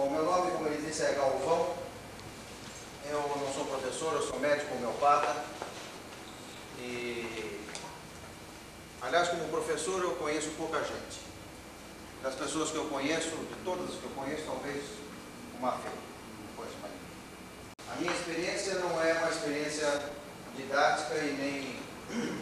[0.00, 1.74] Bom, meu nome, como ele disse, é Galvão.
[3.04, 5.44] Eu não sou professor, eu sou médico homeopata.
[6.78, 7.60] E,
[9.02, 11.20] aliás, como professor, eu conheço pouca gente.
[12.22, 14.84] Das pessoas que eu conheço, de todas as que eu conheço, talvez
[15.58, 15.90] uma fé.
[17.92, 20.02] A minha experiência não é uma experiência
[20.56, 22.32] didática e nem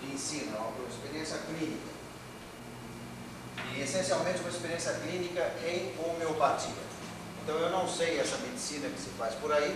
[0.00, 1.92] de ensino, é uma experiência clínica.
[3.72, 6.87] E essencialmente uma experiência clínica em homeopatia.
[7.48, 9.74] Então eu não sei essa medicina que se faz por aí,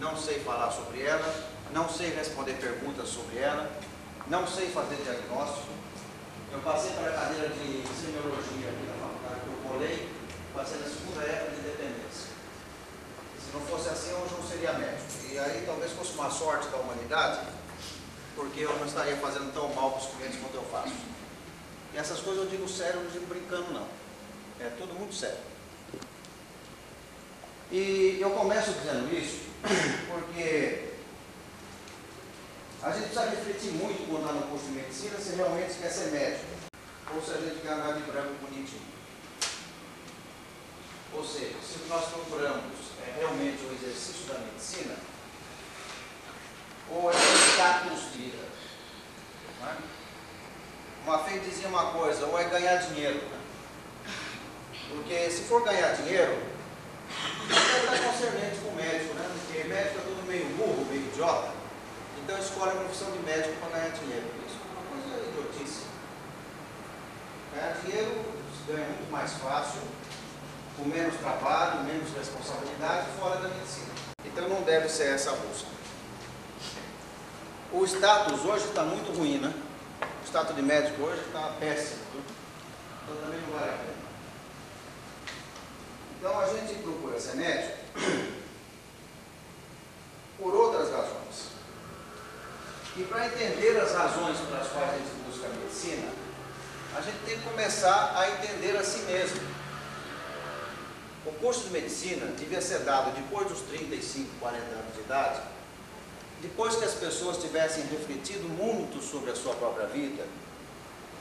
[0.00, 1.34] não sei falar sobre ela,
[1.70, 3.70] não sei responder perguntas sobre ela,
[4.26, 5.68] não sei fazer diagnóstico.
[6.50, 10.08] Eu passei para a cadeira de semiologia aqui na faculdade, eu colei,
[10.54, 12.30] passei na segunda época de dependência.
[13.38, 15.04] Se não fosse assim, hoje não seria médico.
[15.30, 17.46] E aí talvez fosse uma sorte da humanidade,
[18.34, 20.94] porque eu não estaria fazendo tão mal para os clientes quanto eu faço.
[21.92, 23.86] E essas coisas eu digo sério, não digo brincando não.
[24.58, 25.52] É tudo muito sério.
[27.70, 29.40] E eu começo dizendo isso
[30.08, 30.90] porque
[32.82, 36.10] a gente precisa refletir muito quando está no curso de medicina se realmente quer ser
[36.10, 36.44] médico
[37.14, 38.82] ou se a gente quer andar de branco bonitinho.
[41.12, 42.74] Ou seja, se nós procuramos
[43.06, 44.96] é, realmente o exercício da medicina,
[46.90, 48.44] ou é status de vida.
[49.62, 49.76] É?
[51.04, 53.22] Uma vez dizia uma coisa, ou é ganhar dinheiro.
[54.88, 56.53] Porque se for ganhar dinheiro,
[57.50, 59.30] está concernente com o médico, né?
[59.32, 61.52] Porque médico é todo meio burro, meio idiota.
[62.22, 64.26] Então escolhe a profissão de médico para ganhar dinheiro.
[64.46, 65.82] Isso é uma coisa idiotice.
[67.54, 68.24] Ganhar dinheiro
[68.56, 69.80] se ganha muito mais fácil,
[70.76, 73.92] com menos trabalho, menos responsabilidade, fora da medicina.
[74.24, 75.68] Então não deve ser essa a busca.
[77.72, 79.52] O status hoje está muito ruim, né?
[80.22, 82.00] O status de médico hoje está péssimo.
[83.02, 84.03] Então também não vale a pena.
[86.24, 87.76] Então a gente procura ser médico
[90.40, 91.50] por outras razões.
[92.96, 96.10] E para entender as razões pelas quais a gente busca a medicina,
[96.96, 99.38] a gente tem que começar a entender a si mesmo.
[101.26, 105.42] O curso de medicina devia ser dado depois dos 35, 40 anos de idade,
[106.40, 110.24] depois que as pessoas tivessem refletido muito sobre a sua própria vida,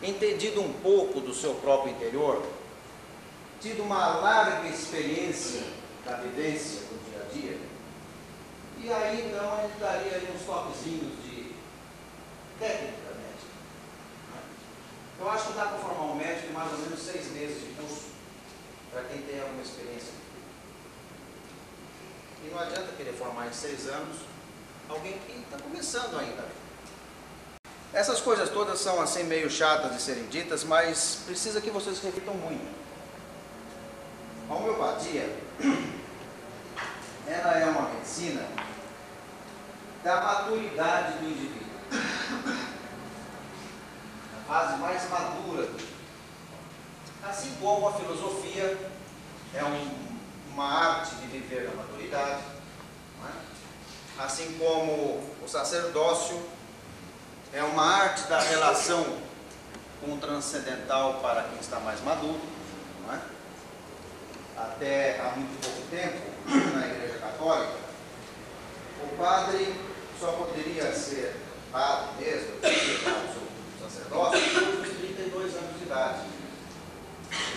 [0.01, 2.41] entendido um pouco do seu próprio interior,
[3.63, 5.63] tido uma larga experiência
[6.06, 7.57] da vivência do dia a dia,
[8.78, 11.56] e aí então gente daria aí uns toquezinhos de
[12.59, 13.53] técnica médica.
[15.18, 17.74] Eu acho que dá para formar um médico em mais ou menos seis meses de
[17.75, 18.07] curso,
[18.91, 20.12] para quem tem alguma experiência.
[22.45, 24.18] E não adianta querer formar em seis anos
[24.90, 26.45] alguém que está começando ainda.
[27.94, 32.34] Essas coisas todas são assim meio chatas de serem ditas, mas precisa que vocês reflitam
[32.34, 32.82] muito.
[34.53, 35.35] A homeopatia,
[37.25, 38.47] ela é uma medicina
[40.03, 41.73] da maturidade do indivíduo.
[44.37, 45.71] A fase mais madura.
[47.23, 48.77] Assim como a filosofia
[49.55, 49.89] é um,
[50.53, 52.43] uma arte de viver na maturidade,
[53.23, 54.23] é?
[54.23, 56.39] assim como o sacerdócio
[57.51, 59.17] é uma arte da relação
[59.99, 62.52] com o transcendental para quem está mais maduro.
[64.57, 66.19] Até há muito pouco tempo,
[66.75, 67.73] na Igreja Católica,
[69.03, 69.73] o padre
[70.19, 71.35] só poderia ser
[71.71, 76.19] padre mesmo, o sacerdócio, depois dos 32 anos de idade.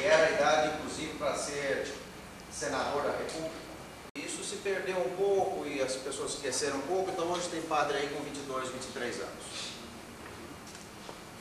[0.00, 1.94] E era a idade, inclusive, para ser
[2.50, 3.66] senador da República.
[4.14, 7.98] Isso se perdeu um pouco e as pessoas esqueceram um pouco, então hoje tem padre
[7.98, 9.66] aí com 22, 23 anos.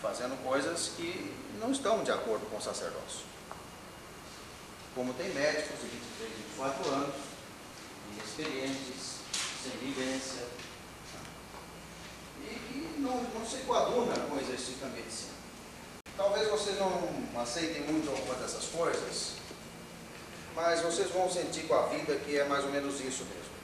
[0.02, 3.35] Fazendo coisas que não estão de acordo com o sacerdócio
[4.96, 7.16] como tem médicos de 23, 24 anos,
[8.14, 9.20] inexperientes,
[9.62, 10.44] sem vivência,
[12.42, 15.34] e que não, não se coaduna com o exercício da medicina.
[16.16, 19.34] Talvez vocês não aceitem muito alguma dessas coisas,
[20.56, 23.56] mas vocês vão sentir com a vida que é mais ou menos isso mesmo.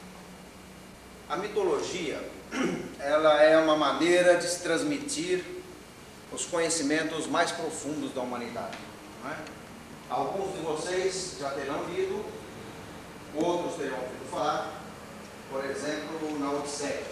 [1.30, 2.22] A mitologia,
[3.00, 5.46] ela é uma maneira de se transmitir
[6.34, 8.78] os conhecimentos mais profundos da humanidade.
[9.24, 9.61] Não é?
[10.12, 12.26] Alguns de vocês já terão lido,
[13.34, 14.70] outros terão ouvido falar,
[15.50, 17.04] por exemplo, na Odisseia.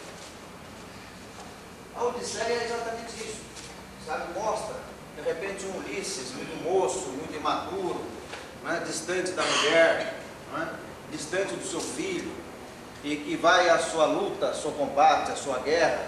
[1.95, 3.39] A Odisseia é exatamente isso,
[4.05, 4.37] sabe?
[4.37, 4.75] Mostra,
[5.15, 8.01] de repente, um Ulisses muito moço, muito imaturo,
[8.69, 8.83] é?
[8.83, 10.19] distante da mulher,
[10.57, 10.67] é?
[11.09, 12.33] distante do seu filho,
[13.01, 16.05] e que vai à sua luta, ao seu combate, à sua guerra,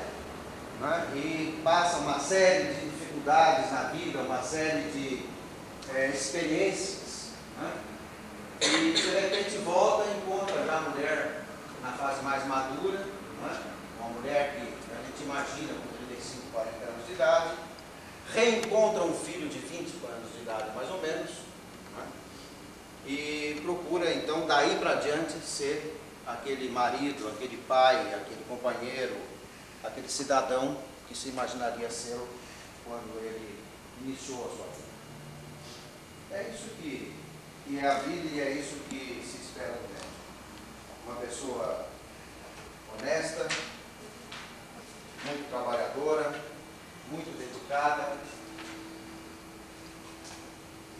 [0.83, 1.17] é?
[1.17, 5.20] e passa uma série de dificuldades na vida, uma série de
[5.95, 7.29] é, experiências.
[7.59, 7.73] Né?
[8.61, 11.43] E de repente volta e encontra já a mulher
[11.81, 13.99] na fase mais madura, é?
[13.99, 17.55] uma mulher que a gente imagina com 35, 40 anos de idade,
[18.33, 21.31] reencontra um filho de 20 anos de idade mais ou menos,
[21.97, 23.09] é?
[23.09, 29.15] e procura então daí para diante ser aquele marido, aquele pai, aquele companheiro,
[29.83, 30.77] aquele cidadão
[31.07, 32.19] que se imaginaria ser
[32.85, 33.59] quando ele
[34.03, 34.70] iniciou a sua.
[36.33, 37.13] É isso que,
[37.65, 40.07] que é a vida e é isso que se espera do médico.
[41.05, 41.85] Uma pessoa
[42.93, 43.47] honesta,
[45.25, 46.41] muito trabalhadora,
[47.09, 48.17] muito dedicada,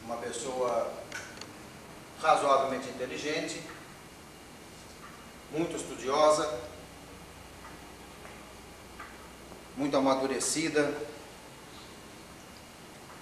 [0.04, 0.92] uma pessoa
[2.22, 3.64] razoavelmente inteligente,
[5.52, 6.60] muito estudiosa,
[9.78, 10.94] muito amadurecida,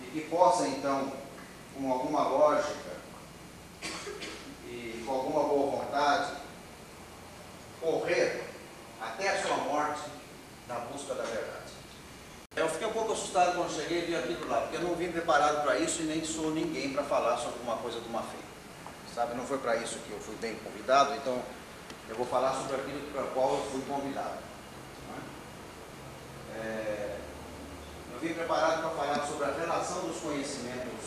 [0.01, 1.18] e que possa então,
[1.79, 2.91] com alguma lógica
[4.67, 6.33] e com alguma boa vontade,
[7.79, 8.43] correr
[9.01, 10.01] até a sua morte
[10.67, 11.69] na busca da verdade.
[12.55, 15.11] Eu fiquei um pouco assustado quando cheguei e vi aquilo lá, porque eu não vim
[15.11, 18.37] preparado para isso e nem sou ninguém para falar sobre uma coisa de uma fé.
[19.15, 21.41] Sabe, não foi para isso que eu fui bem convidado, então
[22.09, 24.37] eu vou falar sobre aquilo para o qual eu fui convidado.
[26.55, 26.57] É?
[26.57, 27.17] é,
[28.13, 30.98] eu vim preparado para falar sobre a relação dos conhecimentos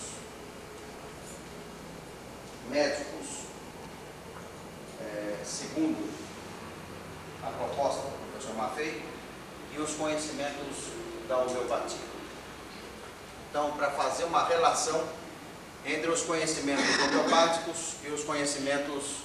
[2.68, 3.46] médicos,
[5.00, 6.10] é, segundo
[7.42, 9.02] a proposta do professor Maffei,
[9.74, 10.92] e os conhecimentos
[11.28, 12.12] da homeopatia.
[13.48, 15.02] Então, para fazer uma relação
[15.84, 19.22] entre os conhecimentos homeopáticos e os conhecimentos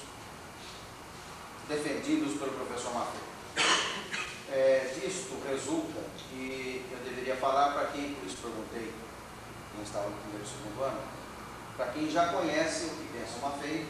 [1.68, 3.28] defendidos pelo professor Matheus.
[4.50, 8.94] É, disto resulta que eu deveria falar para quem, por isso perguntei,
[9.74, 11.02] quem estava no primeiro e segundo ano,
[11.78, 13.86] para quem já conhece o que pensa uma feia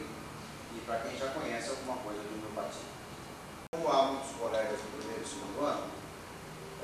[0.76, 2.82] e para quem já conhece alguma coisa de homeopatia.
[3.72, 5.86] Como há muitos colegas do primeiro e segundo ano,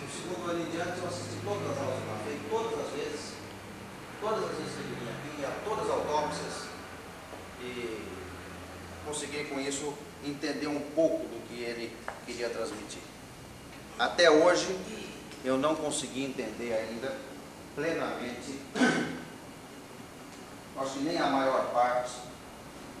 [0.00, 3.32] No segundo ano em diante eu assisti todas as aulas uma fé, todas as vezes,
[4.20, 6.70] todas as vezes que ele vinha aqui, a todas as autópsias,
[7.60, 8.08] e
[9.04, 9.92] consegui com isso
[10.24, 11.94] entender um pouco do que ele
[12.24, 13.02] queria transmitir.
[13.98, 14.74] Até hoje
[15.44, 17.18] eu não consegui entender ainda
[17.74, 18.58] plenamente
[20.80, 22.12] acho que nem a maior parte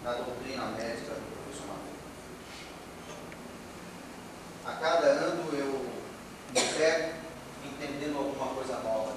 [0.04, 1.96] da doutrina médica do professor Matheus.
[4.66, 5.99] A cada ano eu
[6.52, 7.12] me pego
[7.64, 9.16] entendendo alguma coisa nova.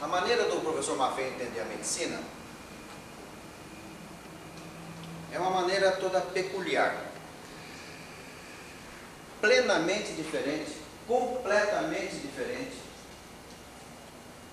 [0.00, 2.20] A maneira do professor Maffei entender a medicina
[5.32, 7.04] é uma maneira toda peculiar,
[9.40, 12.78] plenamente diferente, completamente diferente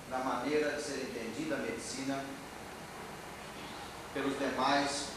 [0.10, 2.24] da maneira de ser entendida a medicina
[4.13, 5.14] pelos demais,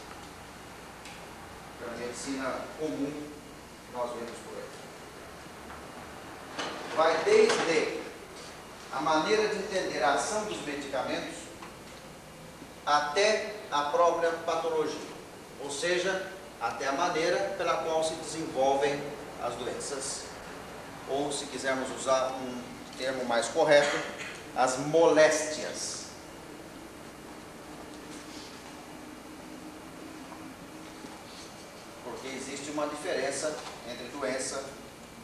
[1.88, 4.68] pela medicina comum que nós vemos por aí.
[6.96, 8.00] Vai desde
[8.92, 11.36] a maneira de entender a ação dos medicamentos
[12.84, 14.98] até a própria patologia,
[15.62, 16.30] ou seja,
[16.60, 19.00] até a maneira pela qual se desenvolvem
[19.42, 20.22] as doenças,
[21.08, 22.62] ou se quisermos usar um
[22.96, 23.96] termo mais correto,
[24.56, 25.97] as moléstias.
[32.18, 33.56] porque existe uma diferença
[33.88, 34.64] entre doença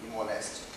[0.03, 0.75] e moléstia.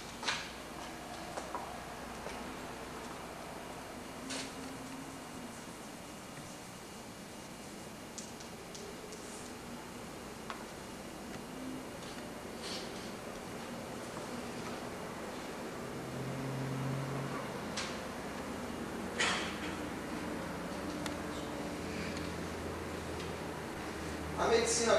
[24.67, 24.96] medicina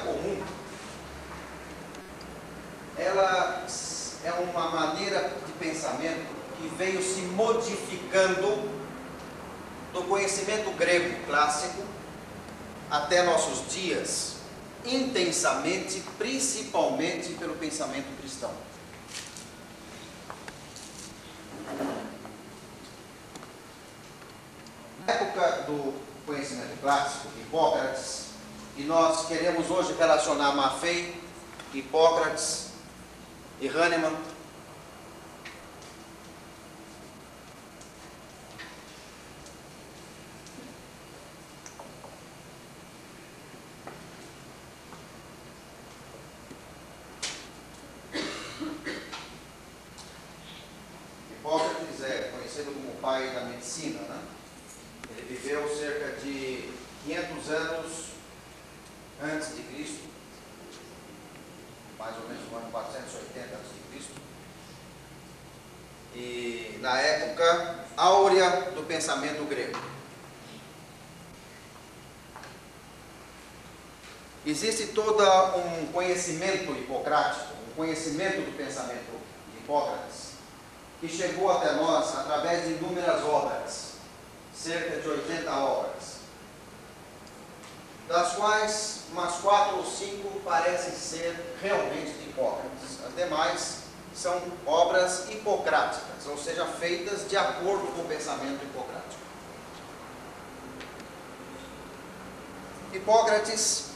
[11.48, 11.82] clássico
[12.90, 14.36] até nossos dias,
[14.84, 18.50] intensamente, principalmente pelo pensamento cristão.
[25.06, 25.94] Na época do
[26.26, 28.26] conhecimento clássico, Hipócrates,
[28.76, 31.18] e nós queremos hoje relacionar Maffei,
[31.72, 32.68] Hipócrates
[33.60, 34.16] e Hahnemann
[51.48, 54.20] Hipócrates é conhecido como o pai da medicina, né?
[55.10, 56.70] Ele viveu cerca de
[57.04, 58.04] 500 anos
[59.20, 60.04] antes de Cristo,
[61.98, 64.14] mais ou menos no ano 480 antes de Cristo.
[66.14, 69.78] E na época áurea do pensamento grego.
[74.46, 75.24] Existe todo
[75.56, 79.20] um conhecimento hipocrático, um conhecimento do pensamento
[79.52, 80.27] de Hipócrates,
[81.00, 83.92] que chegou até nós através de inúmeras obras,
[84.54, 86.18] cerca de 80 obras,
[88.08, 93.04] das quais umas quatro ou cinco parecem ser realmente de Hipócrates.
[93.06, 93.78] As demais
[94.14, 99.22] são obras hipocráticas, ou seja, feitas de acordo com o pensamento hipocrático.
[102.92, 103.90] Hipócrates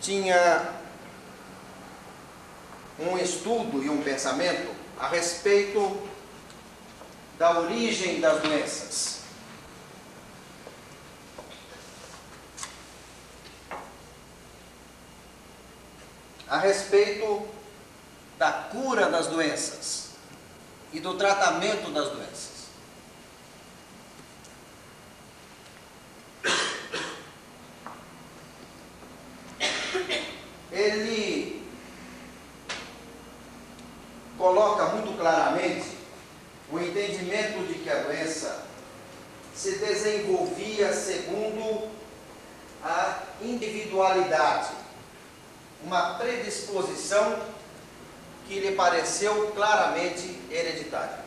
[0.00, 0.81] tinha
[2.98, 6.08] um estudo e um pensamento a respeito
[7.38, 9.20] da origem das doenças.
[16.46, 17.48] A respeito
[18.38, 20.10] da cura das doenças
[20.92, 22.52] e do tratamento das doenças.
[30.70, 31.62] Ele
[34.36, 35.96] coloca muito claramente
[36.70, 38.66] o entendimento de que a doença
[39.54, 41.88] se desenvolvia segundo
[42.82, 44.70] a individualidade,
[45.84, 47.38] uma predisposição
[48.48, 48.58] que
[49.22, 51.22] lhe pareceu claramente hereditária.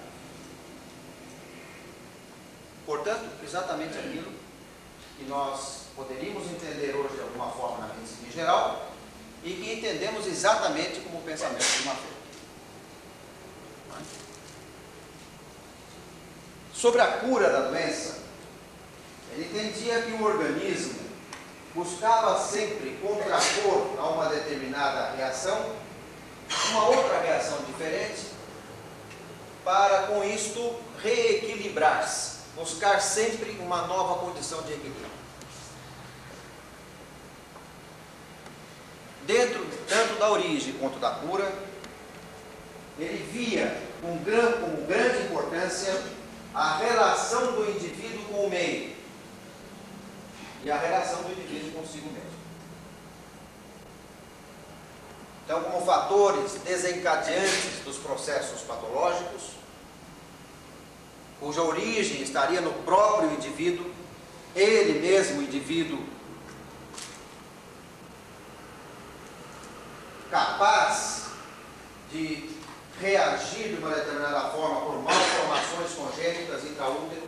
[2.85, 4.31] Portanto, exatamente aquilo
[5.17, 8.91] que nós poderíamos entender hoje de alguma forma na medicina em geral
[9.43, 12.15] e que entendemos exatamente como o pensamento de Mateus.
[16.73, 18.23] Sobre a cura da doença,
[19.31, 21.05] ele entendia que o organismo
[21.73, 25.84] buscava sempre contrapor a uma determinada reação
[26.71, 28.27] uma outra reação diferente
[29.63, 35.15] para com isto reequilibrar-se, buscar sempre uma nova condição de equilíbrio.
[39.25, 41.51] Dentro tanto da origem quanto da cura,
[42.99, 45.99] ele via com, gran, com grande importância
[46.53, 48.95] a relação do indivíduo com o meio
[50.63, 52.34] e a relação do indivíduo consigo mesmo.
[55.45, 59.51] Então, como fatores desencadeantes dos processos patológicos,
[61.39, 63.85] cuja origem estaria no próprio indivíduo,
[64.55, 66.03] ele mesmo, indivíduo,
[70.31, 71.25] capaz
[72.11, 72.49] de
[72.99, 77.27] reagir de uma determinada forma por malformações congênitas intraútero,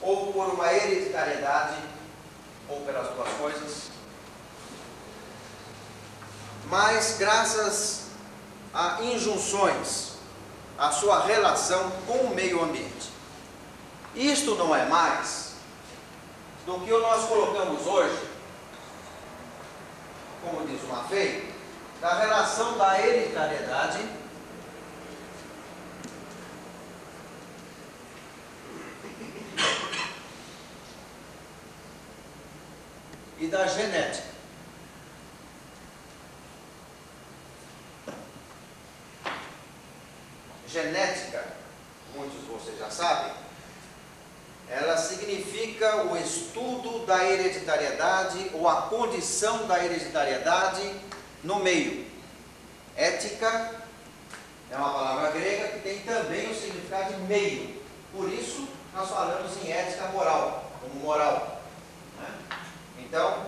[0.00, 1.76] ou por uma hereditariedade,
[2.68, 3.90] ou pelas duas coisas,
[6.68, 8.08] mas graças
[8.72, 10.12] a injunções,
[10.76, 13.10] a sua relação com o meio ambiente.
[14.14, 15.52] Isto não é mais
[16.66, 18.28] do que nós colocamos hoje,
[20.42, 21.52] como diz o Maffei,
[22.00, 23.98] da relação da hereditariedade
[33.38, 33.66] e da.
[40.68, 41.44] Genética,
[42.14, 43.32] muitos de vocês já sabem,
[44.68, 48.50] ela significa o estudo da hereditariedade
[49.18, 50.94] ou a condição da hereditariedade
[51.42, 52.06] no meio.
[52.96, 53.74] Ética
[54.70, 57.82] é uma palavra grega que tem também o significado de meio.
[58.12, 61.62] Por isso, nós falamos em ética moral, como moral.
[62.18, 62.28] Né?
[63.00, 63.46] Então,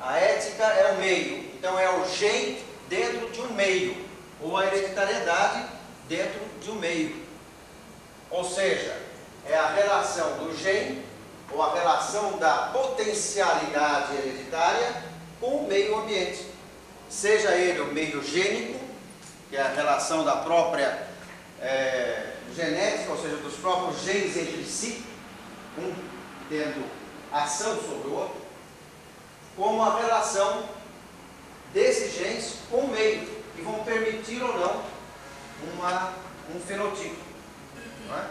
[0.00, 1.50] A ética é o meio.
[1.54, 2.58] Então é o gen
[2.88, 3.96] dentro de um meio,
[4.40, 5.66] ou a hereditariedade
[6.08, 7.16] dentro de um meio.
[8.30, 8.96] Ou seja,
[9.44, 11.02] é a relação do gen,
[11.50, 15.02] ou a relação da potencialidade hereditária
[15.40, 16.46] com o meio ambiente.
[17.10, 18.78] Seja ele o meio gênico,
[19.50, 21.08] que é a relação da própria
[21.60, 25.02] é, genética, ou seja, dos próprios genes entre si,
[25.78, 25.92] um
[26.48, 26.84] tendo
[27.48, 28.40] ação sobre o outro,
[29.56, 30.68] como a relação
[31.72, 33.26] desses genes com o meio,
[33.56, 34.84] que vão permitir ou não
[35.74, 36.12] uma,
[36.54, 37.16] um fenotipo.
[38.06, 38.26] Não é?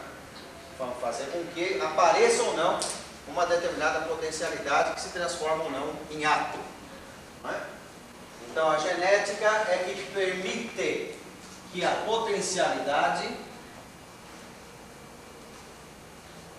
[0.77, 2.79] Vão fazer com que apareça ou não
[3.27, 6.59] uma determinada potencialidade que se transforma ou não em ato.
[7.43, 7.61] Não é?
[8.49, 11.15] Então a genética é que permite
[11.73, 13.27] que a potencialidade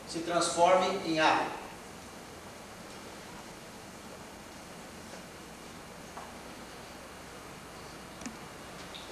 [0.08, 1.58] se transforme em ato.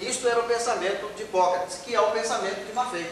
[0.00, 3.11] Isto era o pensamento de Hipócrates, que é o pensamento de Mafei.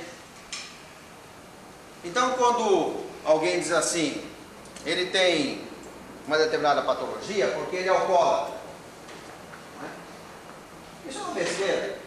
[2.05, 4.23] Então, quando alguém diz assim,
[4.85, 5.67] ele tem
[6.27, 8.55] uma determinada patologia porque ele é alcoólatra.
[9.83, 11.09] É?
[11.09, 11.99] Isso é uma besteira,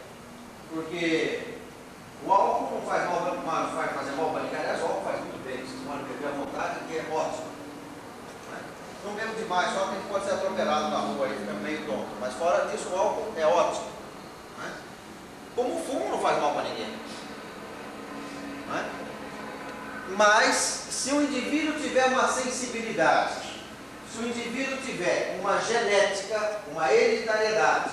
[0.71, 1.55] porque
[2.23, 5.19] o álcool não faz mal, não faz fazer mal para ninguém, aliás, o álcool faz
[5.21, 7.47] muito bem, vocês podem beber à vontade, que é ótimo.
[8.47, 8.63] Não, é?
[9.05, 11.85] não bebo demais, só que a gente pode ser atropelado na rua e fica meio
[11.87, 13.96] tonto, mas fora disso o álcool é ótimo.
[15.57, 16.93] Como o fumo não faz mal para ninguém.
[18.67, 18.85] Não é?
[20.09, 23.41] Mas, se o indivíduo tiver uma sensibilidade,
[24.13, 27.89] se o indivíduo tiver uma genética, uma hereditariedade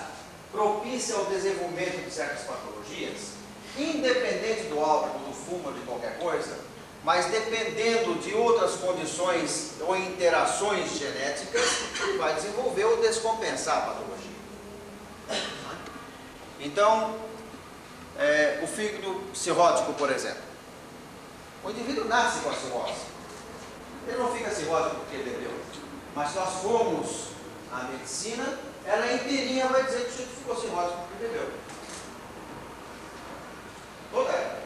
[0.53, 3.31] propícia ao desenvolvimento de certas patologias,
[3.79, 6.59] independente do álcool, do fumo de qualquer coisa,
[7.03, 11.65] mas dependendo de outras condições ou interações genéticas,
[12.19, 14.35] vai desenvolver ou descompensar a patologia.
[16.61, 17.15] Então,
[18.19, 20.43] é, o fígado cirrótico, por exemplo.
[21.65, 23.01] O indivíduo nasce com a cirrose.
[24.07, 25.53] Ele não fica cirrótico porque bebeu.
[26.15, 27.29] Mas nós formos
[27.73, 31.51] à medicina, ela inteirinha vai dizer que o sujeito ficou cirrótico porque bebeu.
[34.13, 34.65] Toda ela.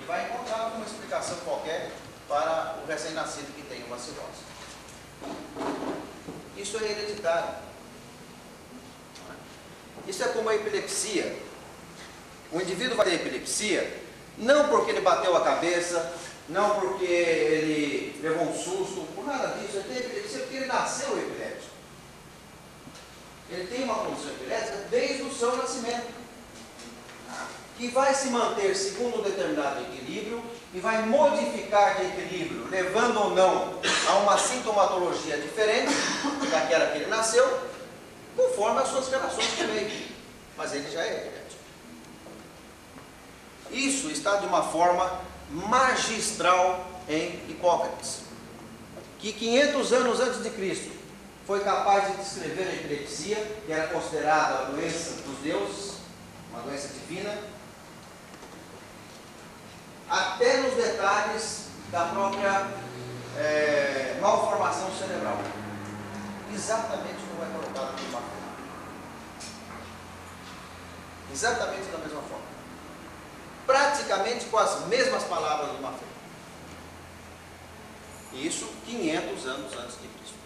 [0.00, 1.92] E vai encontrar uma explicação qualquer
[2.28, 4.42] para o recém-nascido que tem uma cirrose.
[6.56, 7.71] Isso é hereditário.
[10.06, 11.36] Isso é como a epilepsia.
[12.50, 14.02] O indivíduo vai ter epilepsia
[14.38, 16.14] não porque ele bateu a cabeça,
[16.48, 19.76] não porque ele levou um susto, por nada disso.
[19.76, 21.72] Ele tem epilepsia porque ele nasceu epiléptico.
[23.50, 26.22] Ele tem uma condição epilética desde o seu nascimento.
[27.76, 30.42] Que vai se manter segundo um determinado equilíbrio
[30.74, 35.92] e vai modificar de equilíbrio, levando ou não a uma sintomatologia diferente
[36.50, 37.44] daquela que ele nasceu,
[38.36, 40.06] conforme as suas relações com meio.
[40.56, 41.62] Mas ele já é epiléptico.
[43.70, 48.20] Isso está de uma forma magistral em Hipócrates,
[49.18, 50.90] que 500 anos antes de Cristo
[51.46, 55.94] foi capaz de descrever a epilepsia, que era considerada a doença dos deuses,
[56.50, 57.36] uma doença divina,
[60.08, 62.68] até nos detalhes da própria
[63.38, 65.38] é, malformação cerebral.
[66.54, 68.32] Exatamente colocado no
[71.32, 72.52] Exatamente da mesma forma
[73.66, 76.04] praticamente com as mesmas palavras do Mafé.
[78.34, 80.36] Isso 500 anos antes de Cristo.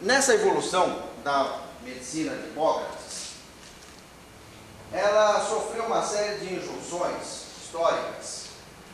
[0.00, 3.34] Nessa evolução da medicina de Hipócrates,
[4.92, 8.48] ela sofreu uma série de injunções históricas,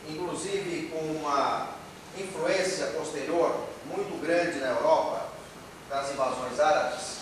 [0.07, 1.80] inclusive com uma
[2.17, 5.27] influência posterior muito grande na Europa,
[5.89, 7.17] das invasões árabes,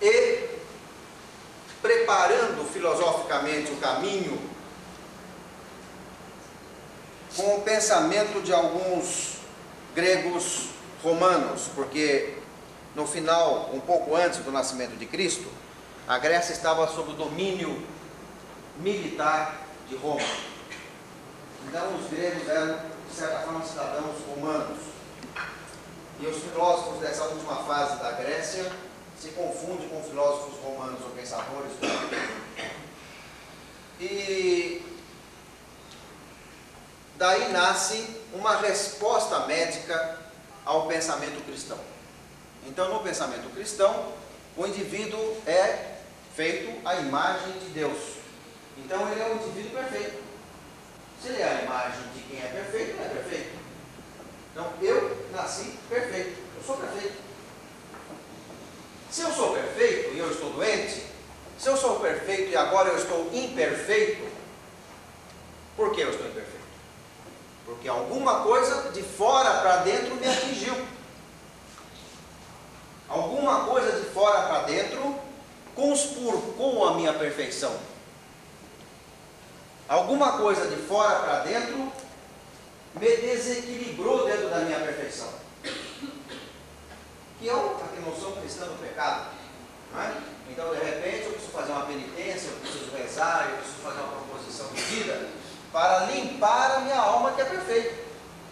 [0.00, 0.48] e
[1.80, 4.38] preparando filosoficamente o caminho
[7.36, 9.38] com o pensamento de alguns
[9.94, 10.68] gregos
[11.02, 12.38] romanos, porque
[12.94, 15.48] no final, um pouco antes do nascimento de Cristo,
[16.06, 17.82] a Grécia estava sob o domínio
[18.78, 20.22] militar de Roma.
[21.66, 24.78] Então, os gregos eram, de certa forma, cidadãos romanos.
[26.20, 28.70] E os filósofos dessa última fase da Grécia
[29.18, 31.72] se confunde com filósofos romanos ou pensadores.
[34.00, 34.84] E
[37.16, 40.18] daí nasce uma resposta médica
[40.64, 41.78] ao pensamento cristão.
[42.66, 44.12] Então, no pensamento cristão,
[44.56, 45.96] o indivíduo é
[46.34, 47.98] feito à imagem de Deus.
[48.78, 50.22] Então, ele é um indivíduo perfeito.
[51.24, 53.58] Se ele é a imagem de quem é perfeito, ele é perfeito.
[54.52, 56.38] Então, eu nasci perfeito.
[56.54, 57.14] Eu sou perfeito.
[59.10, 61.02] Se eu sou perfeito e eu estou doente,
[61.58, 64.28] se eu sou perfeito e agora eu estou imperfeito,
[65.74, 66.66] por que eu estou imperfeito?
[67.64, 70.74] Porque alguma coisa de fora para dentro me atingiu.
[73.08, 75.18] Alguma coisa de fora para dentro
[75.74, 77.93] conspurcou a minha perfeição.
[79.88, 81.92] Alguma coisa de fora para dentro
[82.94, 85.28] me desequilibrou dentro da minha perfeição.
[87.38, 89.26] Que eu, não sou cristão do pecado,
[89.96, 90.22] é?
[90.50, 94.12] então de repente eu preciso fazer uma penitência, eu preciso rezar, eu preciso fazer uma
[94.12, 95.28] proposição de vida
[95.70, 97.94] para limpar a minha alma que é perfeita,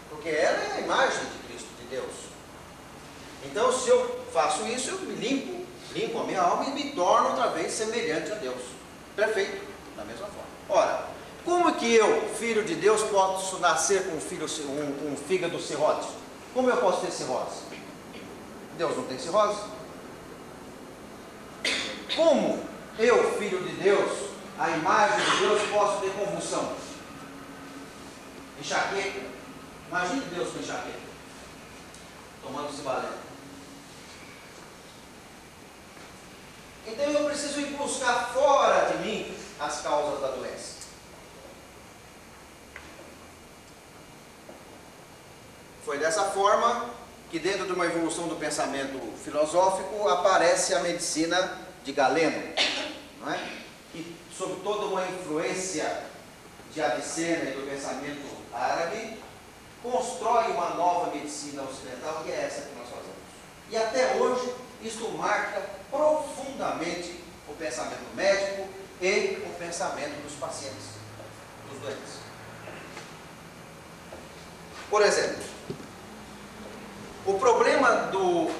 [0.09, 2.11] porque ela é a imagem de Cristo, de Deus.
[3.45, 7.29] Então, se eu faço isso, eu me limpo, limpo a minha alma e me torno
[7.29, 8.61] outra vez semelhante a Deus.
[9.15, 9.65] Perfeito,
[9.95, 10.43] da mesma forma.
[10.69, 11.12] Ora,
[11.45, 16.13] como que eu, filho de Deus, posso nascer com um, filho, um, um fígado cirrótico?
[16.53, 17.63] Como eu posso ter cirrose?
[18.77, 19.61] Deus não tem cirrose.
[22.15, 22.63] Como
[22.97, 26.73] eu, filho de Deus, a imagem de Deus, posso ter convulsão?
[28.59, 29.21] Enxaqueca.
[29.89, 30.99] Imagine Deus com enxaqueca.
[32.41, 33.09] Tomando cibalé.
[36.85, 40.72] Então eu preciso ir buscar fora de mim as causas da doença.
[45.85, 46.89] Foi dessa forma
[47.29, 52.41] que, dentro de uma evolução do pensamento filosófico, aparece a medicina de Galeno,
[53.19, 53.39] não é?
[53.93, 56.05] e sob toda uma influência
[56.73, 59.19] de Avicena e do pensamento árabe,
[59.81, 63.13] constrói uma nova medicina ocidental, que é essa que nós fazemos.
[63.69, 68.67] E até hoje, isto marca profundamente o pensamento médico
[69.01, 70.95] e o pensamento dos pacientes,
[71.69, 72.23] dos doentes.
[74.89, 75.52] Por exemplo,
[77.25, 78.51] o problema do,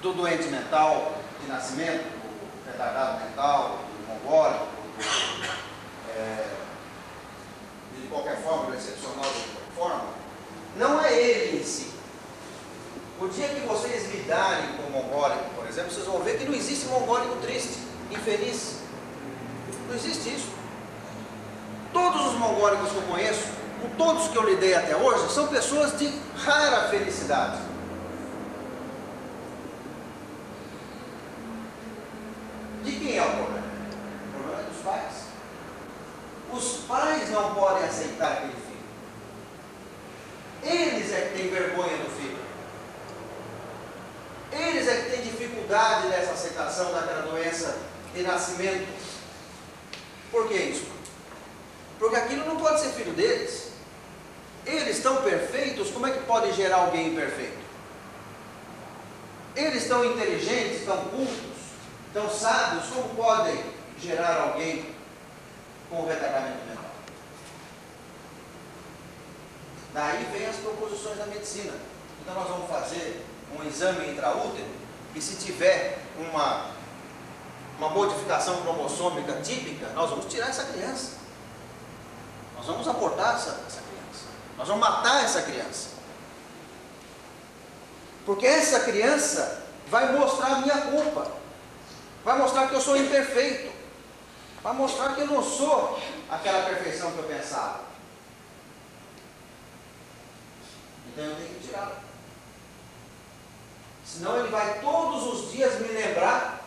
[0.00, 4.66] do doente mental de nascimento, do retardado mental, do mongólico,
[6.16, 6.46] é,
[8.00, 10.04] de qualquer forma, do excepcional de qualquer forma,
[10.76, 11.92] não é ele em si.
[13.20, 16.54] O dia que vocês lidarem com o mongólico, por exemplo, vocês vão ver que não
[16.54, 17.78] existe mongólico triste,
[18.10, 18.80] infeliz.
[19.88, 20.48] Não existe isso.
[21.92, 25.98] Todos os mongólicos que eu conheço com todos que eu lidei até hoje, são pessoas
[25.98, 27.58] de rara felicidade.
[32.82, 33.66] De quem é o problema?
[34.28, 35.14] O problema é dos pais.
[36.52, 38.84] Os pais não podem aceitar aquele filho.
[40.62, 42.38] Eles é que têm vergonha do filho.
[44.50, 47.76] Eles é que têm dificuldade nessa aceitação daquela doença
[48.14, 48.88] de nascimento.
[50.30, 50.86] Por que isso?
[51.98, 53.73] Porque aquilo não pode ser filho deles.
[54.66, 57.64] Eles estão perfeitos, como é que pode gerar alguém imperfeito?
[59.54, 61.36] Eles estão inteligentes, estão cultos,
[62.08, 63.62] estão sábios, como podem
[64.00, 64.94] gerar alguém
[65.90, 66.84] com retardamento mental?
[69.92, 71.72] Daí vem as proposições da medicina.
[72.20, 73.24] Então nós vamos fazer
[73.56, 74.66] um exame intraútero
[75.14, 76.70] e se tiver uma,
[77.78, 81.12] uma modificação cromossômica típica, nós vamos tirar essa criança.
[82.56, 83.83] Nós vamos abortar essa, essa
[84.56, 85.88] nós vamos matar essa criança.
[88.24, 91.30] Porque essa criança vai mostrar a minha culpa.
[92.24, 93.72] Vai mostrar que eu sou imperfeito.
[94.62, 97.80] Vai mostrar que eu não sou aquela perfeição que eu pensava.
[101.08, 101.96] Então eu tenho que tirá-la.
[104.04, 106.62] Senão ele vai todos os dias me lembrar,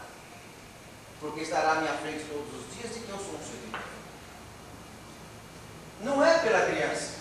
[1.20, 3.58] porque estará à minha frente todos os dias, de que eu sou um ser.
[6.02, 7.17] Não é pela criança.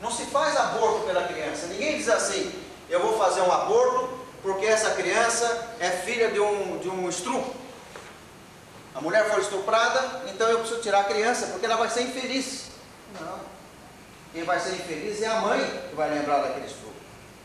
[0.00, 1.66] Não se faz aborto pela criança.
[1.66, 2.52] Ninguém diz assim,
[2.88, 7.54] eu vou fazer um aborto porque essa criança é filha de um, de um estupro.
[8.94, 12.64] A mulher foi estuprada, então eu preciso tirar a criança, porque ela vai ser infeliz.
[13.20, 13.40] Não.
[14.32, 16.90] Quem vai ser infeliz é a mãe que vai lembrar daquele estupro.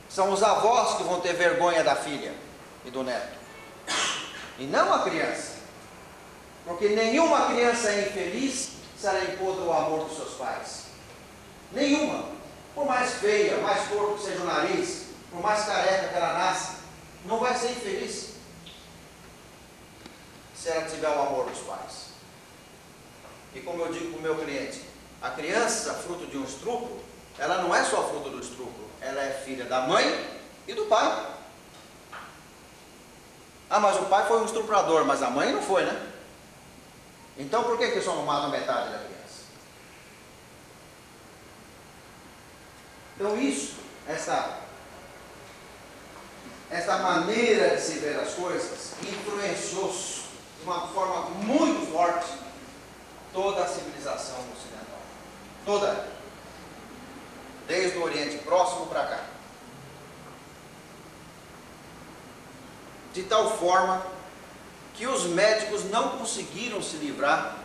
[0.09, 2.33] São os avós que vão ter vergonha da filha
[2.85, 3.37] e do neto.
[4.57, 5.55] E não a criança.
[6.65, 10.85] Porque nenhuma criança é infeliz se ela impor o amor dos seus pais.
[11.71, 12.34] Nenhuma.
[12.75, 16.75] Por mais feia, mais corpo seja o nariz, por mais careca que ela nasça,
[17.23, 18.35] não vai ser infeliz
[20.53, 22.07] se ela tiver o amor dos pais.
[23.53, 24.81] E como eu digo para o meu cliente,
[25.21, 26.99] a criança, fruto de um estupro,
[27.39, 31.27] ela não é só fruto do estupro, ela é filha da mãe e do pai.
[33.69, 36.11] Ah, mas o pai foi um estuprador, mas a mãe não foi, né?
[37.37, 39.14] Então por que, que só não mata metade da criança?
[43.15, 43.75] Então isso,
[44.07, 44.59] essa,
[46.69, 52.27] essa maneira de se ver as coisas, influenciou de uma forma muito forte
[53.33, 54.99] toda a civilização ocidental.
[55.65, 56.15] Toda.
[57.67, 59.23] Desde o Oriente Próximo para cá.
[63.13, 64.05] De tal forma
[64.93, 67.57] que os médicos não conseguiram se livrar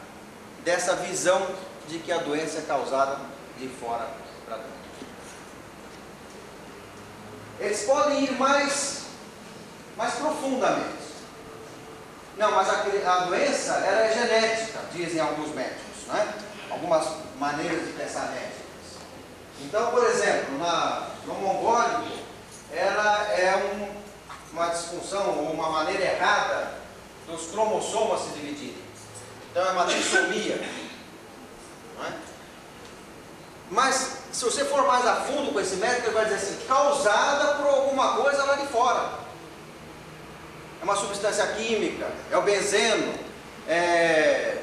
[0.64, 1.44] dessa visão
[1.88, 3.18] de que a doença é causada
[3.58, 4.08] de fora
[4.46, 4.89] para dentro.
[7.60, 9.02] Eles podem ir mais,
[9.96, 11.00] mais profundamente.
[12.38, 16.34] Não, mas a, a doença ela é genética, dizem alguns médicos, né?
[16.70, 17.06] algumas
[17.38, 18.50] maneiras de pensar médicas.
[19.60, 22.18] Então, por exemplo, na, no mongólico,
[22.72, 23.94] ela é um,
[24.54, 26.74] uma disfunção ou uma maneira errada
[27.26, 28.82] dos cromossomas se dividirem.
[29.50, 30.60] Então é uma trissomia.
[32.02, 32.12] É?
[33.70, 37.54] Mas se você for mais a fundo com esse médico, ele vai dizer assim, causada
[37.54, 39.18] por alguma coisa lá de fora.
[40.80, 43.12] É uma substância química, é o benzeno,
[43.68, 44.62] é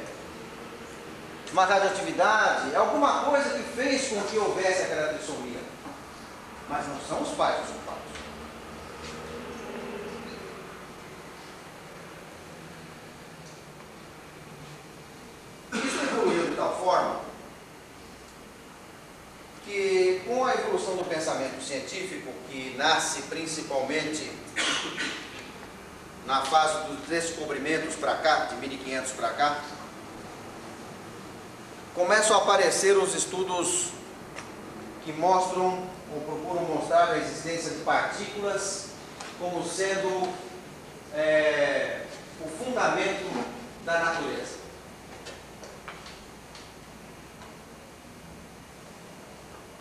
[1.51, 5.60] uma radioatividade, é alguma coisa que fez com que houvesse aquela trissomia.
[6.69, 8.01] Mas não são os pais os culpados.
[15.73, 17.27] Isso evoluiu de tal forma
[19.67, 24.32] que com a evolução do pensamento científico, que nasce principalmente
[26.25, 29.62] na fase dos descobrimentos para cá, de 1500 para cá,
[31.93, 33.89] começam a aparecer os estudos
[35.03, 38.88] que mostram ou procuram mostrar a existência de partículas
[39.38, 40.34] como sendo
[41.13, 42.03] é,
[42.41, 43.45] o fundamento
[43.84, 44.66] da natureza.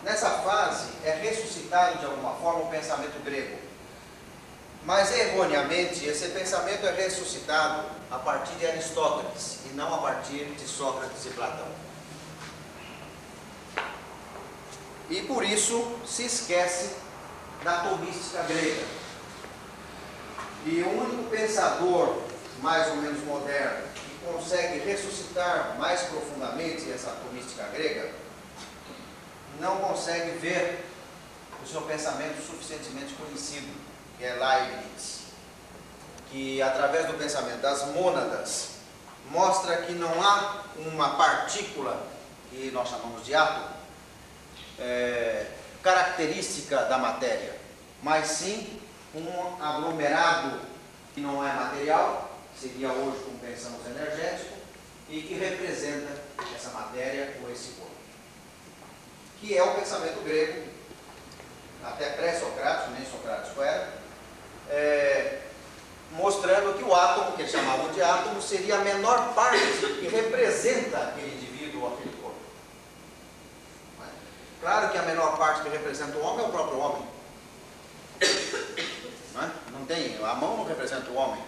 [0.07, 3.57] Nessa fase é ressuscitado de alguma forma o pensamento grego.
[4.85, 10.65] Mas erroneamente esse pensamento é ressuscitado a partir de Aristóteles e não a partir de
[10.65, 11.67] Sócrates e Platão.
[15.09, 16.95] E por isso se esquece
[17.65, 18.85] da atomística grega.
[20.65, 22.21] E o único pensador
[22.61, 28.09] mais ou menos moderno que consegue ressuscitar mais profundamente essa atomística grega
[29.59, 30.85] não consegue ver
[31.63, 33.67] o seu pensamento suficientemente conhecido,
[34.17, 35.21] que é Leibniz,
[36.29, 38.69] que através do pensamento das mônadas
[39.29, 42.07] mostra que não há uma partícula
[42.49, 43.67] que nós chamamos de átomo
[44.79, 45.47] é,
[45.81, 47.55] característica da matéria,
[48.01, 48.79] mas sim
[49.15, 50.59] um aglomerado
[51.13, 54.55] que não é material, seria hoje como pensamos energético,
[55.09, 56.11] e que representa
[56.55, 57.86] essa matéria ou esse corpo
[59.39, 60.63] que é o pensamento grego,
[61.83, 63.93] até pré-socrático, nem socrático era,
[64.69, 65.41] é,
[66.11, 69.57] mostrando que o átomo, que eles chamavam de átomo, seria a menor parte
[69.99, 72.37] que representa aquele indivíduo ou aquele corpo.
[74.61, 77.07] Claro que a menor parte que representa o homem é o próprio homem.
[79.33, 79.51] Não, é?
[79.71, 81.43] não tem, a mão não representa o homem,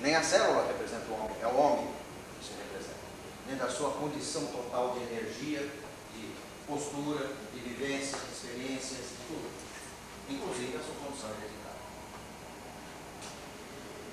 [0.00, 1.90] nem a célula representa o homem, é o homem
[2.40, 2.96] que se representa,
[3.46, 5.68] dentro da sua condição total de energia
[6.66, 9.48] postura, de vivências, experiências, tudo.
[10.28, 11.56] Inclusive a sua condição hereditária.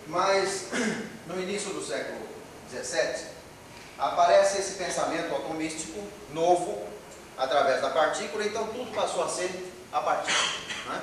[0.08, 0.68] Mas,
[1.28, 2.28] no início do século
[2.70, 3.28] XVII,
[3.98, 6.00] aparece esse pensamento atomístico
[6.32, 6.88] novo,
[7.38, 10.94] através da partícula, então tudo passou a ser a partícula.
[10.94, 11.02] Né?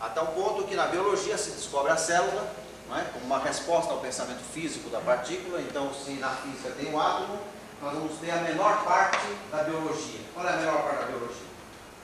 [0.00, 2.52] A tal ponto que na biologia se descobre a célula,
[2.98, 3.04] é?
[3.12, 7.38] como uma resposta ao pensamento físico da partícula, então se na física tem um átomo,
[7.80, 10.20] nós vamos ter a menor parte da biologia.
[10.34, 11.46] Qual é a menor parte da biologia?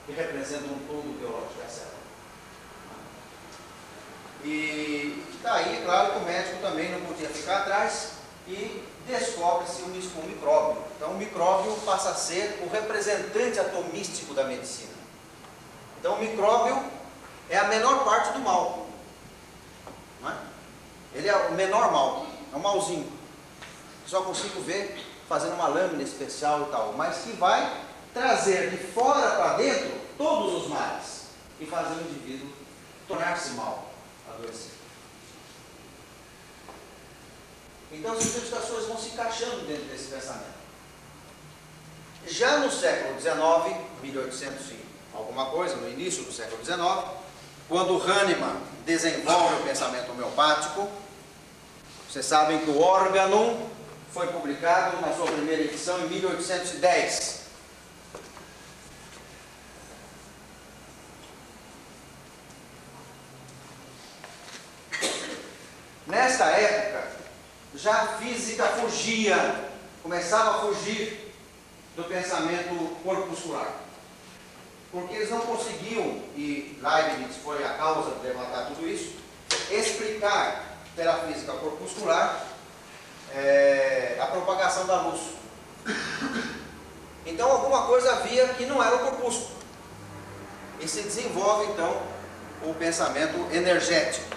[0.06, 1.96] Que representa um todo biológico, é a célula.
[4.44, 8.12] E daí, tá claro, que o médico também não podia ficar atrás
[8.48, 10.82] e descobre-se um micróbio.
[10.96, 14.94] Então, o micróbio passa a ser o representante atomístico da medicina.
[16.00, 16.82] Então, o micróbio
[17.50, 18.86] é a menor parte do mal.
[20.24, 21.18] É?
[21.18, 23.12] Ele é o menor mal, é um malzinho.
[24.06, 27.84] Só consigo ver fazendo uma lâmina especial e tal, mas que vai
[28.14, 31.26] trazer de fora para dentro todos os males
[31.60, 32.50] e fazer o indivíduo
[33.06, 33.90] tornar-se mal,
[34.32, 34.76] adoecido.
[37.92, 40.56] Então as pessoas vão se encaixando dentro desse pensamento.
[42.26, 44.84] Já no século XIX, 1800 e
[45.14, 46.80] alguma coisa, no início do século XIX,
[47.68, 50.88] quando Hahnemann desenvolve o pensamento homeopático,
[52.08, 53.70] vocês sabem que o órgão
[54.16, 57.40] foi publicado na sua primeira edição em 1810.
[66.06, 67.08] Nesta época,
[67.74, 69.36] já a física fugia,
[70.02, 71.34] começava a fugir
[71.94, 73.70] do pensamento corpuscular.
[74.90, 79.14] Porque eles não conseguiam, e Leibniz foi a causa de levantar tudo isso,
[79.70, 82.55] explicar pela física corpuscular
[83.34, 85.20] é, a propagação da luz.
[87.24, 89.56] Então alguma coisa havia que não era o corpúsculo.
[90.80, 92.02] E se desenvolve então
[92.62, 94.36] o pensamento energético.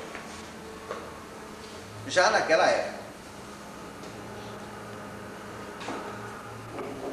[2.08, 3.00] Já naquela época.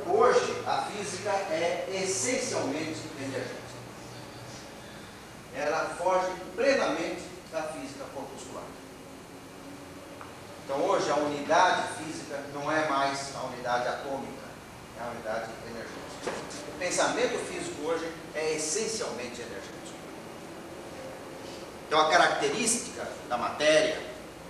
[0.09, 3.67] Hoje a física é essencialmente energética.
[5.55, 8.65] Ela foge plenamente da física corpuscular.
[10.67, 14.47] Então hoje a unidade física não é mais a unidade atômica,
[14.99, 16.33] é a unidade energética.
[16.75, 19.95] O pensamento físico hoje é essencialmente energético.
[21.87, 24.03] Então a característica da matéria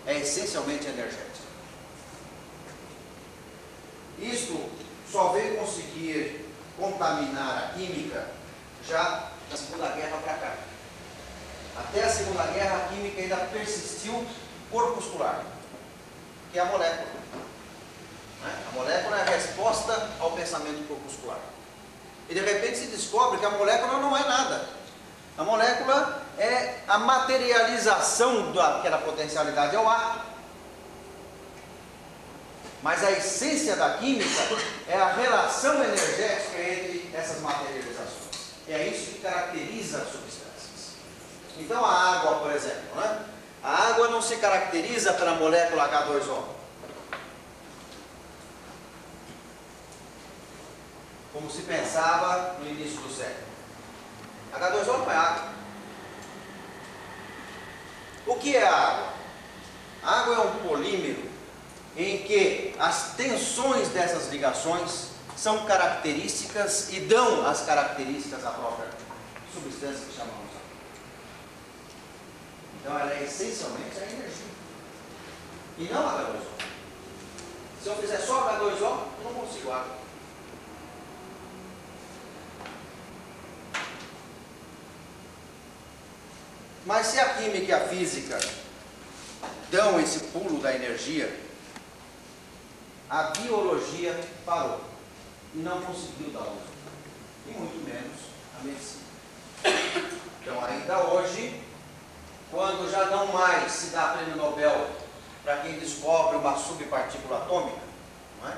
[0.07, 1.27] é essencialmente energética.
[4.19, 4.71] Isto
[5.13, 6.47] só veio conseguir
[6.79, 8.27] contaminar a química
[8.89, 10.57] já da Segunda Guerra para cá.
[11.77, 14.27] Até a Segunda Guerra a química ainda persistiu
[14.71, 15.45] corpuscular,
[16.57, 17.07] que é a molécula.
[18.43, 18.53] Né?
[18.71, 21.39] A molécula é a resposta ao pensamento corpuscular.
[22.31, 24.67] E de repente se descobre que a molécula não é nada.
[25.37, 29.87] A molécula é a materialização daquela potencialidade, é o.
[32.83, 34.41] Mas a essência da química
[34.89, 38.55] é a relação energética entre essas materializações.
[38.67, 40.97] É isso que caracteriza as substâncias.
[41.59, 43.36] Então a água, por exemplo, né?
[43.63, 46.43] A água não se caracteriza pela molécula H2O.
[51.33, 53.47] Como se pensava no início do século.
[54.55, 55.49] H2O não é água.
[58.27, 59.13] O que é água?
[60.03, 61.29] A água é um polímero
[61.97, 68.89] em que as tensões dessas ligações são características e dão as características à própria
[69.53, 70.46] substância que chamamos.
[72.87, 74.47] Então ela é essencialmente a energia.
[75.77, 76.41] E não H2O.
[77.83, 78.81] Se eu fizer só H2O,
[79.19, 79.97] eu não consigo água.
[86.87, 88.39] Mas se a química e a física
[89.69, 91.41] dão esse pulo da energia,
[93.11, 94.81] a biologia parou
[95.53, 96.71] e não conseguiu dar uso,
[97.49, 98.21] e muito menos
[98.61, 99.03] a medicina.
[100.41, 101.67] Então, ainda hoje,
[102.51, 104.87] quando já não mais se dá prêmio Nobel
[105.45, 107.79] para quem descobre uma subpartícula atômica,
[108.45, 108.53] é?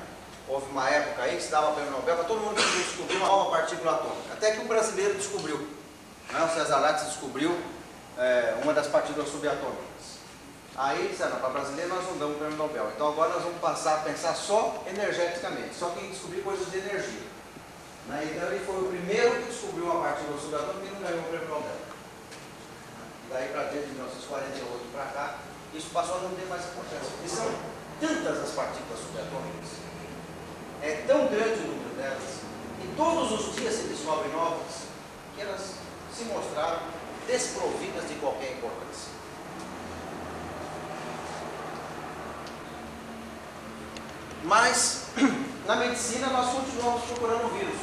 [0.49, 3.29] houve uma época aí que se dava prêmio Nobel para todo mundo que descobriu uma
[3.29, 5.69] nova partícula atômica, até que um brasileiro descobriu,
[6.35, 6.43] é?
[6.43, 7.59] o César Lattes descobriu
[8.19, 9.89] é, uma das partículas subatômicas.
[10.77, 12.89] Aí disseram, para brasileiro nós não damos prêmio Nobel.
[12.95, 17.27] Então agora nós vamos passar a pensar só energeticamente, só quem descobriu coisas de energia.
[18.07, 18.31] Né?
[18.33, 21.49] Então ele foi o primeiro que descobriu uma partícula subatômica e não ganhou o prêmio
[21.49, 21.88] Nobel.
[23.29, 25.39] E daí para dentro de 1948 para cá,
[25.75, 27.11] isso passou a não ter mais importância.
[27.13, 27.45] Porque são
[28.01, 29.69] tantas as partículas subatômicas,
[30.81, 32.41] é tão grande o número delas,
[32.83, 34.89] e todos os dias se descobrem novas,
[35.35, 35.75] que elas
[36.15, 36.81] se mostraram
[37.27, 39.13] desprovidas de qualquer importância.
[44.45, 45.09] Mas,
[45.67, 47.77] na medicina, nós continuamos procurando o vírus.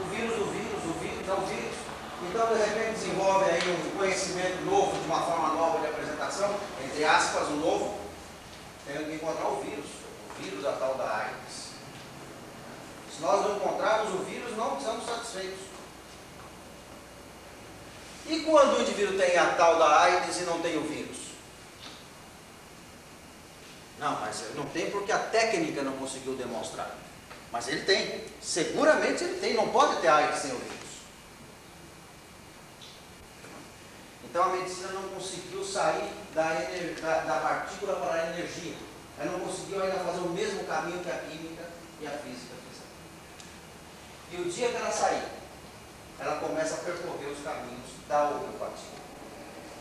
[0.00, 1.81] O vírus, o vírus, o vírus, é o vírus.
[2.28, 7.04] Então, de repente, desenvolve aí um conhecimento novo, de uma forma nova de apresentação, entre
[7.04, 7.98] aspas, o novo,
[8.86, 9.86] tendo que encontrar o vírus.
[10.30, 11.72] O vírus, a tal da AIDS.
[13.14, 15.72] Se nós não encontrarmos o vírus, não estamos satisfeitos.
[18.26, 21.18] E quando o indivíduo tem a tal da AIDS e não tem o vírus?
[23.98, 26.90] Não, mas não tem porque a técnica não conseguiu demonstrar.
[27.52, 28.24] Mas ele tem.
[28.40, 29.54] Seguramente ele tem.
[29.54, 30.81] Não pode ter AIDS sem o vírus.
[34.32, 36.54] Então a medicina não conseguiu sair da,
[37.02, 38.74] da, da partícula para a energia.
[39.18, 41.68] Ela não conseguiu ainda fazer o mesmo caminho que a química
[42.00, 42.88] e a física fizeram.
[44.32, 45.22] E o dia que ela sair,
[46.18, 49.02] ela começa a percorrer os caminhos da homeopatia.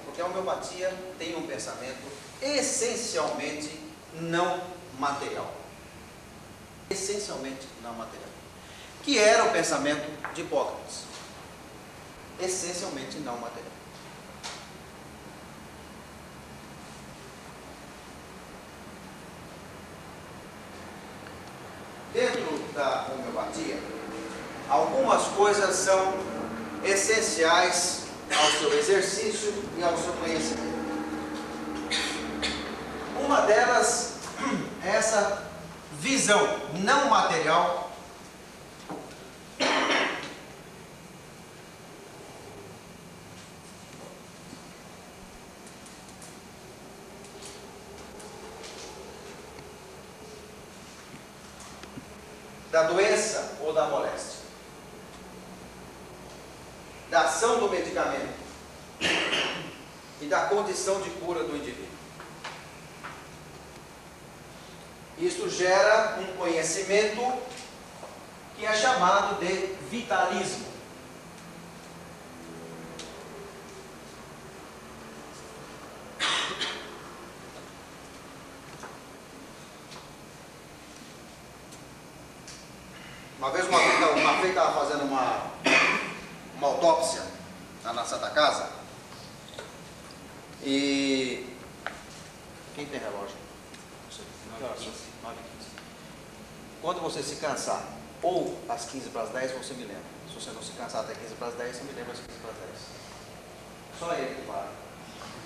[0.03, 3.79] Porque a homeopatia tem um pensamento essencialmente
[4.15, 4.61] não
[4.99, 5.49] material.
[6.89, 8.27] Essencialmente não material.
[9.01, 11.05] Que era o pensamento de Hipócrates.
[12.37, 13.70] Essencialmente não material.
[22.13, 23.77] dentro da homeopatia,
[24.69, 26.13] algumas coisas são
[26.83, 28.03] essenciais
[28.35, 30.71] ao seu exercício e ao seu conhecimento.
[33.23, 34.13] Uma delas
[34.83, 35.47] é essa
[35.99, 37.90] visão não material
[52.71, 54.39] da doença ou da moléstia,
[57.09, 58.39] da ação do medicamento
[60.21, 61.91] e da condição de cura do indivíduo.
[65.17, 67.21] Isso gera um conhecimento
[68.57, 70.70] que é chamado de vitalismo.
[83.41, 85.51] Uma vez uma, uma feita estava fazendo uma,
[86.57, 87.23] uma autópsia
[87.83, 88.69] lá na Santa Casa.
[90.63, 91.57] E.
[92.75, 93.35] Quem tem relógio?
[96.83, 97.83] Quando você se cansar,
[98.21, 100.03] ou às 15 para as 10, você me lembra.
[100.27, 102.31] Se você não se cansar até 15 para as 10, você me lembra às 15
[102.41, 102.69] para as 10.
[103.97, 104.67] Só ele que para.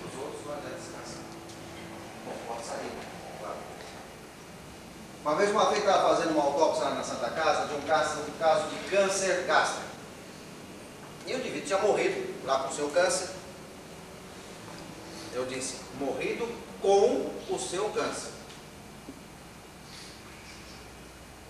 [0.04, 1.22] Os outros não adianta descansar.
[2.26, 2.92] Bom, pode sair.
[3.40, 3.75] Claro.
[5.26, 8.38] Uma vez uma feita estava fazendo uma autópsia na Santa Casa de um caso, um
[8.38, 9.82] caso de câncer gástrico.
[11.26, 13.30] E o indivíduo tinha morrido lá com o seu câncer.
[15.34, 16.48] Eu disse, morrido
[16.80, 18.30] com o seu câncer.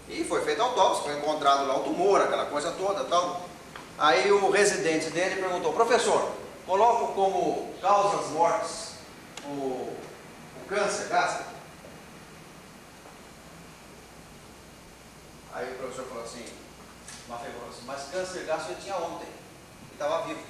[0.09, 3.43] E foi feita a autópsia, foi encontrado lá o tumor, aquela coisa toda tal.
[3.99, 6.33] Aí o residente dele perguntou, professor,
[6.67, 8.93] coloco como causas mortes
[9.45, 11.56] o, o câncer gástrico?
[15.57, 16.45] Aí o professor falou assim,
[17.31, 20.43] Mafê falou assim, mas câncer gástrico ele tinha ontem, ele estava vivo.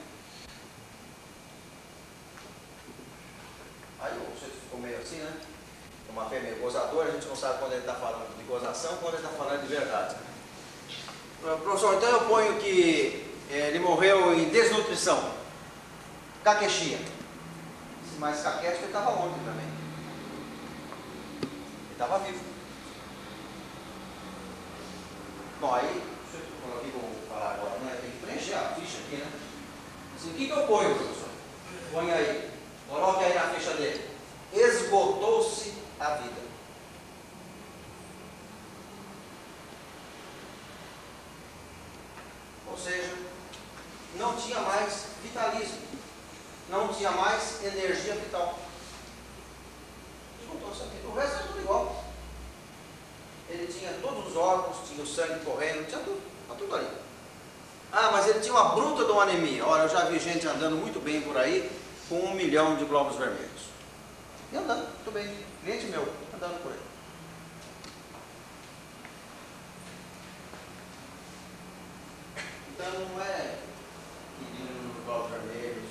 [4.00, 5.32] Aí o sujeito ficou meio assim, né?
[6.10, 9.14] Uma fé meio gozadora, a gente não sabe quando ele está falando de gozação, quando
[9.14, 10.16] ele está falando de verdade.
[11.62, 15.32] Professor, então eu ponho que ele morreu em desnutrição,
[16.42, 16.98] caquexia.
[18.18, 19.66] Mas caquete ele estava ontem também.
[21.42, 22.55] Ele estava vivo.
[25.58, 27.98] Bom, aí, deixa eu colocar aqui como falar agora, né?
[28.02, 29.32] Tem que preencher a ficha aqui, né?
[30.14, 31.30] Assim, o que, que eu ponho, professor?
[31.92, 32.50] Põe aí.
[32.86, 34.10] Coloque aí na ficha dele.
[34.52, 36.42] Esgotou-se a vida.
[42.70, 43.16] Ou seja,
[44.16, 45.86] não tinha mais vitalismo.
[46.68, 48.58] Não tinha mais energia vital.
[50.42, 51.08] Esgotou-se a vida.
[51.08, 52.05] O resto é tudo igual.
[53.48, 56.88] Ele tinha todos os órgãos, tinha o sangue correndo, tinha tudo, tinha tudo ali.
[57.92, 59.64] Ah, mas ele tinha uma bruta de uma anemia.
[59.64, 61.70] Olha, eu já vi gente andando muito bem por aí
[62.08, 63.66] com um milhão de glóbulos vermelhos.
[64.52, 65.46] E andando, tudo bem.
[65.62, 66.78] Cliente meu, andando por aí.
[72.72, 73.54] Então não é
[74.38, 75.88] pedindo nos glóbulos vermelhos,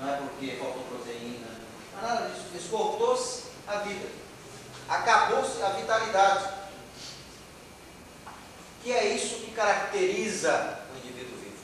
[0.00, 1.46] não é porque faltou proteína,
[1.94, 2.46] não é nada disso.
[2.54, 4.08] Esgotou-se a vida.
[4.88, 6.65] Acabou-se a vitalidade.
[8.86, 11.56] Que é isso que caracteriza o indivíduo vivo.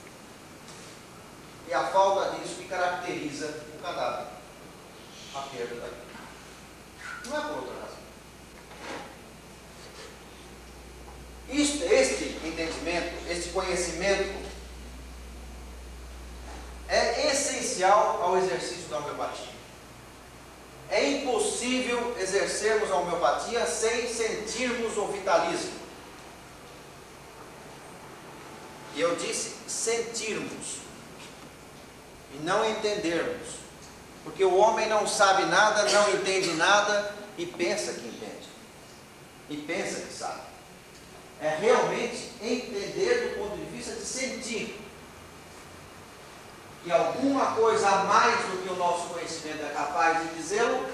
[1.68, 4.26] E a falta disso que caracteriza o cadáver.
[5.32, 6.02] A perda da vida.
[7.26, 7.98] Não é por outra razão.
[11.48, 14.44] Isto, este entendimento, este conhecimento
[16.88, 19.52] é essencial ao exercício da homeopatia.
[20.90, 25.81] É impossível exercermos a homeopatia sem sentirmos o vitalismo.
[28.94, 30.78] E eu disse sentirmos
[32.34, 33.62] e não entendermos.
[34.24, 38.48] Porque o homem não sabe nada, não entende nada e pensa que entende.
[39.50, 40.42] E pensa que sabe.
[41.40, 44.80] É realmente entender do ponto de vista de sentir.
[46.84, 50.86] Que alguma coisa a mais do que o nosso conhecimento é capaz de dizê-lo,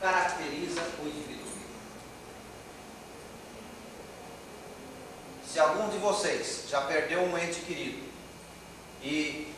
[0.00, 1.74] caracteriza o indivíduo vivo.
[5.50, 8.06] Se algum de vocês já perdeu um ente querido
[9.02, 9.50] e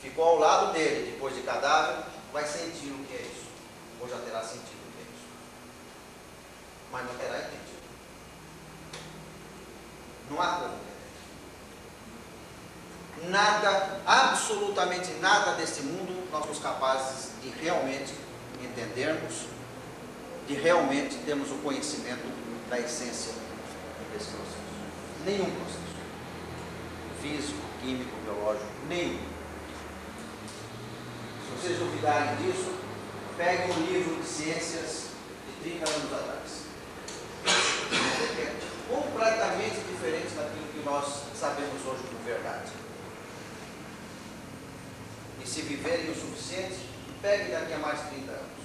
[0.00, 3.44] ficou ao lado dele depois de cadáver, vai sentir o que é isso.
[4.00, 5.26] Ou já terá sentido o que é isso.
[6.90, 7.60] Mas não terá entendido.
[10.30, 10.74] Não há como
[13.18, 13.30] entender.
[13.30, 18.14] Nada, absolutamente nada deste mundo nós somos capazes de realmente
[18.62, 19.46] entendermos,
[20.48, 22.24] de realmente termos o conhecimento
[22.70, 23.34] da essência
[24.12, 24.64] desse processo
[25.24, 25.84] nenhum processo
[27.22, 29.18] físico, químico, biológico, nenhum.
[31.44, 32.74] Se vocês duvidarem disso,
[33.36, 35.08] peguem um livro de ciências
[35.46, 36.64] de 30 anos atrás.
[37.46, 42.70] É completamente diferente daquilo que nós sabemos hoje como verdade.
[45.42, 46.76] E se viverem o suficiente,
[47.22, 48.64] peguem daqui a mais 30 anos.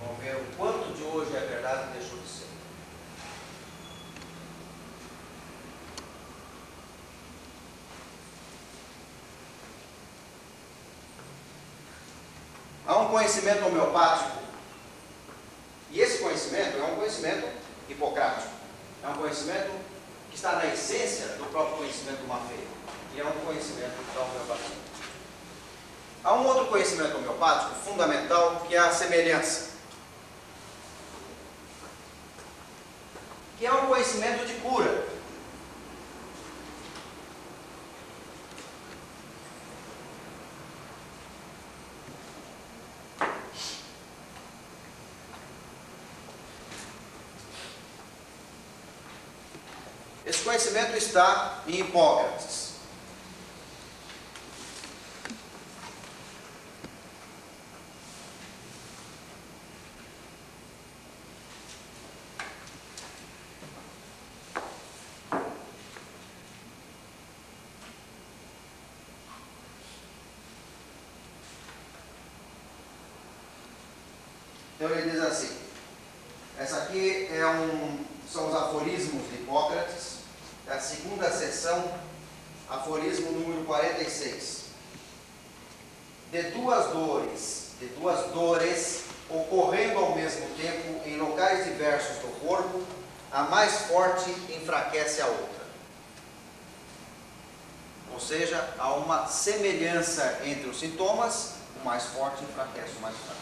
[0.00, 2.49] Vão ver o quanto de hoje é verdade e deixou de ser.
[13.00, 14.38] Um conhecimento homeopático,
[15.90, 17.48] e esse conhecimento é um conhecimento
[17.88, 18.48] hipocrático,
[19.02, 19.70] é um conhecimento
[20.30, 22.66] que está na essência do próprio conhecimento do Mafei,
[23.14, 24.76] e é um conhecimento da homeopatia.
[26.22, 29.70] Há um outro conhecimento homeopático fundamental que é a semelhança.
[33.58, 35.08] Que é um conhecimento de cura.
[50.26, 52.70] Esse conhecimento está em Hipócrates.
[74.76, 75.58] Então ele diz assim:
[76.58, 80.20] essa aqui é um, são os aforismos de Hipócrates,
[80.70, 81.92] da segunda sessão,
[82.68, 84.66] aforismo número 46.
[86.30, 92.84] De duas dores, de duas dores ocorrendo ao mesmo tempo em locais diversos do corpo,
[93.32, 95.64] a mais forte enfraquece a outra.
[98.12, 103.40] Ou seja, há uma semelhança entre os sintomas, o mais forte enfraquece o mais fraco.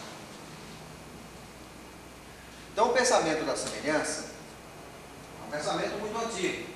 [2.72, 4.26] Então, o pensamento da semelhança
[5.40, 6.68] é um pensamento muito antigo,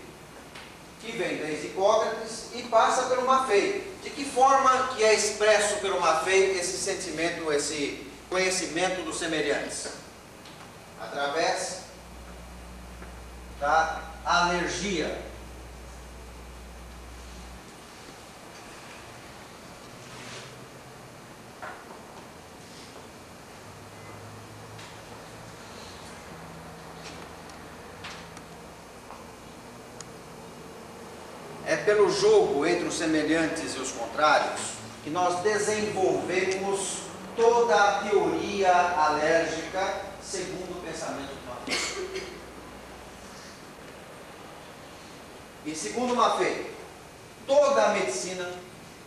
[1.00, 3.92] que vem desde Hipócrates e passa pelo Maffei.
[4.02, 9.88] De que forma que é expresso pelo Maffei esse sentimento, esse conhecimento dos semelhantes?
[11.00, 11.82] Através
[13.60, 15.32] da alergia.
[31.64, 34.60] É pelo jogo entre os semelhantes e os contrários
[35.04, 37.02] que nós desenvolvemos
[37.36, 42.22] toda a teoria alérgica segundo o pensamento do Maffei.
[45.66, 46.74] E segundo Maffei,
[47.46, 48.50] toda a medicina,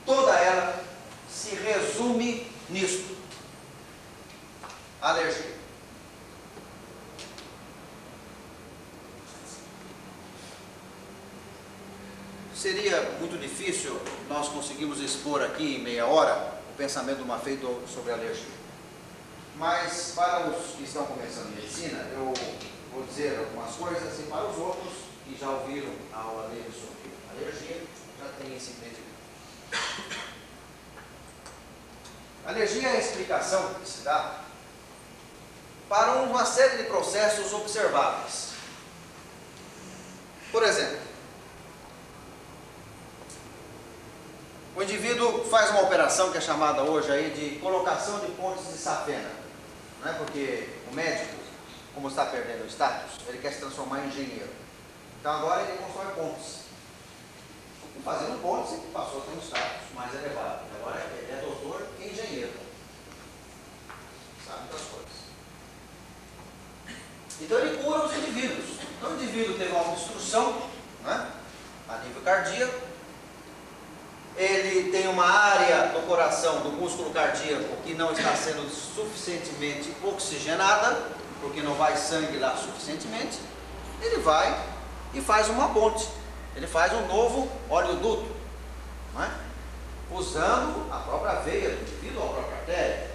[0.05, 0.83] toda ela,
[1.27, 3.17] se resume nisto:
[5.01, 5.54] alergia.
[12.65, 13.95] Seria muito difícil
[14.27, 18.55] nós conseguirmos expor aqui em meia hora o pensamento do Maffei sobre alergia.
[19.55, 22.33] Mas para os que estão começando medicina, eu
[22.91, 24.93] vou dizer algumas coisas e para os outros
[25.25, 27.83] que já ouviram a aula dele sobre alergia,
[28.19, 29.13] já tem esse entendimento.
[32.47, 34.41] Alergia é a explicação que se dá
[35.87, 38.53] para uma série de processos observáveis.
[40.51, 41.14] Por exemplo,
[44.85, 49.29] indivíduo faz uma operação que é chamada hoje aí de colocação de pontes de safena,
[50.01, 50.13] não é?
[50.13, 51.35] porque o médico,
[51.93, 54.49] como está perdendo o status, ele quer se transformar em engenheiro.
[55.19, 56.65] Então agora ele constrói pontes.
[58.03, 60.65] Fazendo pontes, ele passou a ter um status mais elevado.
[60.79, 62.53] Agora ele é doutor e engenheiro.
[64.45, 65.15] Sabe das coisas.
[67.41, 68.79] Então ele cura os indivíduos.
[68.97, 70.69] Então o indivíduo teve uma obstrução
[71.03, 71.31] né,
[71.89, 72.94] a nível cardíaco,
[74.37, 81.09] ele tem uma área do coração, do músculo cardíaco, que não está sendo suficientemente oxigenada,
[81.41, 83.39] porque não vai sangue lá suficientemente,
[84.01, 84.57] ele vai
[85.13, 86.07] e faz uma ponte.
[86.55, 88.25] Ele faz um novo oleoduto,
[89.13, 89.31] não é?
[90.11, 93.11] usando a própria veia do indivíduo, a própria artéria.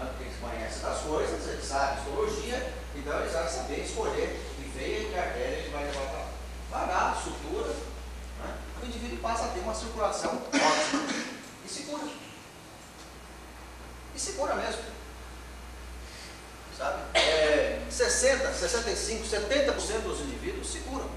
[0.00, 0.04] É?
[0.04, 5.00] Porque eles conhecem das coisas, eles sabem histologia, então eles vão saber escolher que veia
[5.00, 6.28] e que artéria que vai lá.
[6.70, 7.74] Vai lá, sutura?
[8.82, 11.02] O indivíduo passa a ter uma circulação ótima
[11.64, 12.08] e se cura.
[14.14, 14.82] E se cura mesmo.
[16.76, 17.02] Sabe?
[17.14, 21.10] É, 60, 65, 70% dos indivíduos se curam.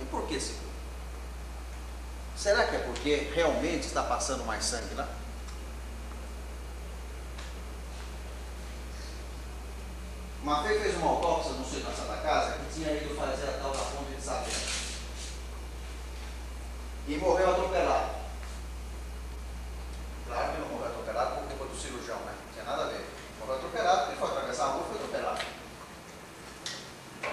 [0.00, 0.72] E por que se cura?
[2.36, 5.08] Será que é porque realmente está passando mais sangue lá?
[10.42, 13.52] Uma vez fez uma autópsia no centro da Santa Casa que tinha ido fazer a
[13.52, 14.81] tal da ponte de Safena
[17.06, 18.22] e morreu atropelado.
[20.26, 22.32] Claro que não morreu atropelado por culpa do cirurgião, né?
[22.46, 23.04] Não tinha nada a ver.
[23.40, 25.44] Morreu atropelado porque foi atravessar a rua e foi atropelado.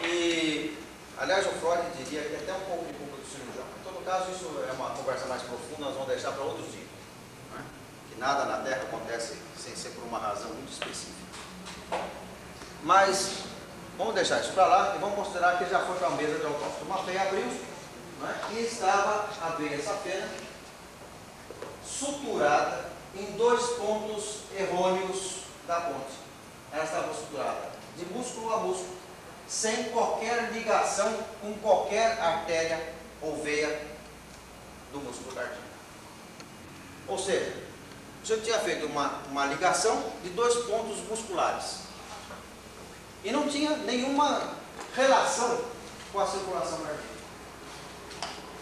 [0.04, 0.78] E,
[1.18, 3.66] aliás, o Freud diria que é até um pouco de culpa do cirurgião.
[3.80, 6.88] Em todo caso, isso é uma conversa mais profunda, nós vamos deixar para outros dias
[7.54, 7.64] né?
[8.10, 11.20] Que nada na Terra acontece sem ser por uma razão muito específica.
[12.84, 13.44] Mas,
[13.98, 16.46] vamos deixar isso para lá e vamos considerar que já foi para a mesa de
[16.46, 16.86] autópsia.
[16.88, 17.48] Matei abriu
[18.20, 20.30] né, e estava a veia safena
[21.84, 26.20] suturada em dois pontos errôneos da ponte.
[26.72, 28.96] Ela estava suturada de músculo a músculo,
[29.48, 33.88] sem qualquer ligação com qualquer artéria ou veia
[34.94, 35.62] do músculo cardíaco.
[37.08, 37.54] Ou seja,
[38.24, 41.80] você tinha feito uma, uma ligação de dois pontos musculares
[43.24, 44.54] e não tinha nenhuma
[44.96, 45.62] relação
[46.12, 47.09] com a circulação cardíaca.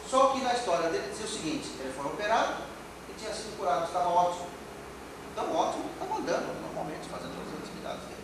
[0.09, 2.63] Só que na história dele dizia o seguinte: ele foi operado
[3.09, 4.47] e tinha sido curado, estava ótimo.
[5.31, 8.17] Então, ótimo, estava andando normalmente, fazendo as atividades dele.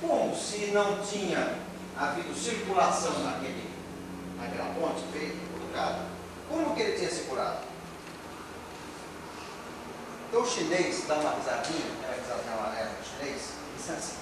[0.00, 1.58] Como se não tinha
[1.96, 3.70] havido circulação naquele,
[4.38, 6.06] naquela ponte feita, colocada,
[6.48, 7.60] como que ele tinha se curado?
[10.28, 14.21] Então o chinês dá uma risadinha, aquela risadinha amarela do chinês, diz assim, é que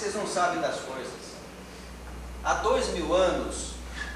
[0.00, 1.12] vocês não sabem das coisas.
[2.42, 3.72] Há dois mil anos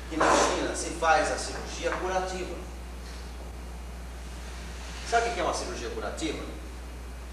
[0.09, 2.57] que na China se faz a cirurgia curativa.
[5.11, 6.43] Sabe o que é uma cirurgia curativa?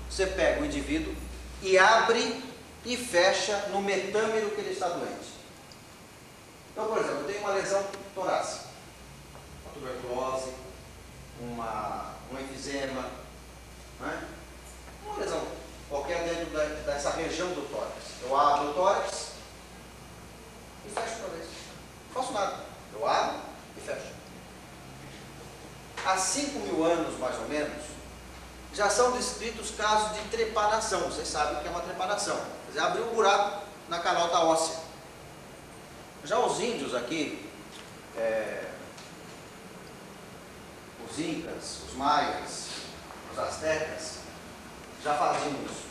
[0.10, 1.16] Você pega o indivíduo
[1.62, 2.44] e abre
[2.84, 5.32] e fecha no metâmero que ele está doente.
[6.74, 8.66] Então, por exemplo, eu tenho uma lesão torácica,
[9.64, 10.52] uma tuberculose,
[11.40, 13.10] uma, um enfisema,
[14.02, 14.28] né?
[15.06, 15.48] Uma lesão
[15.88, 17.81] qualquer dentro da, dessa região do tórax.
[18.32, 19.32] Eu abro o tórax
[20.86, 21.50] e fecho outra vez.
[22.08, 22.64] Não faço nada.
[22.94, 23.42] Eu abro
[23.76, 24.14] e fecho.
[26.06, 27.84] Há 5 mil anos, mais ou menos,
[28.74, 31.02] já são descritos casos de trepanação.
[31.02, 32.38] Vocês sabem o que é uma trepanação.
[32.38, 34.80] Quer dizer, abrir um buraco na calota óssea.
[36.24, 37.52] Já os índios aqui,
[38.16, 38.64] é,
[41.06, 42.68] os incas, os maias,
[43.34, 44.20] os astecas,
[45.04, 45.91] já faziam isso.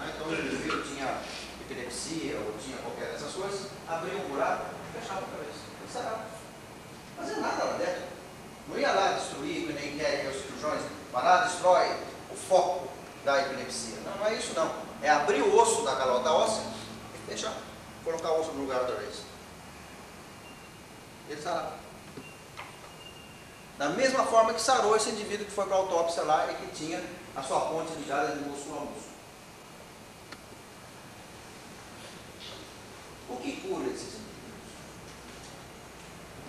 [0.00, 1.20] Ah, então o indivíduo tinha
[1.60, 5.58] epilepsia ou tinha qualquer dessas coisas, abria um buraco e fechava a cabeça.
[5.80, 6.24] Não sarava.
[7.16, 8.02] Não fazia nada lá dentro.
[8.68, 10.82] Não ia lá destruir, que nem querem os cirurgiões,
[11.12, 11.96] vai lá, destrói
[12.30, 12.88] o foco
[13.24, 13.98] da epilepsia.
[14.04, 14.70] Não, não é isso não.
[15.02, 16.64] É abrir o osso da calota óssea
[17.14, 17.54] e fechar.
[18.04, 19.22] Colocar o osso no lugar outra vez.
[21.28, 21.72] Ele sarava.
[23.78, 26.74] Da mesma forma que sarou esse indivíduo que foi para a autópsia lá e que
[26.74, 27.02] tinha
[27.36, 29.07] a sua ponte ligada de músculo a músculo.
[33.28, 34.68] O que cura esses indivíduos?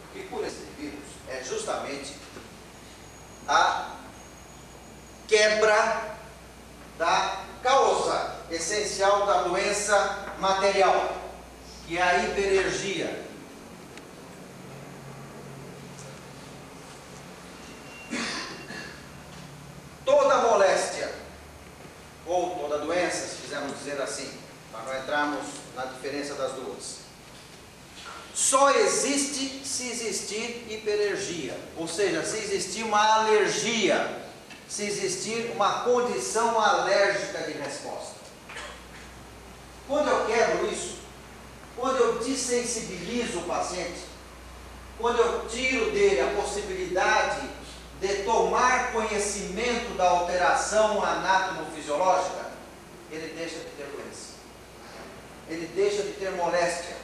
[0.04, 2.16] O que cura esses indivíduos é justamente
[3.48, 3.96] a
[5.28, 6.18] quebra
[6.98, 11.16] da causa essencial da doença material,
[11.88, 13.30] que é a hiperenergia
[20.10, 21.14] toda moléstia,
[22.26, 24.32] ou toda doença, se quisermos dizer assim,
[24.72, 25.46] para não entrarmos
[25.76, 27.00] na diferença das duas,
[28.34, 34.24] só existe se existir hiperergia, ou seja, se existir uma alergia,
[34.68, 38.16] se existir uma condição alérgica de resposta.
[39.88, 41.00] Quando eu quebro isso,
[41.76, 44.06] quando eu desensibilizo o paciente,
[44.98, 47.42] quando eu tiro dele a possibilidade
[48.00, 52.52] de tomar conhecimento da alteração anátomo-fisiológica,
[53.12, 54.09] ele deixa de ter doença.
[55.50, 56.96] Ele deixa de ter moléstia.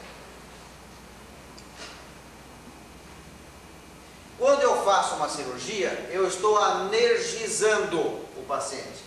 [4.38, 9.04] Quando eu faço uma cirurgia, eu estou energizando o paciente.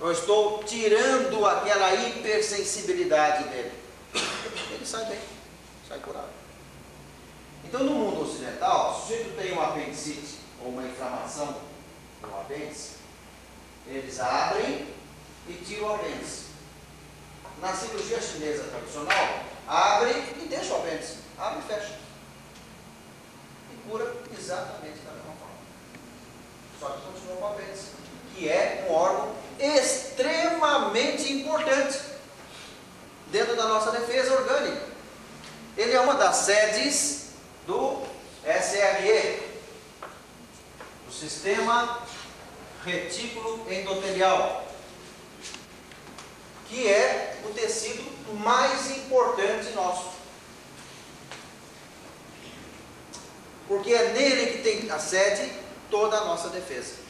[0.00, 3.72] Eu estou tirando aquela hipersensibilidade dele.
[4.72, 5.20] Ele sai bem,
[5.86, 6.30] sai curado.
[7.64, 11.54] Então, no mundo ocidental, se o sujeito tem um apendicite ou uma inflamação
[12.22, 12.92] no apêndice,
[13.86, 14.88] eles abrem
[15.46, 16.49] e tiram o apêndice.
[17.60, 21.16] Na cirurgia chinesa tradicional, abre e deixa o apêndice.
[21.38, 21.98] Abre e fecha.
[23.72, 25.54] E cura exatamente da mesma forma.
[26.80, 27.88] Só que continua com o apêndice,
[28.34, 31.98] que é um órgão extremamente importante
[33.30, 34.88] dentro da nossa defesa orgânica.
[35.76, 37.30] Ele é uma das sedes
[37.66, 38.02] do
[38.44, 39.42] SRE,
[41.06, 42.00] o sistema
[42.84, 44.69] retículo endotelial,
[46.70, 48.04] que é o tecido
[48.38, 50.10] mais importante nosso.
[53.66, 55.52] Porque é nele que tem a sede
[55.90, 57.00] toda a nossa defesa.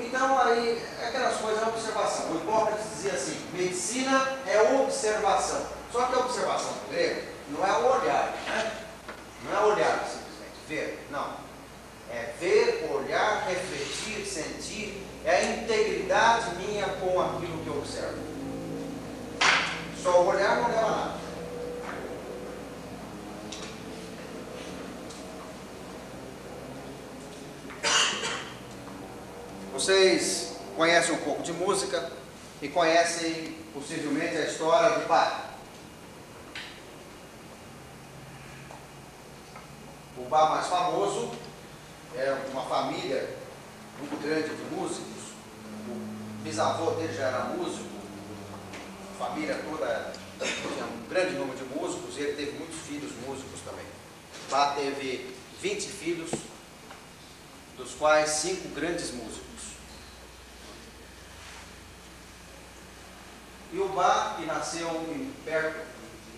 [0.00, 2.32] Então aí, aquelas coisas, a observação.
[2.32, 5.64] O Hipócrates dizia assim, medicina é observação.
[5.92, 8.84] Só que a observação grego não é o olhar, né?
[9.44, 11.47] Não é olhar simplesmente, ver, não.
[12.10, 18.18] É ver, olhar, refletir, sentir, é a integridade minha com aquilo que eu observo.
[20.02, 21.18] Só olhar não leva nada.
[29.72, 32.10] Vocês conhecem um pouco de música
[32.60, 35.44] e conhecem possivelmente a história do pai.
[40.16, 41.30] O bar mais famoso
[42.16, 43.36] é uma família
[43.98, 45.32] muito grande de músicos.
[45.88, 47.88] O bisavô dele já era músico,
[49.14, 53.60] a família toda tinha um grande número de músicos e ele teve muitos filhos músicos
[53.64, 53.84] também.
[54.50, 56.30] Bar teve 20 filhos,
[57.76, 59.48] dos quais cinco grandes músicos.
[63.72, 65.86] E o Bach, que nasceu em perto,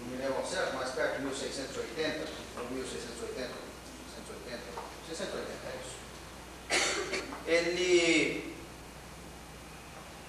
[0.00, 2.26] não me lembro ao certo, mas perto de 1680,
[2.58, 3.50] ou 1680,
[5.10, 7.24] 680, 680, é isso.
[7.46, 8.54] Ele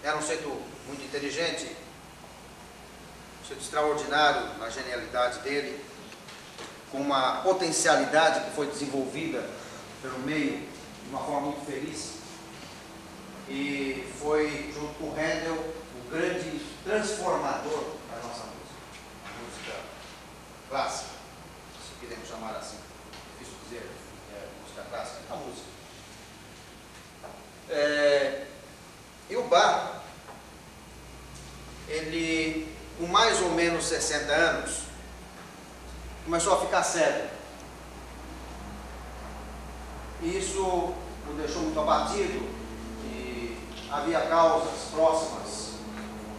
[0.03, 0.47] era um sujeito
[0.88, 1.75] muito inteligente,
[3.39, 5.84] um sujeito extraordinário na genialidade dele,
[6.91, 9.47] com uma potencialidade que foi desenvolvida
[10.01, 12.15] pelo meio de uma forma muito feliz.
[13.47, 18.82] E foi, junto com Handel, o grande transformador da nossa música,
[19.25, 19.79] a música
[20.69, 21.11] clássica,
[21.86, 22.77] se podemos chamar assim,
[23.38, 23.89] difícil dizer,
[24.34, 25.68] é, música clássica, música.
[27.70, 28.46] É,
[29.30, 30.02] e o Bach,
[31.88, 34.82] ele, com mais ou menos 60 anos,
[36.26, 37.30] começou a ficar sério.
[40.22, 42.48] E isso o deixou muito abatido
[43.06, 43.58] e
[43.89, 45.72] havia causas próximas,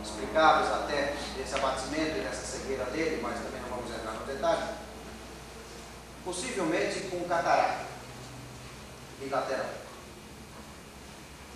[0.05, 4.83] explicáveis até, desse abatimento e dessa cegueira dele, mas também não vamos entrar no detalhe.
[6.25, 7.91] Possivelmente com catarata
[9.23, 9.66] bilateral.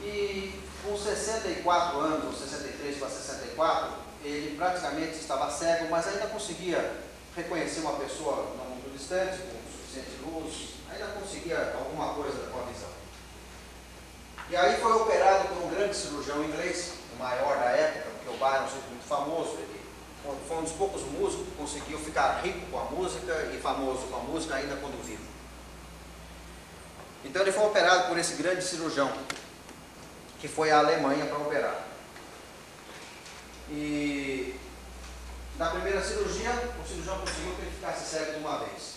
[0.01, 3.95] E com 64 anos, ou 63 para 64,
[4.25, 7.01] ele praticamente estava cego, mas ainda conseguia
[7.35, 12.63] reconhecer uma pessoa não muito distante, com suficiente luz, ainda conseguia alguma coisa com a
[12.65, 12.89] visão.
[14.49, 18.39] E aí foi operado por um grande cirurgião inglês, o maior da época, porque o
[18.39, 19.81] Byron é muito famoso, ele
[20.49, 24.17] foi um dos poucos músicos que conseguiu ficar rico com a música e famoso com
[24.17, 25.36] a música ainda quando vivo.
[27.27, 29.13] Então ele foi operado por esse grande cirurgião,
[30.39, 31.85] que foi à Alemanha para operar.
[33.69, 34.55] E
[35.59, 36.51] na primeira cirurgia,
[36.83, 38.97] o cirurgião conseguiu que ele ficasse cego de uma vez.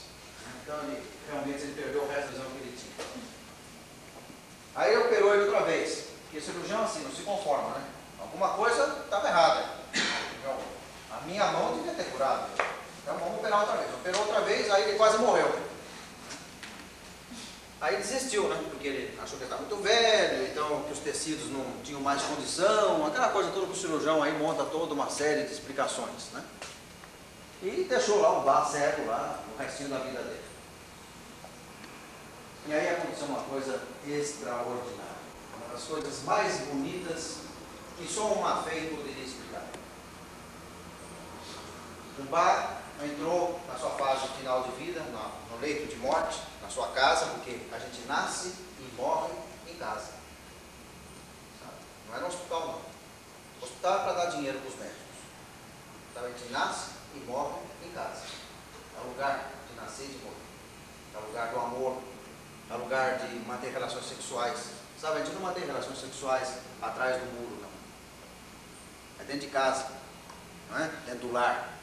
[0.62, 3.08] Então ele realmente ele perdeu o resto da visão que ele tinha.
[4.76, 6.06] Aí ele operou ele outra vez.
[6.24, 7.84] Porque o cirurgião assim, não se conforma, né?
[8.20, 9.66] Alguma coisa estava errada.
[10.40, 10.56] Então,
[11.12, 12.48] a minha mão devia ter curado.
[13.02, 13.94] Então vamos operar outra vez.
[13.96, 15.52] Operou outra vez, aí ele quase morreu.
[17.82, 18.62] Aí desistiu, né?
[18.70, 22.22] Porque ele achou que ele estava muito velho, então que os tecidos não tinham mais
[22.24, 26.44] condição, aquela coisa toda que o cirurgião aí monta toda uma série de explicações, né?
[27.64, 30.44] E deixou lá o bar cego lá, o restinho da vida dele.
[32.68, 35.10] E aí aconteceu uma coisa extraordinária.
[35.58, 37.38] Uma das coisas mais bonitas
[37.98, 39.64] que só uma fé poderia explicar.
[42.18, 46.40] O bar entrou na sua fase final de vida, no leito de morte,
[46.70, 49.34] sua casa, porque a gente nasce e morre
[49.68, 50.14] em casa.
[52.08, 52.82] Não é no hospital, não.
[53.62, 55.00] O hospital é para dar dinheiro para os médicos.
[56.12, 58.24] Então a gente nasce e morre em casa.
[58.98, 60.36] É o lugar de nascer e de morrer.
[61.14, 62.02] É o lugar do amor.
[62.70, 64.72] É o lugar de manter relações sexuais.
[65.00, 67.70] Sabe, a gente não mantém relações sexuais atrás do muro, não.
[69.20, 69.88] É dentro de casa.
[70.70, 70.88] Não é?
[71.06, 71.74] Dentro do lar.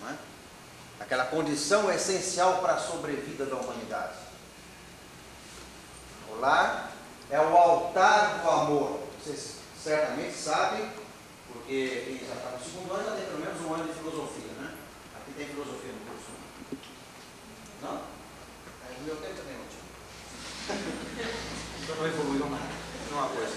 [0.00, 0.16] Não é?
[1.00, 4.14] Aquela condição essencial para a sobrevida da humanidade.
[6.30, 6.92] O lar
[7.30, 9.00] é o altar do amor.
[9.22, 10.90] Vocês certamente sabem,
[11.52, 14.52] porque quem já está no segundo ano já tem pelo menos um ano de filosofia,
[14.60, 14.74] né?
[15.16, 16.30] Aqui tem filosofia no curso.
[17.82, 17.96] Não?
[17.96, 19.84] É, no meu tempo também não tinha.
[21.82, 22.44] Então não evoluiu
[23.20, 23.56] há coisa.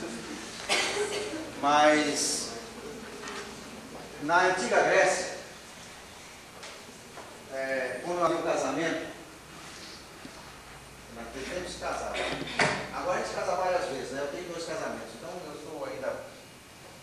[1.61, 2.51] Mas
[4.23, 5.36] na antiga Grécia,
[7.57, 9.07] é, quando havia um casamento,
[11.15, 12.13] naquele tempo se casava.
[12.93, 14.21] Agora a gente casa várias vezes, né?
[14.21, 16.13] Eu tenho dois casamentos, então eu estou ainda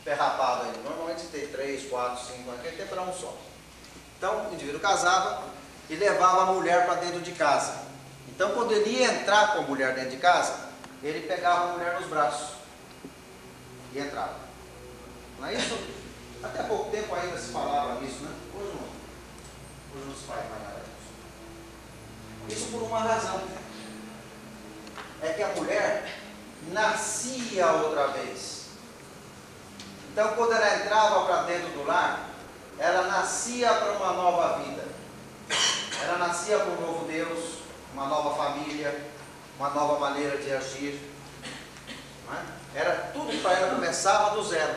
[0.04, 0.78] perrapado ainda.
[0.78, 3.36] Normalmente tem três, quatro, cinco, naquele tempo era um só.
[4.16, 5.42] Então o indivíduo casava
[5.90, 7.82] e levava a mulher para dentro de casa.
[8.28, 10.68] Então quando ele ia entrar com a mulher dentro de casa,
[11.02, 12.54] ele pegava a mulher nos braços
[13.92, 14.36] e entrava.
[15.38, 15.76] Não é isso?
[16.42, 18.30] Até pouco tempo ainda se falava nisso, né?
[18.54, 18.93] Hoje não.
[20.28, 20.82] Mais eram
[22.48, 23.42] Isso por uma razão.
[25.22, 26.18] É que a mulher
[26.72, 28.64] nascia outra vez.
[30.12, 32.28] Então, quando ela entrava para dentro do lar,
[32.78, 34.84] ela nascia para uma nova vida.
[36.02, 37.58] Ela nascia para um novo Deus,
[37.92, 39.04] uma nova família,
[39.58, 41.00] uma nova maneira de agir.
[42.30, 42.78] É?
[42.80, 44.74] Era tudo para ela começava do zero.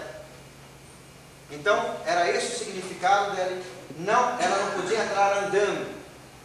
[1.49, 3.76] Então, era esse o significado dele.
[3.97, 5.97] Não, ela não podia entrar andando.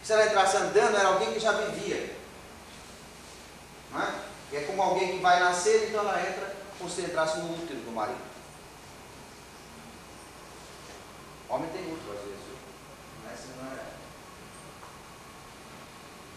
[0.02, 2.16] Se ela entrasse andando, era alguém que já vivia.
[3.90, 4.12] Não é?
[4.52, 7.92] é como alguém que vai nascer, então ela entra como se entrasse no útero do
[7.92, 8.32] marido.
[11.48, 12.42] Homem tem útero às vezes.
[13.32, 13.84] Essa não é,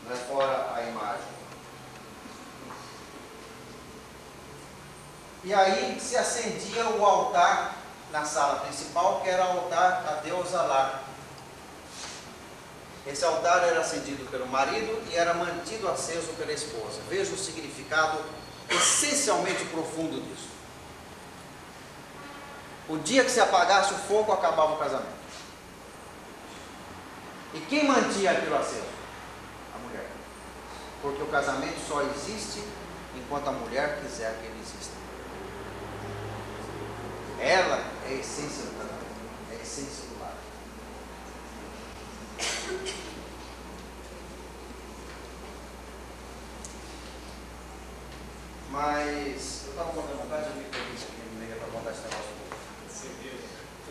[0.03, 1.35] não é fora a imagem.
[5.45, 7.84] E aí se acendia o altar
[8.15, 11.03] na sala principal, que era o altar a deusa Lá.
[13.05, 17.01] Esse altar era acendido pelo marido e era mantido aceso pela esposa.
[17.09, 18.17] Veja o significado
[18.69, 20.47] essencialmente profundo disso.
[22.87, 25.13] O dia que se apagasse o fogo, acabava o casamento.
[27.53, 28.87] E quem mantinha aquilo aceso?
[29.75, 30.07] A mulher.
[31.01, 32.63] Porque o casamento só existe
[33.15, 34.95] enquanto a mulher quiser que ele exista.
[37.39, 39.05] Ela é a essência do casamento,
[39.51, 40.37] é a essência do lar.
[48.69, 52.35] Mas eu estava contando vontade de me perguntar aqui no meio para contar esse negócio.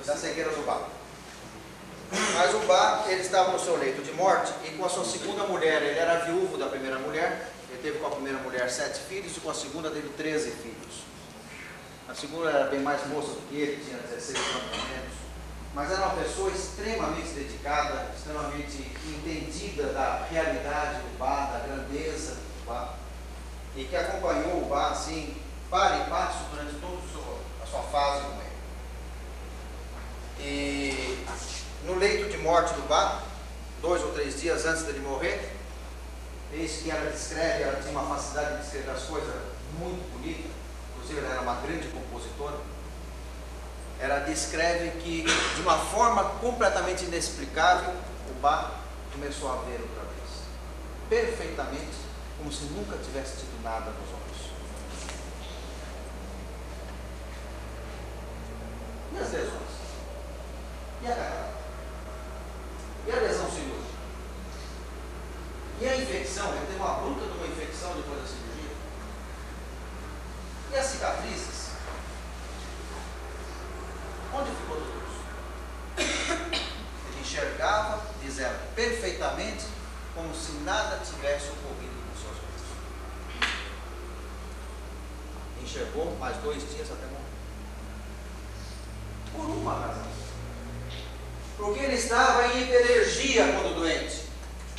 [0.07, 0.91] Da cegueira do bar.
[2.35, 5.45] Mas o bar, ele estava no seu leito de morte e com a sua segunda
[5.45, 9.35] mulher, ele era viúvo da primeira mulher, ele teve com a primeira mulher sete filhos
[9.37, 10.74] e com a segunda teve treze filhos.
[12.15, 15.15] A segunda era bem mais moça do que ele, tinha 16 anos menos.
[15.75, 22.67] Mas era uma pessoa extremamente dedicada, extremamente entendida da realidade do bar, da grandeza do
[22.67, 22.95] bar.
[23.75, 25.37] E que acompanhou o bar assim,
[25.69, 26.99] para e passo durante toda
[27.61, 28.55] a sua fase com ele.
[30.39, 31.27] E
[31.85, 33.25] no leito de morte do bar,
[33.83, 35.53] dois ou três dias antes dele morrer,
[36.53, 39.35] eis que ela descreve, ela tinha uma facilidade de descrever as coisas
[39.81, 40.54] muito bonita
[41.05, 42.57] inclusive ela era uma grande compositora,
[44.01, 47.95] ela descreve que, de uma forma completamente inexplicável,
[48.31, 48.73] o Bach
[49.13, 50.45] começou a ver outra vez.
[51.09, 51.97] Perfeitamente,
[52.39, 54.25] como se nunca tivesse tido nada nos olhos.
[59.13, 59.75] E as lesões?
[61.03, 61.55] E a catarata?
[63.07, 63.95] E a lesão cirúrgica?
[65.81, 66.49] E a infecção?
[66.55, 68.55] Ele teve uma bruta de uma infecção depois da cirurgia.
[70.73, 71.69] E as cicatrizes?
[74.33, 75.23] Onde ficou tudo isso?
[75.97, 79.67] Ele enxergava, dizendo perfeitamente,
[80.13, 82.63] como se nada tivesse ocorrido com seus olhos.
[86.25, 87.21] Mais dois dias até morrer.
[89.31, 90.07] Por uma razão.
[91.59, 94.23] Porque ele estava em hiperenergia quando doente.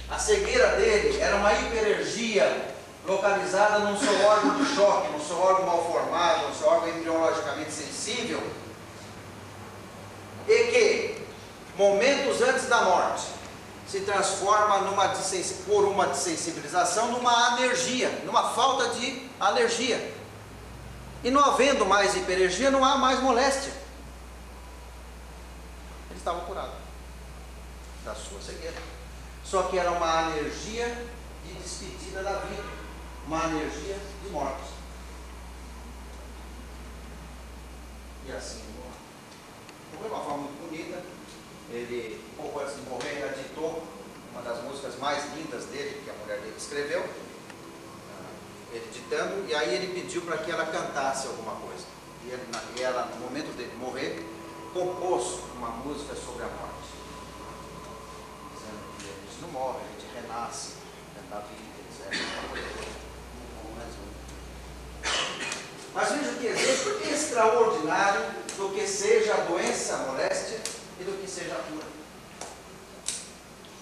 [0.09, 2.73] A cegueira dele era uma hiperenergia
[3.05, 7.71] localizada no seu órgão de choque, no seu órgão mal formado, no seu órgão embriologicamente
[7.71, 8.41] sensível,
[10.47, 11.21] e que,
[11.77, 13.27] momentos antes da morte,
[13.87, 15.09] se transforma numa,
[15.67, 20.14] por uma desensibilização numa alergia, numa falta de alergia.
[21.25, 23.73] E não havendo mais hiperergia, não há mais moléstia.
[26.09, 26.75] Ele estava curado
[28.05, 28.81] da sua cegueira.
[29.43, 30.87] Só que era uma alergia
[31.43, 32.85] de despedida da vida
[33.25, 34.69] uma energia de morte.
[38.27, 38.61] E assim,
[39.99, 41.01] foi uma forma muito bonita.
[41.71, 43.83] Ele, pouco antes de morrer, ele aditou
[44.31, 47.03] uma das músicas mais lindas dele, que a mulher dele escreveu,
[48.75, 51.85] ele ditando, e aí ele pediu para que ela cantasse alguma coisa.
[52.23, 54.25] E, e ela, no momento dele morrer,
[54.73, 56.89] compôs uma música sobre a morte.
[58.53, 60.73] Dizendo que a gente não morre, a gente renasce,
[61.15, 62.25] tenta a vida, etc.
[65.93, 68.21] Mas veja que exemplo extraordinário
[68.57, 70.59] do que seja a doença, a moléstia
[70.99, 71.85] e do que seja a cura.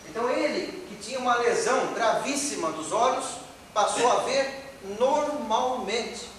[0.07, 3.25] Então ele, que tinha uma lesão gravíssima dos olhos,
[3.73, 4.62] passou a ver
[4.99, 6.29] normalmente.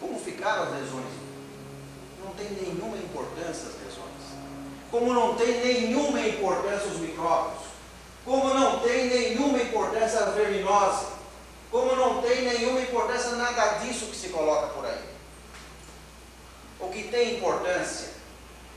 [0.00, 1.12] Como ficaram as lesões?
[2.24, 4.12] Não tem nenhuma importância as lesões.
[4.90, 7.72] Como não tem nenhuma importância os micróbios
[8.24, 11.06] como não tem nenhuma importância a verminose,
[11.70, 15.12] como não tem nenhuma importância nada disso que se coloca por aí.
[16.78, 18.08] o que tem importância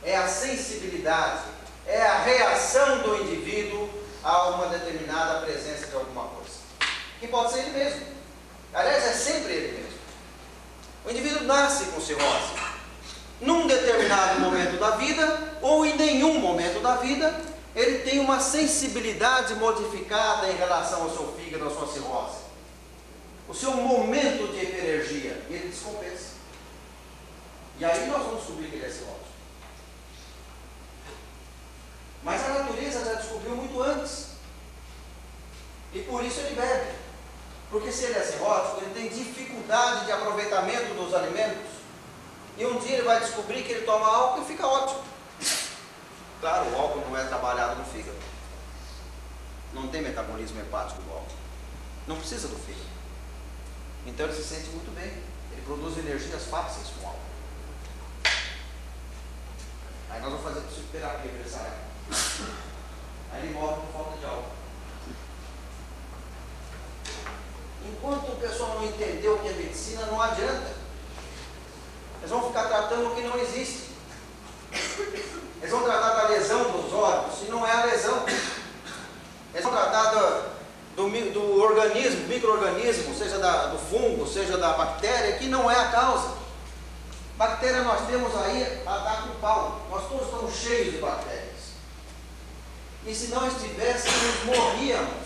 [0.04, 1.42] é a sensibilidade,
[1.88, 3.90] é a reação do indivíduo
[4.26, 6.56] a uma determinada presença de alguma coisa.
[7.20, 8.02] Que pode ser ele mesmo.
[8.74, 10.00] Aliás, é sempre ele mesmo.
[11.06, 12.54] O indivíduo nasce com cirrose.
[13.40, 17.40] Num determinado momento da vida, ou em nenhum momento da vida,
[17.76, 22.38] ele tem uma sensibilidade modificada em relação ao seu fígado, à sua cirrose.
[23.48, 26.34] O seu momento de hiperenergia, e ele descompensa.
[27.78, 29.25] E aí nós vamos descobrir que ele é cirrose.
[32.26, 34.30] Mas a natureza já descobriu muito antes.
[35.94, 36.96] E por isso ele bebe.
[37.70, 41.76] Porque se ele é cirrótico, ele tem dificuldade de aproveitamento dos alimentos.
[42.58, 45.04] E um dia ele vai descobrir que ele toma álcool e fica ótimo.
[46.42, 48.18] Claro, o álcool não é trabalhado no fígado.
[49.72, 51.36] Não tem metabolismo hepático do álcool.
[52.08, 52.90] Não precisa do fígado.
[54.08, 55.12] Então ele se sente muito bem.
[55.52, 57.20] Ele produz energias fáceis com álcool.
[60.10, 60.62] Aí nós vamos fazer
[60.92, 61.95] para essa época.
[63.32, 64.56] Aí ele morre por falta de álcool.
[67.88, 70.74] Enquanto o pessoal não entendeu o que é medicina, não adianta.
[72.20, 73.90] Eles vão ficar tratando o que não existe.
[75.62, 78.26] Eles vão tratar da lesão dos órgãos, e não é a lesão.
[79.54, 80.56] Eles vão tratar do,
[80.96, 85.92] do, do organismo, microorganismo, seja da, do fungo, seja da bactéria, que não é a
[85.92, 86.36] causa.
[87.38, 89.82] Bactéria nós temos aí a dar com pau.
[89.90, 91.35] Nós todos estamos cheios de bactérias.
[93.06, 95.26] E se não estivéssemos, morríamos.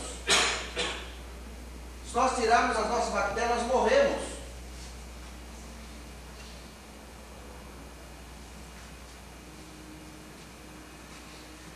[2.10, 4.22] Se nós tirarmos as nossas bactérias, nós morremos.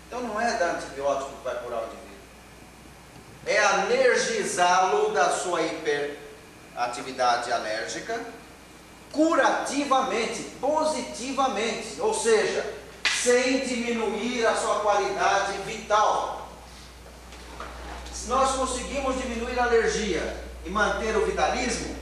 [0.07, 2.03] Então não é dar antibiótico que vai curar o indivíduo.
[3.45, 8.19] É energizá-lo da sua hiperatividade alérgica
[9.13, 12.01] curativamente, positivamente.
[12.01, 12.82] Ou seja,
[13.23, 16.49] sem diminuir a sua qualidade vital.
[18.13, 21.95] Se nós conseguimos diminuir a alergia e manter o vitalismo,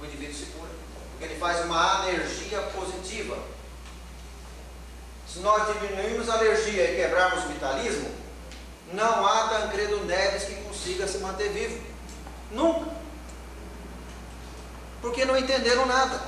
[0.00, 0.70] o indivíduo se cura,
[1.10, 3.36] porque ele faz uma alergia positiva.
[5.26, 8.08] Se nós diminuirmos a alergia e quebrarmos o vitalismo,
[8.92, 11.80] não há Tancredo Neves que consiga se manter vivo.
[12.52, 12.88] Nunca.
[15.00, 16.20] Porque não entenderam nada.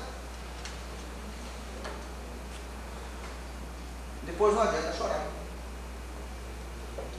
[4.27, 5.27] Depois não adianta chorar.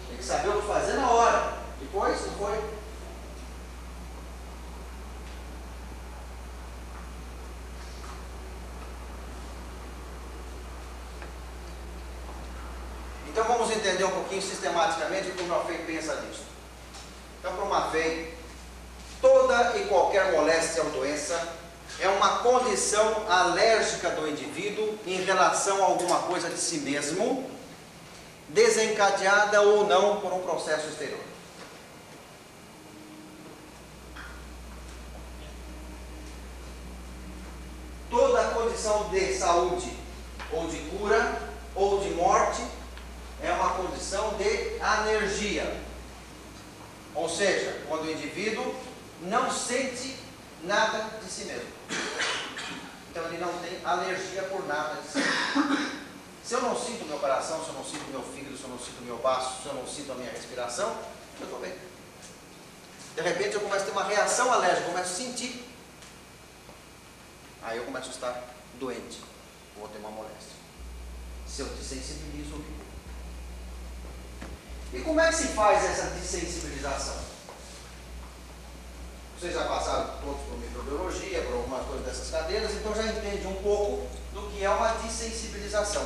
[0.09, 1.53] Tem que saber o que fazer na hora.
[1.79, 2.75] Depois não foi.
[13.27, 16.45] Então vamos entender um pouquinho sistematicamente como o Mafei pensa nisso.
[17.39, 18.33] Então, para o Mafei,
[19.21, 21.64] toda e qualquer moléstia ou doença
[21.99, 27.49] é uma condição alérgica do indivíduo em relação a alguma coisa de si mesmo,
[28.49, 31.19] desencadeada ou não por um processo exterior.
[38.09, 39.91] Toda condição de saúde,
[40.51, 41.41] ou de cura,
[41.73, 42.61] ou de morte,
[43.41, 45.81] é uma condição de alergia.
[47.13, 48.75] Ou seja, quando o indivíduo
[49.21, 50.24] não sente
[50.65, 51.69] nada de si mesmo.
[53.09, 55.95] Então ele não tem alergia por nada de si mesmo.
[56.43, 58.77] Se eu não sinto meu coração, se eu não sinto meu fígado, se eu não
[58.77, 60.95] sinto meu baço, se eu não sinto a minha respiração,
[61.39, 61.73] eu estou bem.
[63.15, 65.65] De repente eu começo a ter uma reação alérgica, começo a sentir.
[67.63, 68.43] Aí eu começo a estar
[68.79, 69.21] doente,
[69.75, 70.55] vou ter uma moléstia.
[71.47, 72.63] Se eu desensibilizo,
[74.93, 77.34] e como é que se faz essa desensibilização?
[79.39, 83.55] Vocês já passaram todos por microbiologia, por algumas coisas dessas cadeiras, então já entende um
[83.55, 86.05] pouco do que é uma desensibilização.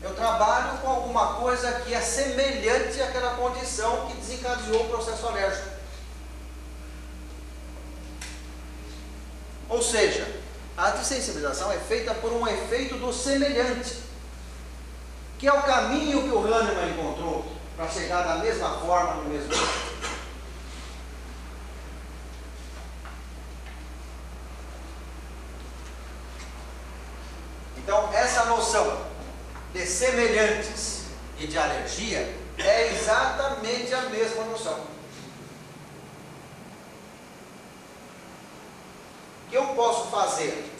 [0.00, 5.68] Eu trabalho com alguma coisa que é semelhante àquela condição que desencadeou o processo alérgico.
[9.68, 10.40] Ou seja,
[10.76, 14.02] a desensibilização é feita por um efeito do semelhante,
[15.38, 17.44] que é o caminho que o Hahnemann encontrou
[17.76, 19.94] para chegar da mesma forma no mesmo tempo.
[27.84, 28.08] Então,
[28.64, 29.06] noção
[29.74, 31.02] de semelhantes
[31.38, 34.78] e de alergia é exatamente a mesma noção.
[39.44, 40.72] O que eu posso fazer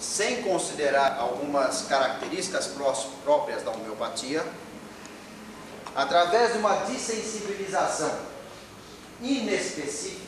[0.00, 2.68] sem considerar algumas características
[3.22, 4.46] próprias da homeopatia,
[5.94, 8.18] através de uma desensibilização
[9.20, 10.22] inespecífica,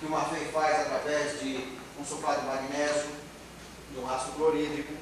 [0.00, 3.25] que uma FEI faz através de um sulfato de magnésio,
[3.90, 4.92] de um ácido clorídrico,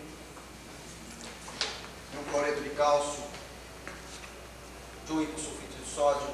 [2.12, 3.22] de um cloreto de cálcio,
[5.06, 6.28] de um hipossulfito de sódio,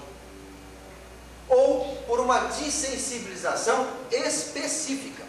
[1.49, 5.25] ou por uma dessensibilização específica.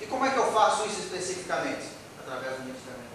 [0.00, 1.88] E como é que eu faço isso especificamente?
[2.20, 3.14] Através do medicamento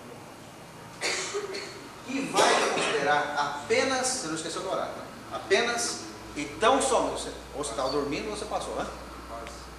[2.10, 5.06] que vai considerar apenas, você não esqueceu do horário, né?
[5.32, 6.00] apenas
[6.36, 8.88] e tão somente, ou você estava dormindo ou você passou, né?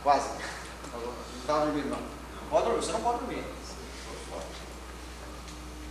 [0.03, 0.29] Quase.
[0.29, 0.29] Quase.
[0.93, 2.20] Não estava dormindo não.
[2.51, 3.45] Pode dormir, você não pode dormir.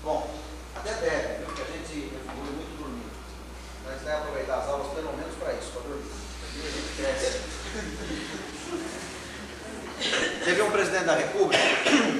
[0.03, 0.30] Bom,
[0.76, 1.45] até deve, viu?
[1.45, 3.12] Porque a gente evolui muito dormindo.
[3.89, 6.12] Gente deve aproveitar as aulas pelo menos para isso, para dormir.
[6.55, 7.39] A gente cresce.
[10.43, 11.64] Teve um presidente da República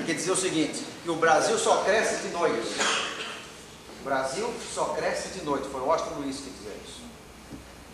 [0.06, 2.76] que dizia o seguinte, que o Brasil só cresce de noite.
[4.02, 5.68] O Brasil só cresce de noite.
[5.70, 7.02] Foi o Washington Luiz que dizia isso.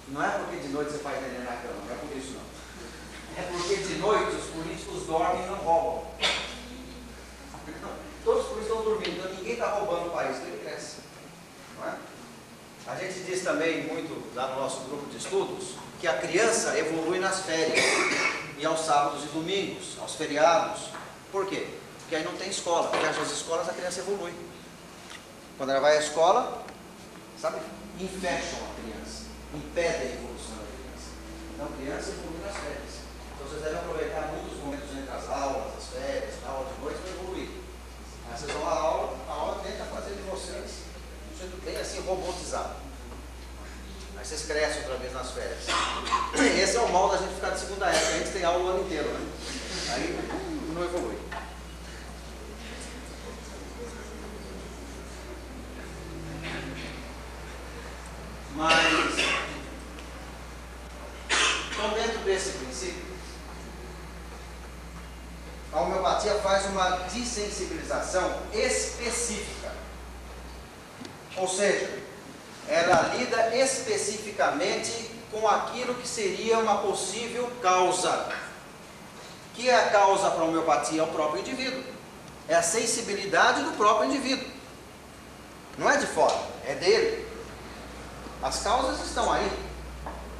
[0.09, 2.54] Não é porque de noite você faz neném na cama, não é por isso não.
[3.37, 6.05] É porque de noite os políticos dormem e não roubam.
[8.23, 10.97] Todos os políticos estão dormindo, então ninguém está roubando o país, então ele cresce.
[11.77, 11.95] Não é?
[12.87, 17.19] A gente diz também muito lá no nosso grupo de estudos que a criança evolui
[17.19, 17.83] nas férias
[18.57, 20.89] e aos sábados e domingos, aos feriados.
[21.31, 21.67] Por quê?
[21.99, 24.33] Porque aí não tem escola, porque as escolas a criança evolui.
[25.57, 26.63] Quando ela vai à escola,
[27.39, 27.59] sabe,
[27.99, 29.23] infecham a criança,
[29.53, 31.09] impedem a evolução da criança.
[31.53, 32.94] Então, a criança evolui nas férias.
[33.55, 37.11] Vocês devem aproveitar muitos momentos entre as aulas, as férias, a aula de noite para
[37.11, 37.49] evoluir.
[38.29, 40.71] Aí vocês vão à aula, a aula tenta fazer de vocês
[41.33, 42.75] um jeito bem assim robotizado.
[44.17, 45.63] Aí vocês crescem outra vez nas férias.
[46.61, 48.67] Esse é o mal da gente ficar de segunda época, a gente tem aula o
[48.67, 49.31] ano inteiro, né?
[49.93, 50.29] Aí
[50.73, 51.17] não evolui.
[58.53, 59.15] Mas,
[61.71, 63.04] então dentro desse princípio,
[65.75, 69.73] a homeopatia faz uma desensibilização específica.
[71.35, 72.01] Ou seja,
[72.65, 78.29] ela lida especificamente com aquilo que seria uma possível causa.
[79.53, 81.01] Que é a causa para a homeopatia?
[81.01, 81.83] É o próprio indivíduo.
[82.47, 84.47] É a sensibilidade do próprio indivíduo.
[85.77, 87.27] Não é de fora, é dele.
[88.41, 89.51] As causas estão aí.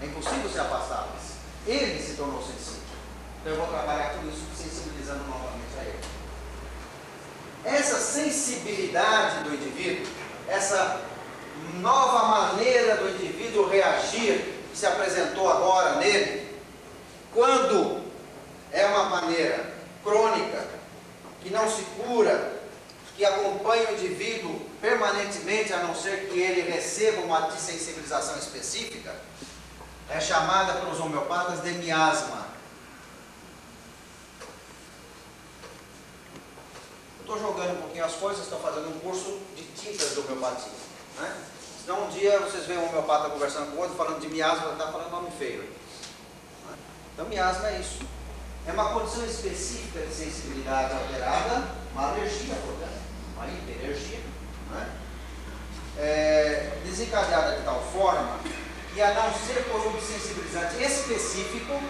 [0.01, 1.35] É impossível se afastá-las.
[1.67, 2.83] Ele se tornou sensível.
[3.41, 4.45] Então eu vou trabalhar com isso,
[5.05, 5.99] sensibilizando novamente a ele.
[7.63, 10.07] Essa sensibilidade do indivíduo,
[10.47, 11.01] essa
[11.75, 16.47] nova maneira do indivíduo reagir, que se apresentou agora nele,
[17.33, 18.03] quando
[18.71, 19.73] é uma maneira
[20.03, 20.67] crônica,
[21.41, 22.53] que não se cura,
[23.15, 29.15] que acompanha o indivíduo permanentemente, a não ser que ele receba uma desensibilização específica,
[30.09, 32.44] é chamada pelos homeopatas de miasma.
[37.25, 40.71] Estou jogando um pouquinho as coisas, estou fazendo um curso de tintas de homeopatia.
[41.19, 41.35] Né?
[41.83, 44.91] Senão um dia vocês veem um homeopata conversando com o outro, falando de miasma, está
[44.91, 45.67] falando nome feio.
[47.13, 48.05] Então miasma é isso.
[48.67, 52.93] É uma condição específica de sensibilidade alterada, uma alergia, portanto
[53.35, 54.19] uma hiperenergia,
[54.69, 54.89] né?
[55.97, 58.39] é, desencadeada de tal forma
[58.93, 61.81] que, a não ser por um sensibilizante específico,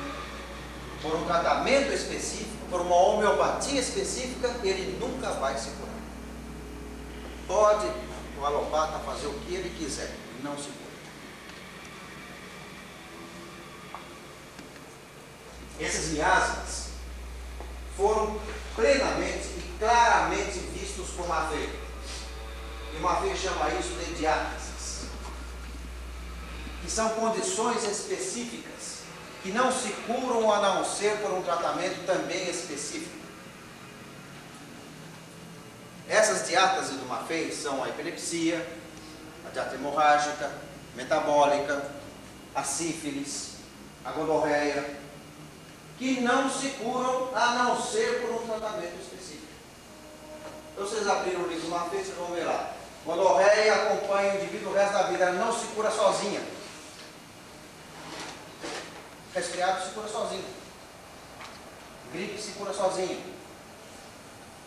[1.02, 5.96] por um tratamento específico, por uma homeopatia específica, ele nunca vai se curar.
[7.48, 7.88] Pode
[8.40, 10.86] o alopata fazer o que ele quiser, não se cura.
[15.80, 16.90] Esses miasmas
[17.96, 18.40] foram
[18.76, 21.70] plenamente e claramente vistos por Mafei.
[22.96, 25.06] E Mafei chama isso de diáteses,
[26.82, 28.95] que são condições específicas
[29.46, 33.16] que não se curam a não ser por um tratamento também específico.
[36.10, 38.68] Essas diáteses do Mafei são a epilepsia,
[39.46, 40.52] a diata hemorrágica,
[40.96, 41.92] metabólica,
[42.56, 43.58] a sífilis,
[44.04, 44.98] a gonorreia,
[46.00, 49.46] que não se curam a não ser por um tratamento específico.
[50.74, 52.74] Então vocês abriram o livro uma vez, vocês vão ver lá.
[53.06, 56.55] Gonorreia acompanha o indivíduo o resto da vida, ela não se cura sozinha.
[59.36, 60.46] Resfriado se cura sozinho.
[62.14, 63.22] Gripe se cura sozinho.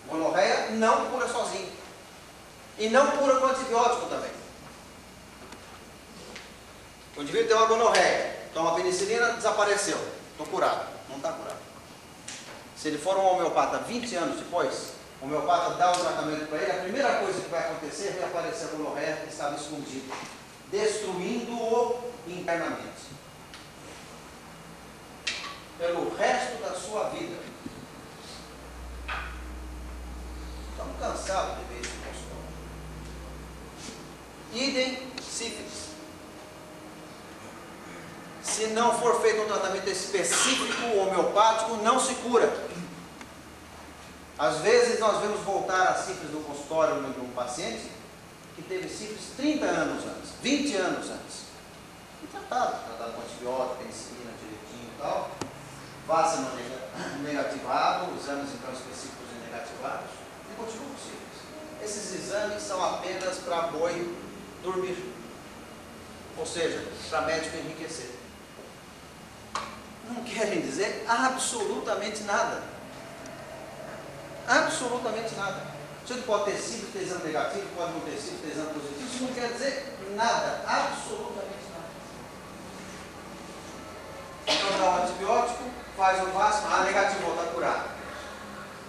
[0.06, 1.72] Gonorreia não cura sozinho.
[2.78, 4.30] E não cura com antibiótico também.
[7.16, 9.98] O indivíduo tem uma gonorreia, toma penicilina, desapareceu.
[10.32, 10.86] Estou curado.
[11.08, 11.58] Não está curado.
[12.76, 16.70] Se ele for um homeopata 20 anos depois, o homeopata dá o tratamento para ele,
[16.70, 20.14] a primeira coisa que vai acontecer vai aparecer a gonorreia que estava escondido,
[20.70, 23.07] destruindo-o internamente.
[25.78, 27.36] Pelo resto da sua vida.
[30.70, 32.48] Estamos cansados de ver isso no consultório.
[34.52, 35.88] Idem sífilis.
[38.42, 42.52] Se não for feito um tratamento específico homeopático, não se cura.
[44.36, 47.90] Às vezes nós vemos voltar a sífilis no consultório de um paciente
[48.56, 51.42] que teve sífilis 30 anos antes, 20 anos antes.
[52.22, 55.37] E tratado, tratado com antibiótico, penicilina direitinho e tal.
[56.08, 60.10] Vá sendo negativado, exames então específicos e negativados,
[60.50, 61.84] e continua com sífilis.
[61.84, 64.16] Esses exames são apenas para boi
[64.64, 65.14] dormir.
[66.36, 68.10] Ou seja, para médico enriquecer.
[70.08, 72.78] Não querem dizer absolutamente nada
[74.48, 75.62] absolutamente nada.
[76.04, 79.24] Você pode ter sido ter exame negativo, pode não ter sido ter exame positivo, isso
[79.24, 81.88] não quer dizer nada, absolutamente nada.
[84.46, 85.64] Então dá um antibiótico,
[85.98, 87.90] faz o vaso, ah, negativo, está curado.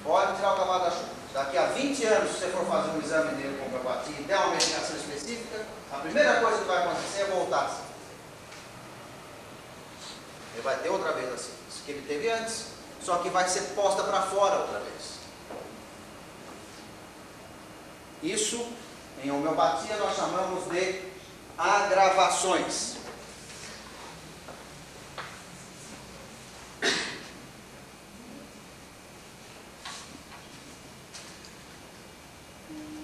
[0.04, 1.10] Pode tirar o cavalo da chuva.
[1.34, 4.38] Daqui a 20 anos, se você for fazer um exame dele com homeopatia e der
[4.38, 7.78] uma medicação específica, a primeira coisa que vai acontecer é voltar.
[10.54, 12.66] Ele vai ter outra vez assim, isso que ele teve antes,
[13.02, 15.20] só que vai ser posta para fora outra vez.
[18.22, 18.68] Isso,
[19.24, 21.02] em homeopatia, nós chamamos de
[21.58, 22.99] agravações.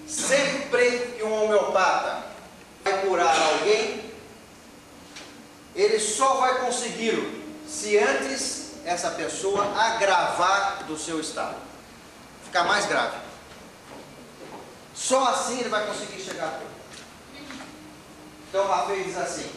[0.06, 2.26] Sempre que um homeopata
[2.84, 4.12] vai curar alguém,
[5.74, 11.56] ele só vai consegui-lo se antes essa pessoa agravar do seu estado,
[12.44, 13.16] ficar mais grave.
[14.94, 16.60] Só assim ele vai conseguir chegar a
[18.48, 19.50] Então Maffei diz assim: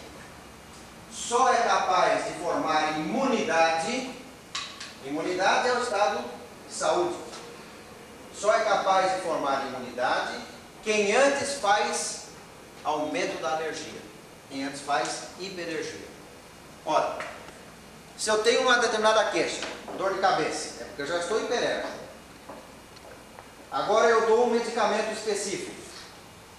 [1.12, 4.12] só é capaz de formar imunidade,
[5.06, 6.24] imunidade é o estado
[6.68, 7.29] de saúde.
[8.40, 10.40] Só é capaz de formar imunidade
[10.82, 12.28] quem antes faz
[12.86, 14.00] aumento da alergia,
[14.50, 16.08] quem antes faz hiperergia.
[16.86, 17.20] Ora,
[18.18, 19.62] se eu tenho uma determinada queixa,
[19.98, 22.00] dor de cabeça, é porque eu já estou hiperérgico.
[23.70, 25.72] Agora eu dou um medicamento específico.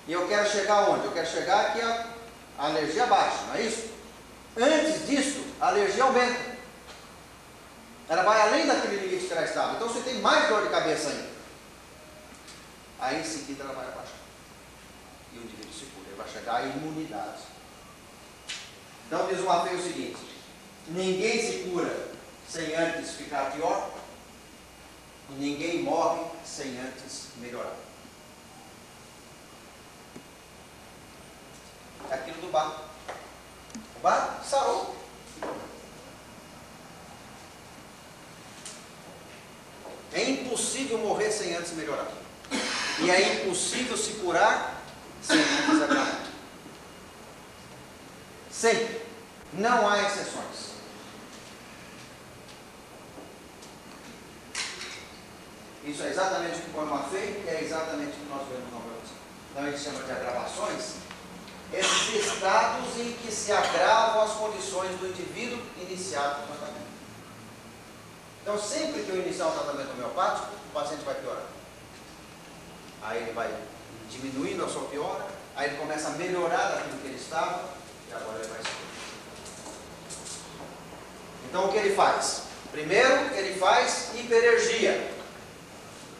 [0.06, 1.06] E eu quero chegar onde?
[1.06, 2.06] Eu quero chegar aqui a,
[2.58, 3.88] alergia baixa, não é isso?
[4.56, 6.50] Antes disso, a alergia aumenta.
[8.06, 9.76] Ela vai além daquele limite que ela estava.
[9.76, 11.39] Então você tem mais dor de cabeça ainda.
[13.00, 14.18] Aí em seguida ela vai abaixar.
[15.32, 16.08] E o indivíduo se cura.
[16.08, 17.42] Ele vai chegar à imunidade.
[19.06, 20.20] Então diz uma vez o seguinte:
[20.88, 22.10] ninguém se cura
[22.48, 23.90] sem antes ficar pior
[25.30, 27.76] e ninguém morre sem antes melhorar.
[32.10, 32.84] É aquilo do barco.
[33.96, 34.96] O barco sarou.
[40.12, 42.10] É impossível morrer sem antes melhorar.
[43.02, 44.82] E é impossível se curar
[45.22, 46.20] sem antes agravar.
[48.50, 49.00] Sempre.
[49.54, 50.70] Não há exceções.
[55.84, 58.70] Isso é exatamente o que o uma fez e é exatamente o que nós vemos
[58.70, 59.16] na Revolução.
[59.50, 60.94] Então a gente chama de agravações.
[61.72, 66.90] Esses estados em que se agravam as condições do indivíduo iniciado o tratamento.
[68.42, 71.59] Então sempre que eu iniciar um tratamento homeopático, o paciente vai piorar.
[73.02, 73.50] Aí ele vai
[74.10, 77.70] diminuindo a sua piora, aí ele começa a melhorar daquilo que ele estava,
[78.08, 78.70] e agora ele vai se
[81.48, 82.42] Então o que ele faz?
[82.70, 85.12] Primeiro, ele faz hiperergia.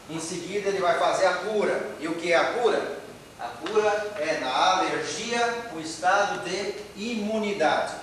[0.09, 1.90] Em seguida ele vai fazer a cura.
[2.01, 2.98] E o que é a cura?
[3.39, 7.94] A cura é na alergia o estado de imunidade.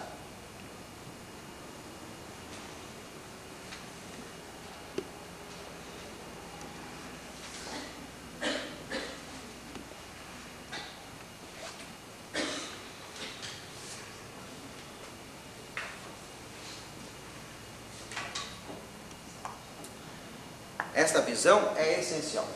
[21.38, 22.47] Esta visão é essencial.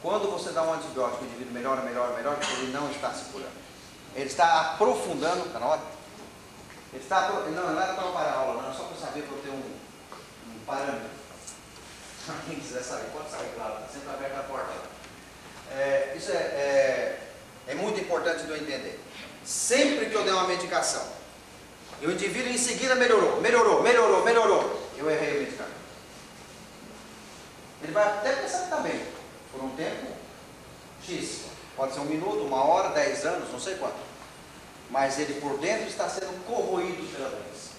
[0.00, 3.50] Quando você dá um antibiótico, o indivíduo melhora, melhora, melhora, ele não está se curando.
[4.14, 5.80] Ele está aprofundando, está na hora?
[6.92, 9.36] Ele está, não, não é para parar a aula, não, é só para saber, para
[9.36, 11.10] eu ter um, um parâmetro.
[12.46, 14.72] Quem quiser saber, pode sair, claro, está sempre aberta a porta.
[15.72, 17.20] É, isso é, é,
[17.66, 19.02] é muito importante de eu entender.
[19.44, 21.04] Sempre que eu der uma medicação,
[22.00, 25.75] e o indivíduo em seguida melhorou, melhorou, melhorou, melhorou, eu errei o medicamento.
[27.86, 29.06] Ele vai até pensar que está bem,
[29.52, 30.08] por um tempo
[31.06, 31.42] X.
[31.76, 33.94] Pode ser um minuto, uma hora, dez anos, não sei quanto.
[34.90, 37.76] Mas ele por dentro está sendo corroído pela doença.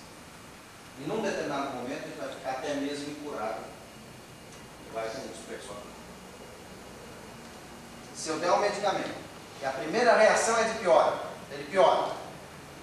[0.97, 3.59] E num determinado momento ele vai ficar até mesmo incurado.
[4.93, 5.75] Vai ser um dispersor.
[8.15, 9.13] se eu der um medicamento
[9.61, 11.19] e a primeira reação é de piora,
[11.51, 12.13] ele piora,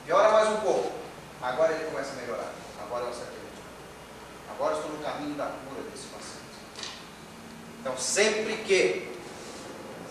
[0.04, 0.92] piora mais um pouco,
[1.40, 2.52] agora ele começa a melhorar,
[2.82, 3.34] agora eu acertei
[4.50, 6.13] Agora eu estou no caminho da cura desse.
[7.84, 9.12] Então, sempre que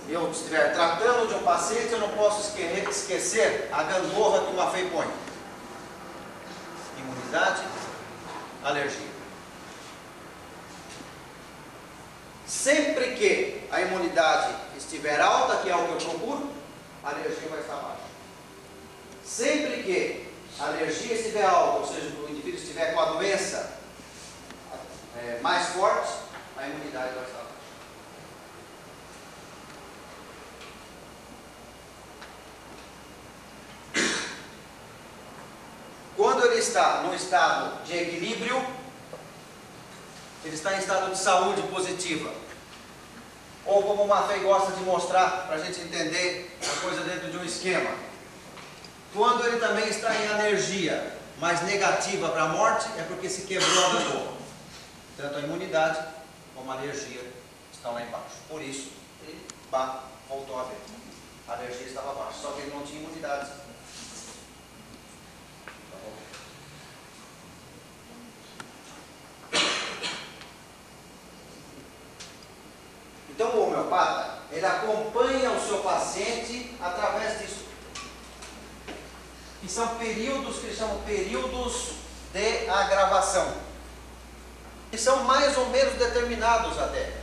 [0.08, 2.56] eu estiver tratando de um paciente, eu não posso
[2.88, 5.08] esquecer a gangorra que o Mafei põe.
[7.00, 7.64] Imunidade,
[8.64, 9.08] alergia.
[12.46, 16.52] Sempre que a imunidade estiver alta, que é o que eu procuro,
[17.04, 18.04] a alergia vai estar baixa.
[19.26, 20.30] Sempre que
[20.60, 23.80] a alergia estiver alta, ou seja, o indivíduo estiver com a doença
[25.18, 26.14] é, mais forte,
[26.56, 27.44] a imunidade vai estar baixa.
[36.16, 38.66] Quando ele está no estado de equilíbrio,
[40.44, 42.32] ele está em estado de saúde positiva.
[43.66, 47.38] Ou como o Maffei gosta de mostrar, para a gente entender a coisa dentro de
[47.38, 47.92] um esquema.
[49.14, 53.86] Quando ele também está em energia mais negativa para a morte, é porque se quebrou
[53.86, 54.34] a gangorra.
[55.16, 56.00] Tanto a imunidade
[56.56, 57.22] como a alergia
[57.72, 58.36] estão lá embaixo.
[58.50, 58.92] Por isso,
[59.22, 59.46] ele
[60.28, 60.78] voltou a ver.
[61.48, 63.50] A alergia estava baixa, só que ele não tinha imunidade.
[73.36, 77.66] Então o homeopata, ele acompanha o seu paciente através disso.
[79.62, 81.94] Que são períodos que eles chamam períodos
[82.32, 83.54] de agravação.
[84.92, 87.14] Que são mais ou menos determinados até.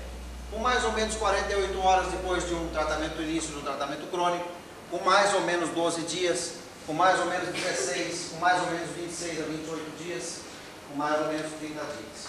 [0.51, 4.49] Com mais ou menos 48 horas depois de um tratamento início do tratamento crônico,
[4.91, 6.55] com mais ou menos 12 dias,
[6.87, 10.41] com mais ou menos 16, com mais ou menos 26 a 28 dias,
[10.89, 12.27] com mais ou menos 30 dias.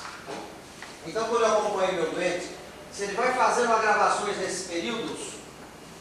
[1.07, 2.60] Então quando eu acompanho meu doente,
[2.91, 5.31] se ele vai fazendo agravações nesses períodos,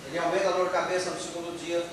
[0.07, 1.87] ele aumenta a dor de cabeça no segundo dia,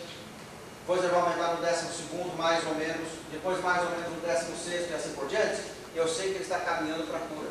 [0.80, 4.22] depois ele vai aumentar no décimo segundo, mais ou menos, depois mais ou menos no
[4.22, 5.62] décimo sexto e assim por diante,
[5.94, 7.50] eu sei que ele está caminhando para a cura.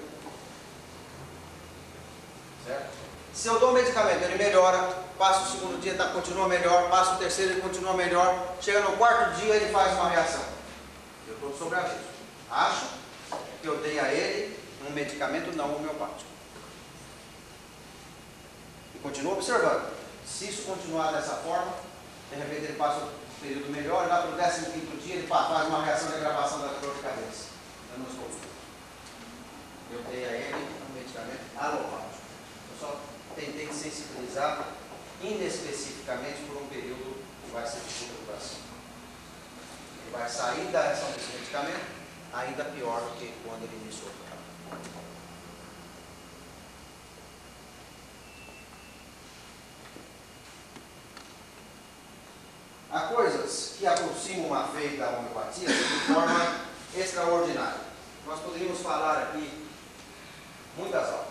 [2.67, 2.91] Certo?
[3.33, 4.79] Se eu dou um medicamento, ele melhora,
[5.19, 8.97] passa o segundo dia, tá, continua melhor, passa o terceiro, ele continua melhor, chega no
[8.97, 10.43] quarto dia, ele faz uma reação.
[11.29, 12.01] Eu estou sobre aviso.
[12.51, 12.87] Acho
[13.61, 14.59] que eu dei a ele
[14.89, 16.36] um medicamento não homeopático.
[19.07, 19.95] Continua observando.
[20.27, 21.77] Se isso continuar dessa forma,
[22.29, 25.69] de repente ele passa um período melhor, e lá para o 15 dia ele faz
[25.69, 27.51] uma reação de agravação da dor de cabeça.
[27.93, 28.27] Eu não estou.
[29.93, 30.55] Eu dei a ele
[30.91, 32.19] um medicamento alopático.
[32.73, 33.01] Eu só
[33.37, 34.71] tentei sensibilizar
[35.23, 38.59] inespecificamente por um período que vai ser de duração.
[40.03, 41.87] Ele vai sair da ação desse medicamento
[42.35, 44.96] ainda pior do que quando ele iniciou o tratamento.
[52.97, 56.61] Há coisas que aproximam a fé da homeopatia de forma
[56.97, 57.81] extraordinária.
[58.25, 59.51] Nós poderíamos falar aqui
[60.79, 61.27] muitas aulas.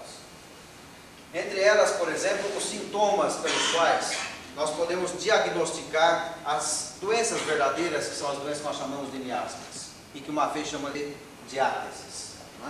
[1.34, 4.16] Entre elas, por exemplo, os sintomas pelos quais
[4.56, 9.90] nós podemos diagnosticar as doenças verdadeiras, que são as doenças que nós chamamos de miasmas,
[10.14, 11.18] e que uma vez chama de
[11.50, 12.34] diáteses.
[12.64, 12.70] É?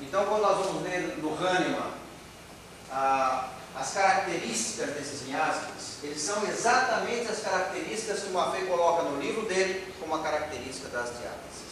[0.00, 1.92] Então, quando nós vamos ler no Hahnemann
[2.90, 9.20] a as características desses miasmas, eles são exatamente as características que o Maffei coloca no
[9.20, 11.62] livro dele como a característica das diáteses.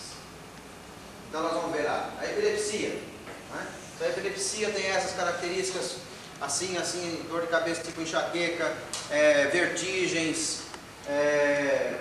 [1.28, 2.90] Então nós vamos ver lá, a epilepsia.
[2.90, 3.66] Né?
[3.94, 5.96] Então a epilepsia tem essas características
[6.40, 8.74] assim, assim, dor de cabeça tipo enxaqueca,
[9.10, 10.62] é, vertigens,
[11.06, 12.00] é,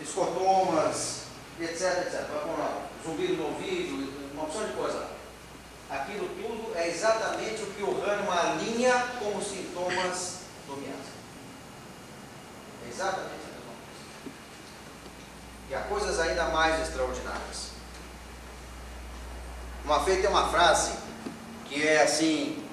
[0.00, 1.22] escotomas,
[1.60, 2.26] etc, etc.
[2.42, 5.13] Vamos lá, zumbido no ouvido, uma opção de coisa lá.
[5.94, 11.14] Aquilo tudo é exatamente o que o Hahnemann alinha como sintomas do miasma.
[12.84, 14.36] É exatamente a mesma coisa.
[15.70, 17.68] E há coisas ainda mais extraordinárias.
[19.84, 20.94] Uma vez tem uma frase
[21.66, 22.66] que é assim,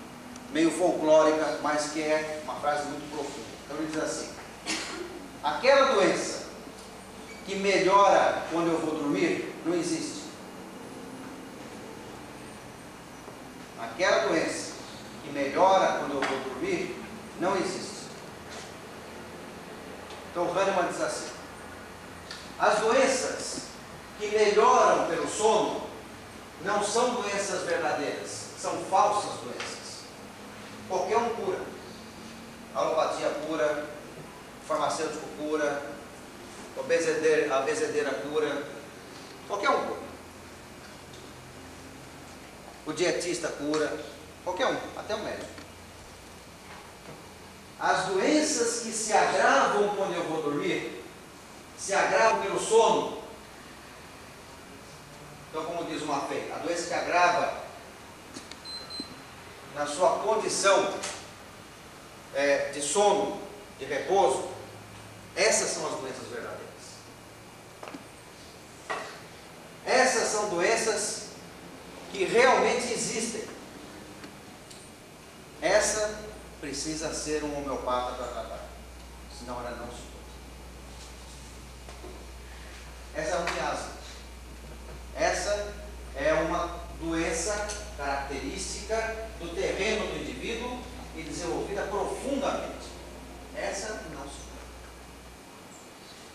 [0.52, 3.48] meio folclórica, mas que é uma frase muito profunda.
[3.66, 4.30] Então ele diz assim:
[5.44, 6.46] aquela doença
[7.46, 10.21] que melhora quando eu vou dormir não existe.
[13.82, 14.74] Aquela doença
[15.24, 16.96] que melhora quando eu vou dormir,
[17.40, 18.06] não existe.
[20.32, 21.30] Então Hahnemann diz assim:
[22.60, 23.62] as doenças
[24.20, 25.82] que melhoram pelo sono
[26.64, 28.30] não são doenças verdadeiras,
[28.60, 30.02] são falsas doenças.
[30.88, 31.60] Qualquer um cura.
[32.74, 33.86] Alopatia cura,
[34.68, 35.82] farmacêutico cura,
[36.80, 36.84] a
[37.62, 38.64] bezedeira cura,
[39.48, 40.01] qualquer um cura.
[42.86, 44.00] O dietista cura,
[44.44, 45.52] qualquer um, até o médico.
[47.80, 51.04] as doenças que se agravam quando eu vou dormir,
[51.78, 53.22] se agravam pelo sono.
[55.50, 57.62] Então, como diz uma fé, a doença que agrava
[59.76, 60.94] na sua condição
[62.34, 63.42] é, de sono,
[63.80, 64.48] de repouso,
[65.36, 66.62] essas são as doenças verdadeiras.
[69.86, 71.21] Essas são doenças
[72.12, 73.44] que realmente existem.
[75.62, 76.20] Essa
[76.60, 78.66] precisa ser um homeopata para tratar,
[79.38, 80.12] senão ela não se
[83.14, 83.92] Essa é uma miasma.
[85.16, 85.74] Essa
[86.16, 87.68] é uma doença
[87.98, 90.80] característica do terreno do indivíduo
[91.16, 92.90] e desenvolvida profundamente.
[93.56, 94.42] Essa não se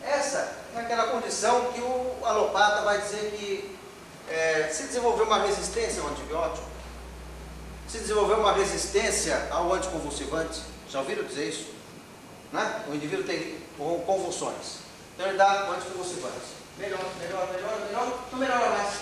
[0.03, 3.76] Essa é aquela condição que o alopata vai dizer que
[4.29, 6.67] é, se desenvolveu uma resistência ao antibiótico,
[7.89, 10.61] se desenvolveu uma resistência ao anticonvulsivante.
[10.89, 11.69] Já ouviram dizer isso?
[12.53, 12.85] Né?
[12.89, 14.79] O indivíduo tem convulsões.
[15.15, 16.57] Então ele dá anticonvulsivante.
[16.79, 18.95] Melhor, melhor, melhor, melhor, não melhora mais.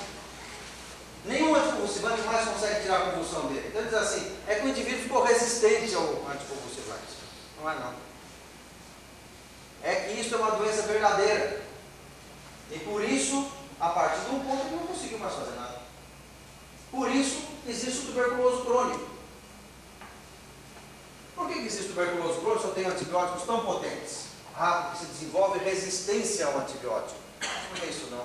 [1.24, 3.66] Nenhum anticonvulsivante mais consegue tirar a convulsão dele.
[3.68, 7.14] Então ele diz assim, é que o indivíduo ficou resistente ao anticonvulsivante.
[7.60, 7.94] Não é não.
[9.82, 11.62] É que isso é uma doença verdadeira.
[12.70, 15.80] E por isso, a partir de um ponto, ele não conseguiu mais fazer nada.
[16.90, 19.14] Por isso, existe o tuberculoso crônico.
[21.34, 22.62] Por que existe tuberculose crônica?
[22.62, 24.26] Só tem antibióticos tão potentes,
[24.56, 27.18] rápido, que se desenvolve resistência ao antibiótico.
[27.76, 28.24] Não é isso não.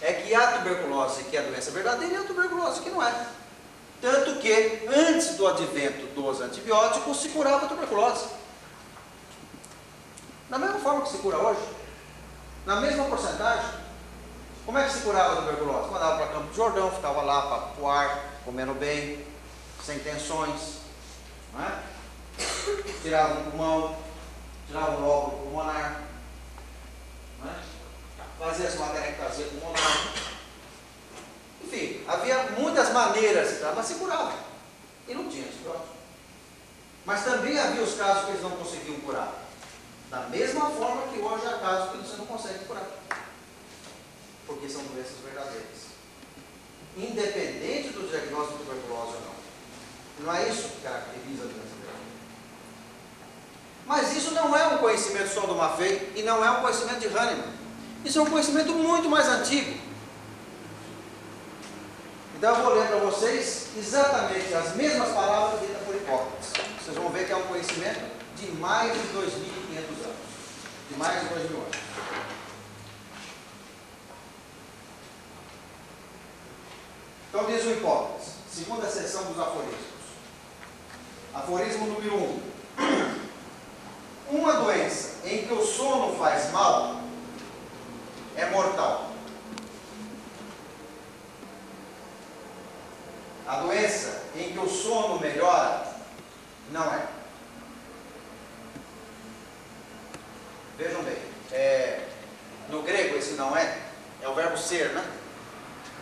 [0.00, 3.26] É que há tuberculose que é a doença verdadeira e há tuberculose que não é.
[4.00, 8.26] Tanto que, antes do advento dos antibióticos, se curava a tuberculose.
[10.48, 11.60] Da mesma forma que se cura hoje.
[12.66, 13.83] Na mesma porcentagem.
[14.64, 15.90] Como é que se curava a tuberculose?
[15.90, 19.26] Mandava para Campo de Jordão, ficava lá para poar, comendo bem,
[19.84, 20.78] sem tensões.
[21.58, 21.94] É?
[23.02, 23.96] Tirava o pulmão,
[24.66, 26.00] tirava o lóbulo pulmonar.
[27.44, 27.74] É?
[28.38, 30.14] Fazia as matéria pulmonar.
[31.62, 33.72] Enfim, havia muitas maneiras, tá?
[33.76, 34.32] mas se curava.
[35.06, 35.94] E não tinha antibiótico.
[37.04, 39.32] Mas também havia os casos que eles não conseguiam curar.
[40.10, 42.86] Da mesma forma que hoje há casos que você não consegue curar.
[44.46, 45.84] Porque são doenças verdadeiras.
[46.96, 49.34] Independente do diagnóstico de tuberculose ou não.
[50.20, 52.14] Não é isso que caracteriza a doença verdadeira.
[53.86, 57.08] Mas isso não é um conhecimento só do Maffei e não é um conhecimento de
[57.08, 57.52] Hahnemann.
[58.04, 59.78] Isso é um conhecimento muito mais antigo.
[62.36, 66.50] Então eu vou ler para vocês exatamente as mesmas palavras ditas por Hipócrates.
[66.82, 68.00] Vocês vão ver que é um conhecimento
[68.36, 70.16] de mais de 2.500 anos.
[70.90, 71.83] De mais de 2 mil anos.
[77.34, 79.74] Então diz o Hipócrates, segunda seção dos aforismos.
[81.34, 82.40] Aforismo número 1.
[84.30, 84.38] Um.
[84.38, 87.00] Uma doença em que o sono faz mal
[88.36, 89.10] é mortal.
[93.48, 95.92] A doença em que o sono melhora
[96.70, 97.04] não é.
[100.78, 101.18] Vejam bem,
[101.50, 102.06] é,
[102.68, 103.80] no grego esse não é,
[104.22, 105.23] é o verbo ser, né?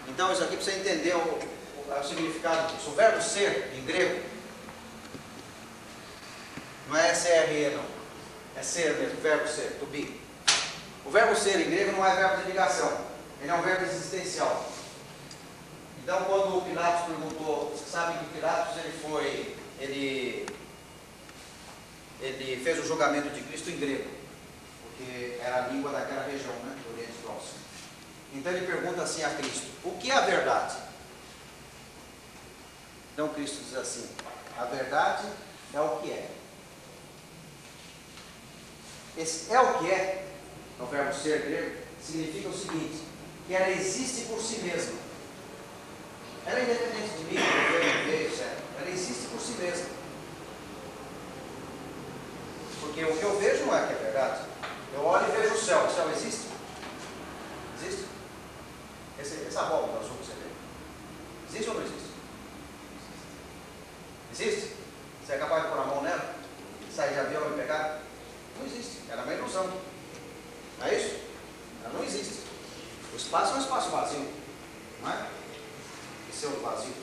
[0.08, 2.90] Então isso aqui você entender o, o, o significado disso.
[2.90, 4.20] O verbo ser em grego
[6.88, 7.84] não é SRE não,
[8.54, 10.20] é ser mesmo, verbo ser, to be.
[11.04, 13.06] O verbo ser em grego não é verbo de ligação,
[13.40, 14.70] ele é um verbo existencial.
[16.02, 20.46] Então, quando o Pilatos perguntou, você sabe que Pilatos ele foi, ele,
[22.20, 24.10] ele fez o julgamento de Cristo em grego,
[24.82, 27.62] porque era a língua daquela região, né, do Oriente Próximo.
[28.34, 30.76] Então ele pergunta assim a Cristo: o que é a verdade?
[33.12, 34.08] Então Cristo diz assim:
[34.58, 35.26] a verdade
[35.74, 36.30] é o que é.
[39.16, 40.26] Esse é o que é,
[40.78, 43.02] no verbo ser grego, significa o seguinte:
[43.46, 44.98] que ela existe por si mesma.
[46.46, 48.46] Ela é independente de mim, de ver, etc.
[48.80, 49.86] Ela existe por si mesma.
[52.80, 54.40] Porque o que eu vejo não é que é verdade.
[54.94, 55.84] Eu olho e vejo o céu.
[55.84, 56.10] O céu?
[56.10, 56.41] Existe?
[59.22, 60.50] Esse, essa bola azul que você vê.
[61.48, 62.10] Existe ou não existe?
[64.32, 64.76] Existe?
[65.24, 66.34] Você é capaz de pôr a mão nela?
[66.92, 68.00] Sair de avião e pegar?
[68.58, 69.02] Não existe.
[69.08, 69.72] Ela é uma ilusão.
[70.80, 71.20] Não é isso?
[71.84, 72.42] Ela não existe.
[73.12, 74.28] O espaço é um espaço vazio.
[75.00, 75.28] Não é?
[76.28, 76.94] Esse é o vazio.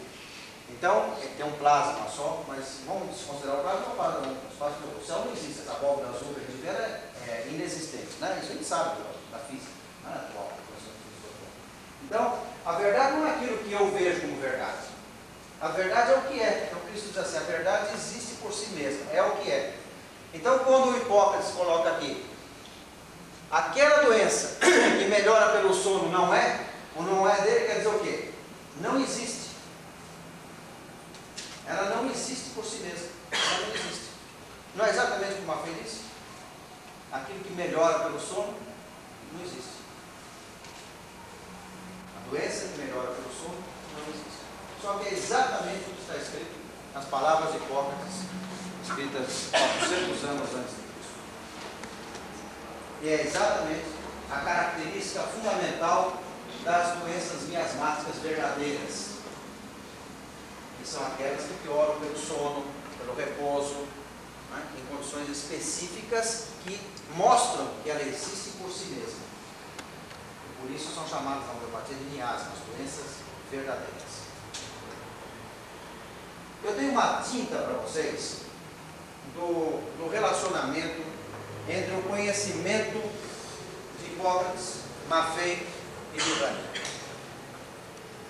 [0.69, 5.31] Então, tem um plasma só, mas vamos desconsiderar o plasma, o espaço do céu não
[5.31, 5.61] existe.
[5.61, 8.19] Essa abóbora azul que a gente vê é, é inexistente.
[8.19, 8.39] Né?
[8.43, 9.01] Isso a gente sabe
[9.31, 9.71] da física.
[10.03, 10.59] Não é atual.
[12.10, 14.90] Então, a verdade não é aquilo que eu vejo como verdade.
[15.61, 16.68] A verdade é o que é.
[16.68, 19.76] Então Cristo diz assim, a verdade existe por si mesma, é o que é.
[20.34, 22.26] Então, quando o Hipócrates coloca aqui,
[23.52, 26.65] aquela doença que melhora pelo sono não é,
[26.95, 28.31] ou não é dele, quer dizer o quê?
[28.81, 29.49] Não existe.
[31.68, 33.10] Ela não existe por si mesma.
[33.31, 34.10] Ela não existe.
[34.73, 36.02] Não é exatamente como a disse?
[37.11, 38.56] Aquilo que melhora pelo sono,
[39.34, 39.78] não existe.
[42.30, 43.57] Doença que melhora pelo sono,
[43.97, 44.45] não existe.
[44.81, 46.60] Só que é exatamente o que está escrito
[46.93, 48.30] nas palavras de Hipócrates,
[48.84, 51.18] escritas 400 anos antes de Cristo.
[53.01, 53.85] E é exatamente
[54.31, 56.22] a característica fundamental
[56.64, 59.10] das doenças miasmáticas verdadeiras,
[60.77, 62.65] que são aquelas que pioram pelo sono,
[62.99, 63.88] pelo repouso,
[64.51, 66.80] né, em condições específicas que
[67.15, 69.28] mostram que ela existe por si mesma.
[70.61, 73.06] Por isso são chamadas na homeopatia de miasmas, doenças
[73.49, 74.30] verdadeiras.
[76.64, 78.41] Eu tenho uma tinta para vocês
[79.34, 81.02] do, do relacionamento
[81.68, 82.99] entre o conhecimento
[83.99, 85.65] de Hipócrates, Maffei
[86.14, 86.64] e Vivani.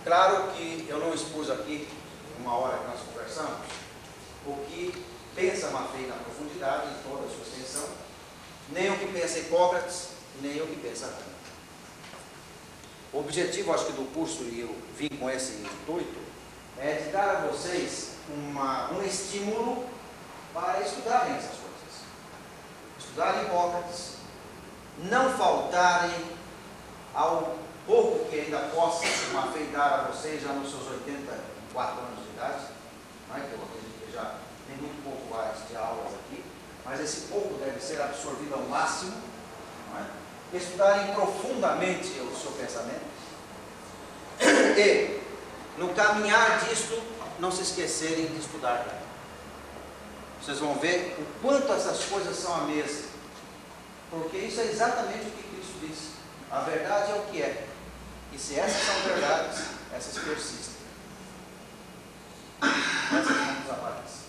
[0.04, 1.88] Claro que eu não expus aqui,
[2.40, 3.68] uma hora que nós conversamos,
[4.46, 7.90] o que pensa Maffei na profundidade, em toda a sua extensão,
[8.70, 10.10] nem o que pensa Hipócrates,
[10.42, 11.29] nem o que pensa Rana.
[13.12, 16.20] O objetivo, acho que, do curso, e eu vim com esse intuito,
[16.78, 19.86] é de dar a vocês uma, um estímulo
[20.54, 22.04] para estudarem essas coisas.
[23.00, 24.14] Estudarem Hipócrates,
[25.00, 26.14] não faltarem
[27.14, 27.58] ao
[27.88, 29.06] pouco que ainda possa
[29.72, 32.66] dar a vocês já nos seus 84 anos de idade,
[33.28, 33.40] não é?
[33.40, 34.36] que eu acredito que já
[34.68, 36.44] tem muito pouco mais de aulas aqui,
[36.86, 39.29] mas esse pouco deve ser absorvido ao máximo?
[40.54, 43.10] Estudarem profundamente o seu pensamento
[44.42, 45.20] e,
[45.78, 47.02] no caminhar disto,
[47.40, 48.86] não se esquecerem de estudar.
[50.42, 53.10] Vocês vão ver o quanto essas coisas são a mesma.
[54.10, 56.10] Porque isso é exatamente o que Cristo disse.
[56.50, 57.68] A verdade é o que é.
[58.32, 59.60] E se essas são verdades,
[59.94, 60.80] essas persistem.
[62.62, 64.20] Essas não desaparecem.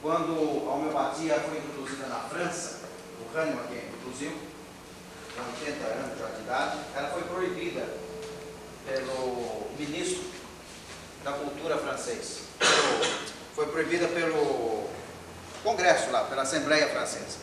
[0.00, 2.75] Quando a homeopatia foi introduzida na França,
[3.20, 4.32] o Hahnemann que introduziu,
[5.34, 7.86] com 80 anos já de idade, ela foi proibida
[8.86, 10.24] pelo ministro
[11.24, 12.42] da cultura francês.
[13.54, 14.88] Foi proibida pelo
[15.62, 17.38] Congresso lá, pela Assembleia Francesa.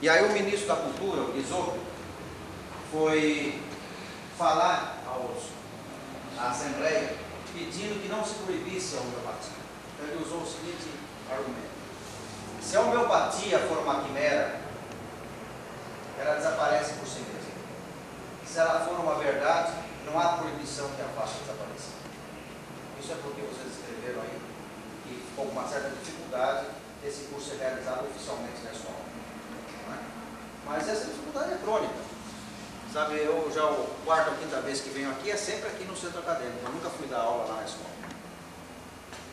[0.00, 1.78] E aí o ministro da Cultura, o Guizot,
[2.92, 3.60] foi
[4.38, 5.44] falar aos,
[6.38, 7.14] à Assembleia
[7.52, 9.56] pedindo que não se proibisse a homeopatia.
[9.94, 10.90] Então ele usou o seguinte
[11.30, 11.76] argumento.
[12.60, 14.60] Se a homeopatia for uma quimera,
[16.18, 17.56] ela desaparece por si mesma.
[18.46, 19.72] Se ela for uma verdade,
[20.04, 21.96] não há proibição que a faça desaparecer.
[23.00, 24.40] Isso é porque vocês escreveram aí
[25.06, 26.66] e com uma certa dificuldade
[27.04, 28.98] esse curso é realizado oficialmente na escola.
[29.92, 29.98] É?
[30.64, 32.06] Mas essa dificuldade é crônica.
[32.92, 35.96] Sabe, eu já o quarta ou quinta vez que venho aqui é sempre aqui no
[35.96, 36.64] centro acadêmico.
[36.64, 37.90] Eu nunca fui dar aula lá na escola.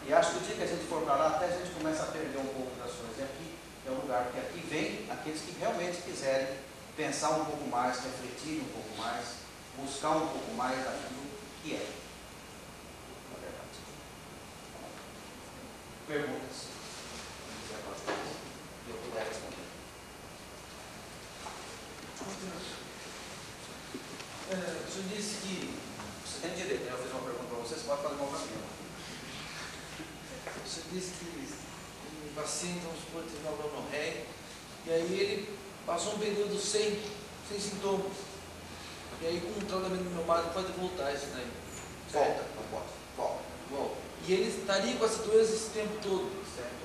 [0.06, 2.04] E acho que o dia que a gente for para lá, até a gente começa
[2.04, 3.18] a perder um pouco das coisas.
[3.18, 3.56] E aqui
[3.88, 6.48] é o lugar que aqui vem aqueles que realmente quiserem
[6.96, 9.26] pensar um pouco mais, refletir um pouco mais,
[9.78, 11.24] buscar um pouco mais daquilo
[11.64, 12.04] que é.
[16.08, 16.68] perguntas.
[18.86, 19.64] E eu puder responder.
[24.52, 25.84] É, o senhor disse que.
[26.26, 26.92] Você tem direito, né?
[26.92, 28.64] eu fiz uma pergunta para você, você pode fazer uma para mim.
[30.64, 31.34] O senhor disse que
[32.30, 33.44] um paciente, vamos supor, teve
[34.86, 37.00] e aí ele passou um período sem,
[37.50, 38.14] sem sintomas.
[39.22, 41.48] E aí, com o tratamento homeopático, pode voltar isso daí.
[42.12, 42.86] Volta, não pode.
[43.16, 43.40] Volta.
[43.70, 43.96] Volta.
[44.28, 46.30] E ele estaria com essa doença esse tempo todo.
[46.56, 46.84] Certo.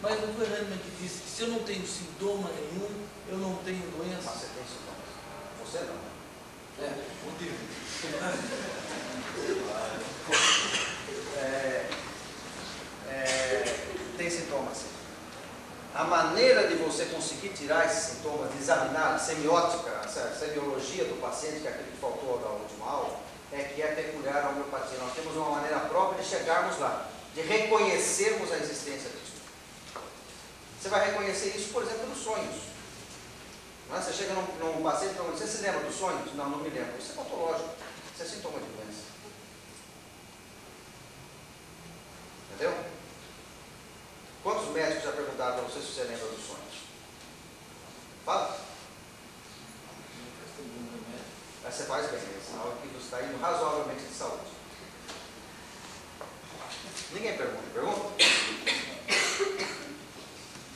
[0.00, 3.56] Mas não foi Hahnemann que disse que se eu não tenho sintoma nenhum, eu não
[3.64, 4.30] tenho Mas doença.
[4.30, 5.02] você tem sintomas.
[5.64, 6.12] Você não.
[6.84, 6.92] É,
[7.24, 7.54] motivo.
[11.36, 11.88] É,
[13.08, 13.86] é,
[14.16, 14.91] tem sintomas.
[15.94, 21.20] A maneira de você conseguir tirar esses sintomas, de examinar a semiótica, a semiologia do
[21.20, 23.20] paciente, que é aquilo que faltou na última aula,
[23.52, 24.96] é que é peculiar à homeopatia.
[24.98, 29.32] Nós temos uma maneira própria de chegarmos lá, de reconhecermos a existência disso.
[30.80, 32.72] Você vai reconhecer isso, por exemplo, nos sonhos.
[33.92, 34.00] É?
[34.00, 36.34] Você chega num, num paciente e você se lembra dos sonhos?
[36.34, 36.96] Não, não me lembro.
[36.98, 37.68] Isso é patológico.
[38.14, 39.02] Isso é sintoma de doença.
[42.54, 42.74] Entendeu?
[44.42, 46.74] Quantos médicos já perguntaram para você se você lembra dos sonhos?
[48.24, 48.58] Fala.
[51.64, 54.50] Aí você faz bem, é sinal que você está indo razoavelmente de saúde.
[57.12, 57.62] Ninguém pergunta.
[57.72, 58.24] Pergunta?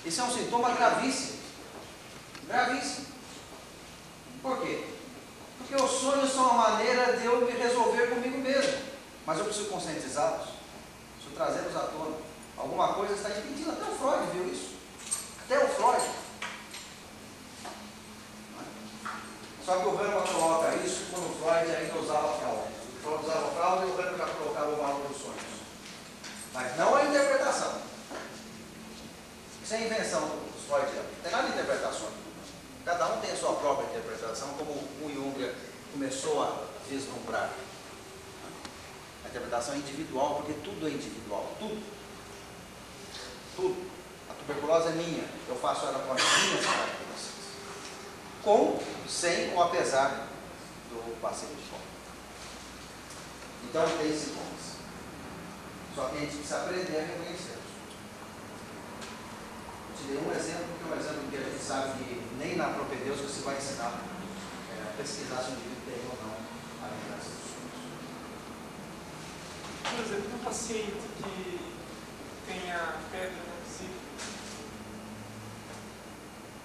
[0.05, 1.41] Isso é um sintoma gravíssimo.
[2.47, 3.07] Gravíssimo.
[4.43, 4.87] Por quê?
[5.59, 8.81] Porque os sonhos são uma maneira de eu me resolver comigo mesmo.
[9.27, 10.51] Mas eu preciso conscientizá-los.
[11.17, 12.26] Preciso trazê-los à tona.
[12.57, 13.71] Alguma coisa está impedindo.
[13.71, 14.75] Até o Freud viu isso.
[15.45, 16.11] Até o Freud.
[19.65, 22.69] Só que o Hahnemann coloca isso quando o Freud ainda usava fralda.
[22.69, 25.43] O Freud usava fralda e o Hahnemann já colocava o valor dos sonhos.
[26.53, 27.83] Mas não a interpretação.
[29.63, 31.11] Isso é invenção dos freudianos.
[31.17, 32.09] Não tem nada de interpretação.
[32.85, 35.53] Cada um tem a sua própria interpretação, como o Jung
[35.93, 37.51] começou a vislumbrar.
[39.25, 41.53] A interpretação é individual, porque tudo é individual.
[41.59, 41.96] Tudo.
[43.57, 43.91] Tudo.
[44.31, 45.25] A tuberculose é minha.
[45.49, 47.47] Eu faço ela com as minhas características.
[48.45, 50.29] Com, sem ou apesar
[50.91, 51.83] do paciente de fome.
[53.65, 54.77] Então tem sintomas.
[55.95, 57.57] Só que a gente precisa aprender a reconhecer
[59.97, 62.69] te dei um exemplo, que é um exemplo que a gente sabe que nem na
[62.69, 64.05] propedêutica se vai ensinar
[64.71, 66.37] é, a pesquisar se o indivíduo tem ou não
[66.85, 67.57] a lembrança dos.
[69.89, 71.76] Por exemplo, um paciente que
[72.47, 74.01] tenha pedra na vesícula.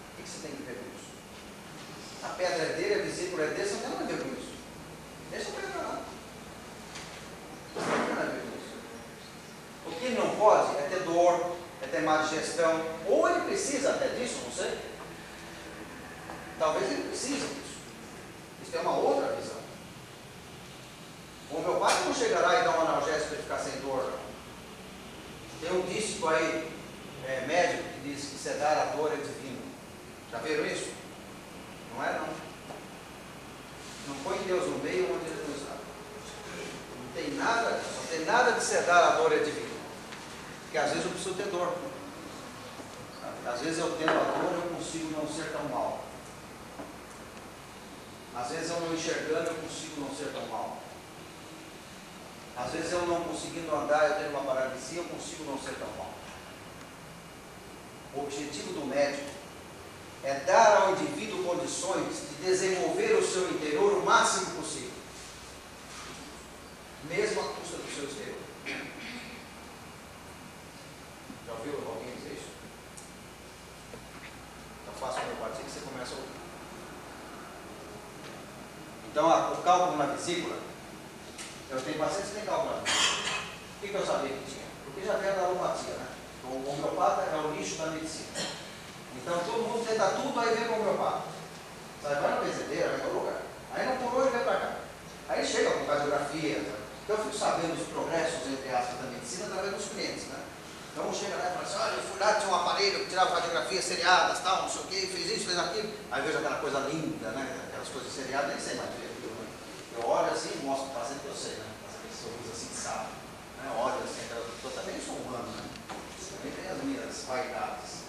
[0.08, 1.12] O que, você tem que ver com isso?
[2.24, 4.30] A pedra é dele, a vesícula é dele, você não tem nada a ver com
[4.40, 4.53] isso.
[5.32, 6.02] Deixa a pedra lá.
[7.76, 8.76] Não tem nada a ver com isso.
[9.88, 13.91] O que ele não pode é ter dor, é ter má digestão, ou ele precisa
[13.91, 14.78] até disso, não sei.
[16.60, 17.82] Talvez ele precise disso.
[18.62, 19.60] Isso é uma outra visão.
[21.49, 24.20] O homeopata não chega lá e dá um analgésico para ficar sem dor.
[25.62, 26.72] Tem um disco aí,
[27.28, 29.62] é, médico, que diz que sedar a dor é divino.
[30.32, 30.92] Já viram isso?
[31.94, 32.28] Não é não.
[34.08, 35.76] Não põe Deus no meio onde ele não está.
[36.98, 39.70] Não tem nada, não tem nada de sedar a dor é divino.
[40.64, 41.78] Porque às vezes eu preciso ter dor.
[43.46, 46.04] Às vezes eu tendo a dor, eu consigo não ser tão mal.
[48.36, 50.81] Às vezes eu não enxergando, eu consigo não ser tão mal.
[52.56, 55.88] Às vezes eu não conseguindo andar, eu tenho uma paralisia, eu consigo não ser tão
[55.98, 56.14] mal.
[58.14, 59.30] O objetivo do médico
[60.23, 64.91] é dar ao indivíduo condições de desenvolver o seu interior o máximo possível,
[67.06, 68.38] mesmo à custa do seu exterior.
[71.48, 72.52] Já ouviu alguém dizer isso?
[74.84, 76.32] Então faça meu partido que você começa a ouvir.
[79.11, 80.57] Então, a, o cálculo na vesícula,
[81.72, 83.31] eu tenho pacientes que têm cálculo na vesícula.
[83.80, 84.68] Por que, que eu sabia que tinha?
[84.84, 86.07] Porque já veio da alopatia, né?
[86.43, 88.27] O homeopata é o lixo da medicina.
[89.15, 91.23] Então todo mundo tenta tudo, aí vem para o homeopata.
[92.03, 93.41] Sabe, vai na benzedeira, vai outro lugar.
[93.73, 94.76] Aí não por hoje vem para cá.
[95.30, 96.56] Aí chega com radiografia.
[96.56, 96.76] Tá?
[97.03, 100.39] Então eu fico sabendo os progressos, entre aspas, da medicina através dos clientes, né?
[100.91, 103.35] Então chega lá e fala assim, olha, eu fui lá, tinha um aparelho que tirava
[103.35, 105.89] radiografias seriadas, tal, não sei o quê, fez isso, fez aquilo.
[106.11, 107.48] Aí vejo aquela coisa linda, né?
[107.69, 109.11] Aquelas coisas seriadas, nem sei mais ver?
[109.98, 111.66] Eu olho assim e mostro para paciente que eu sei, né?
[111.84, 113.10] Mas aquele sorriso assim, sabe?
[113.58, 113.72] Né?
[113.78, 115.64] Olha assim, aquela pessoa também sou humano, né?
[115.90, 118.02] Também tem as minhas vaidades.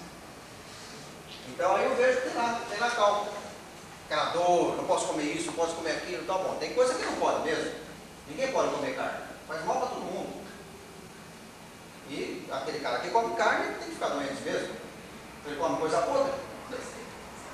[1.48, 3.26] Então aí eu vejo que tem lá, tem lá calma.
[4.06, 6.56] Aquela dor, não posso comer isso, não posso comer aquilo, tá bom.
[6.58, 7.72] Tem coisa que não pode mesmo.
[8.28, 9.24] Ninguém pode comer carne.
[9.48, 10.42] Faz mal para todo mundo.
[12.08, 14.76] E aquele cara que come carne tem que ficar doente mesmo.
[15.46, 16.32] Ele come coisa podre.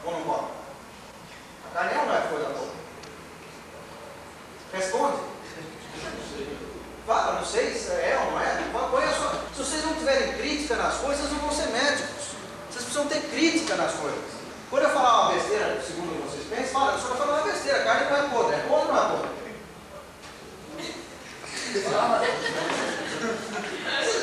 [0.05, 0.49] Ou não come?
[1.67, 2.88] A carne é não é coisa podre?
[4.73, 5.19] Responde.
[7.07, 8.63] Fala, não sei se é ou não é.
[8.91, 9.33] Põe sua...
[9.55, 12.37] Se vocês não tiverem crítica nas coisas, vocês não vão ser médicos.
[12.71, 14.39] Vocês precisam ter crítica nas coisas.
[14.71, 17.81] Quando eu falar uma besteira, segundo vocês pensam, fala, eu só vou falar uma besteira,
[17.81, 18.55] a carne não é podre.
[18.55, 19.39] É podre ou não é podre?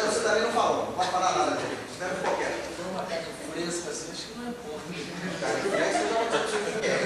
[0.06, 1.78] Você também não falou, não pode falar nada dele.
[1.90, 2.76] Você deve ficar quieto.
[2.76, 4.82] Foi uma carne fresca assim, acho que não é pouco.
[5.42, 6.98] Carne fresca, já o que é.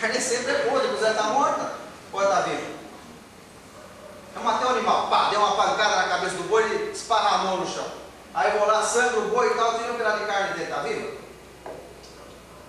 [0.00, 1.72] Carne sempre é podre, a está morta,
[2.12, 2.74] pode estar viva.
[4.36, 7.66] Eu matei um animal, pá, dei uma pancada na cabeça do boi e esparramou no
[7.66, 7.86] chão.
[8.34, 10.64] Aí eu vou lá, sangue o boi e tal, tira um pedaço de carne dele,
[10.64, 11.24] está viva?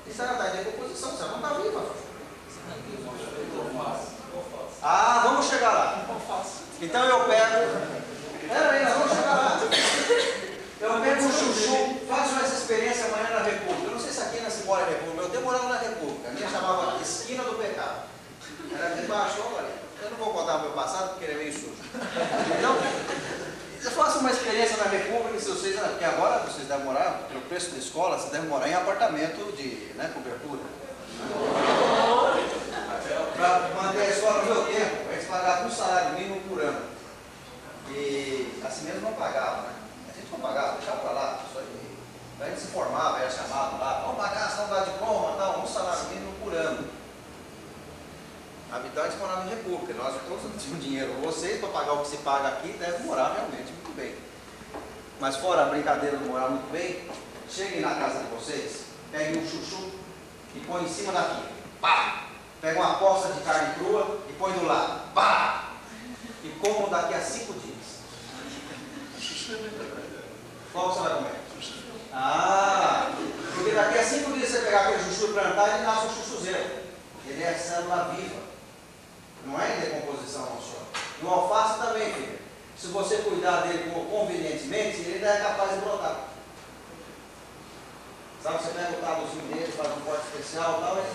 [0.07, 1.85] Isso ela está em decomposição, você não está viva.
[4.81, 6.05] Ah, vamos chegar lá.
[6.79, 8.05] Então eu pego.
[8.47, 9.59] Pera aí, nós vamos chegar lá.
[10.79, 13.87] Eu pego um chuchu, faço essa experiência amanhã na República.
[13.87, 16.29] Eu não sei se aqui na Cibora é República, meu tempo morava na República.
[16.29, 18.03] A minha chamava Esquina do Pecado.
[18.77, 19.73] Era aqui embaixo, olha.
[20.03, 21.73] Eu não vou contar o meu passado porque ele é meio sujo.
[22.59, 22.75] Então,
[23.91, 27.77] faça uma experiência na República, se vocês, porque agora vocês devem morar, pelo preço da
[27.77, 30.61] escola, vocês devem morar em apartamento de né, cobertura.
[33.35, 36.81] Para manter a escola no meu tempo, eles pagavam um salário mínimo por ano.
[37.89, 39.73] E assim mesmo não pagava, né?
[40.09, 41.59] A gente não pagava, deixava para lá, só
[42.39, 45.67] a gente se formava, era chamado lá, vamos pagar, a são de diploma, tal, um
[45.67, 46.85] salário mínimo por ano
[48.73, 49.93] antes moravam em república.
[49.93, 51.13] Nós todos tínhamos dinheiro.
[51.21, 54.15] Vocês, para pagar o que se paga aqui, deve morar realmente muito bem.
[55.19, 57.09] Mas fora a brincadeira de morar muito bem,
[57.49, 59.91] cheguem na casa de vocês, peguem um chuchu
[60.53, 61.49] e põe em cima da pia.
[61.79, 62.25] Pá!
[62.59, 65.13] Pega uma poça de carne crua e põe do lado.
[65.13, 65.69] Pá!
[66.43, 67.75] E comam daqui a cinco dias.
[70.71, 71.31] Qual você vai comer?
[72.11, 73.11] Ah!
[73.53, 76.85] Porque daqui a cinco dias você pegar aquele chuchu e plantar, ele nasce um chuchuzeiro.
[77.27, 78.44] Ele é célula viva.
[79.45, 80.79] Não é em decomposição não só.
[81.21, 82.39] No alface também, filho.
[82.77, 86.15] Se você cuidar dele convenientemente, ele ainda é capaz de brotar.
[88.43, 91.05] Sabe, você pega o tabuzinho dele, faz um corte especial e tal,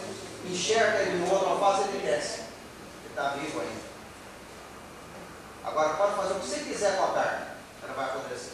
[0.47, 2.41] enxerga ele no outro alface e ele desce.
[2.41, 3.91] Ele está vivo ainda.
[5.65, 7.47] Agora pode fazer o que você quiser com a carne.
[7.83, 8.53] Ela vai apodrecer.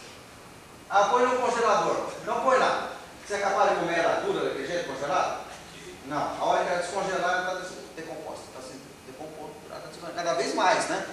[0.91, 2.11] Ah, põe no congelador.
[2.25, 2.91] Não põe lá.
[3.27, 5.41] Você é capaz de comer ela dura daquele jeito, congelada?
[6.07, 6.37] Não.
[6.41, 7.86] A hora que ela descongelar, ela está decomposta.
[10.07, 10.13] Decompondo.
[10.15, 11.07] Cada vez mais, né?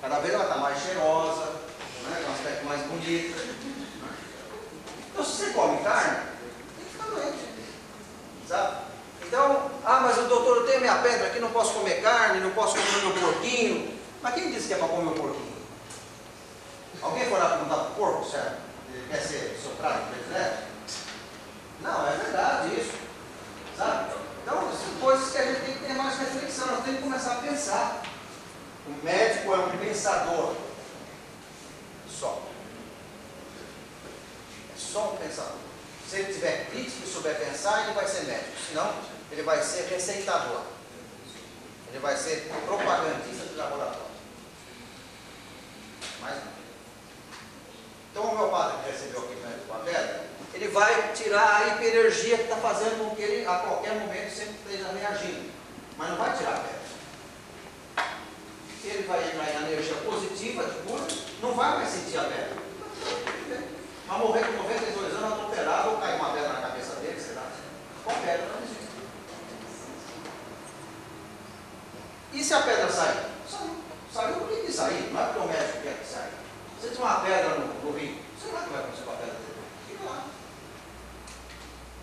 [0.00, 2.22] Cada vez ela está mais cheirosa, né?
[2.24, 3.60] com um aspecto mais bonito.
[5.12, 6.16] Então, se você come carne,
[6.76, 7.38] tem que ficar doente.
[8.48, 8.76] Sabe?
[9.22, 12.50] Então, ah, mas o doutor, eu tenho minha pedra aqui, não posso comer carne, não
[12.50, 13.98] posso comer meu porquinho.
[14.22, 15.50] Mas quem disse que é para comer o porquinho?
[17.02, 18.58] Alguém foi lá perguntar para o porco, certo?
[18.92, 20.62] Ele quer ser soprado predileto?
[21.80, 22.92] Não, é verdade isso.
[23.76, 24.12] Sabe?
[24.42, 27.32] Então, são coisas que a gente tem que ter mais reflexão, nós temos que começar
[27.32, 28.02] a pensar.
[28.90, 30.56] O médico é um pensador.
[32.10, 32.42] Só.
[34.74, 35.60] É só um pensador.
[36.08, 38.50] Se ele tiver crítico e souber pensar, ele vai ser médico.
[38.68, 38.92] Senão,
[39.30, 40.62] ele vai ser receitador.
[41.88, 44.10] Ele vai ser propagandista de laboratório.
[46.20, 46.52] Mais não.
[48.10, 49.36] Então, o meu padre que recebeu aqui
[49.68, 53.54] com a pedra, ele vai tirar a hiperenergia que está fazendo com que ele, a
[53.54, 55.48] qualquer momento, sempre esteja reagindo.
[55.96, 56.79] Mas não vai tirar a pedra.
[58.82, 61.06] Ele vai entrar em energia positiva de cura,
[61.42, 62.56] não vai mais sentir a pedra.
[64.06, 67.46] Vai morrer com 92 anos atropelado ou cair uma pedra na cabeça dele, lá.
[68.04, 68.90] Com pedra não existe.
[72.32, 73.26] E se a pedra sair?
[73.48, 73.76] Saiu.
[74.12, 75.10] Saiu por que sair?
[75.12, 76.30] Não é porque o médico quer que saia.
[76.80, 79.16] Se tiver uma pedra no, no rio, sei lá o que vai acontecer com a
[79.16, 79.62] pedra dele.
[79.86, 80.24] Fica lá.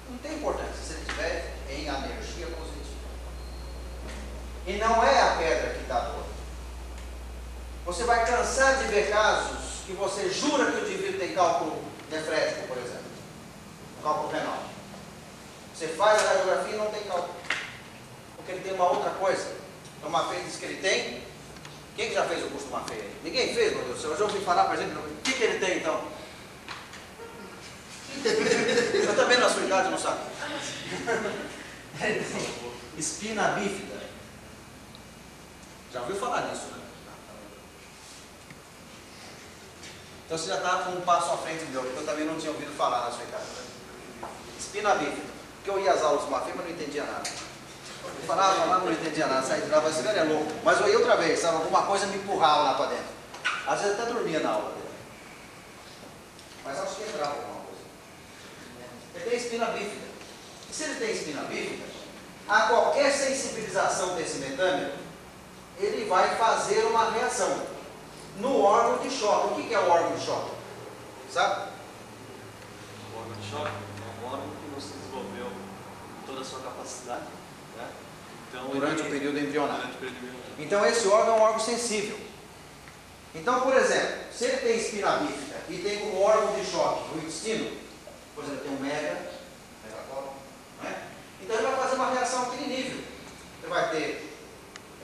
[0.10, 2.78] Não tem importância se ele estiver em energia positiva.
[4.68, 6.37] E não é a pedra que dá dor.
[7.88, 11.82] Você vai cansar de ver casos que você jura que o indivíduo tem cálculo
[12.12, 13.06] nefrético, por exemplo.
[14.04, 14.64] Cálculo renal.
[15.74, 17.34] Você faz a radiografia e não tem cálculo.
[18.36, 19.54] Porque ele tem uma outra coisa.
[20.04, 21.24] O Mafei diz que ele tem.
[21.96, 23.10] Quem que já fez o curso do Mafei?
[23.24, 24.12] Ninguém fez, meu Deus do céu.
[24.12, 24.94] Eu já ouvi falar para a gente.
[24.94, 26.04] O que, que ele tem então?
[28.26, 30.20] Eu também na sua idade não sabe.
[32.98, 33.96] Espina bífida.
[35.94, 36.87] Já ouviu falar nisso, né?
[40.28, 42.52] Então você já está com um passo à frente meu, porque eu também não tinha
[42.52, 43.46] ouvido falar na sua idade.
[44.60, 45.26] Espina bífida.
[45.56, 47.30] Porque eu ia às aulas do Mafei, mas não entendia nada.
[48.04, 49.48] Eu falava, falava, não entendia nada.
[49.48, 50.52] Saí de lá, esse cara é louco.
[50.66, 51.56] Mas eu ia outra vez, sabe?
[51.56, 53.06] Alguma coisa me empurrava lá para dentro.
[53.66, 54.90] Às vezes até dormia na aula dele.
[56.66, 57.82] Mas acho que entrava alguma coisa.
[59.16, 60.08] Ele tem espina bífida.
[60.70, 61.86] E se ele tem espina bífida,
[62.50, 64.92] a qualquer sensibilização desse metâmero,
[65.80, 67.77] ele vai fazer uma reação
[68.40, 69.62] no órgão de choque.
[69.62, 70.52] O que é o órgão de choque?
[71.32, 71.72] Sabe?
[73.14, 75.48] O órgão de choque é um órgão que você desenvolveu
[76.26, 77.24] toda a sua capacidade.
[77.78, 77.90] Né?
[78.50, 79.78] Então, Durante ele- o período embrionário.
[79.82, 80.54] Durante o período embrionário.
[80.60, 82.18] Então esse órgão é um órgão sensível.
[83.36, 87.18] Então, por exemplo, se ele tem espina bífida e tem como órgão de choque o
[87.20, 87.70] intestino,
[88.34, 89.18] por exemplo, tem um mega,
[89.84, 90.34] megacolo,
[90.82, 91.04] não é?
[91.42, 92.98] Então ele vai fazer uma reação àquele nível.
[93.62, 94.34] Ele vai ter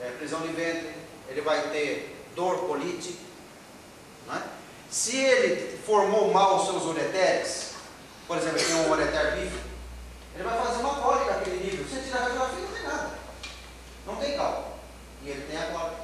[0.00, 0.92] é, prisão de ventre,
[1.28, 3.18] ele vai ter dor, colite,
[4.26, 4.42] não é?
[4.90, 7.74] Se ele formou mal os seus ureteres,
[8.26, 9.74] por exemplo, tem um ureter bífido,
[10.34, 11.86] ele vai fazer uma cólica àquele nível.
[11.86, 13.18] Se ele tirar a radiografia, não tem nada.
[14.06, 14.74] Não tem cálculo.
[15.22, 16.02] E ele tem a cólica.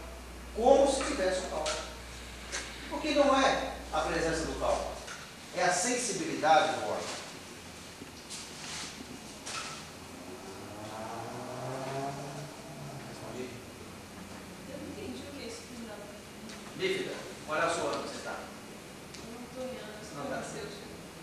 [0.55, 1.77] Como se tivesse um cálculo.
[2.90, 4.90] Porque não é a presença do cálculo.
[5.57, 7.20] É a sensibilidade do órgão.
[13.09, 13.48] Respondi?
[14.70, 15.97] Eu não entendi o que é isso que não.
[17.47, 18.36] Qual é a sua ano que você está?
[20.16, 20.36] Não dá.
[20.36, 20.73] farmacêutico.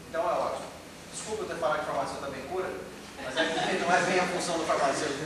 [0.08, 0.68] Então é ótimo.
[1.12, 2.70] Desculpa eu ter falado que farmácia também cura,
[3.24, 5.26] mas é porque não é bem a função do farmacêutico.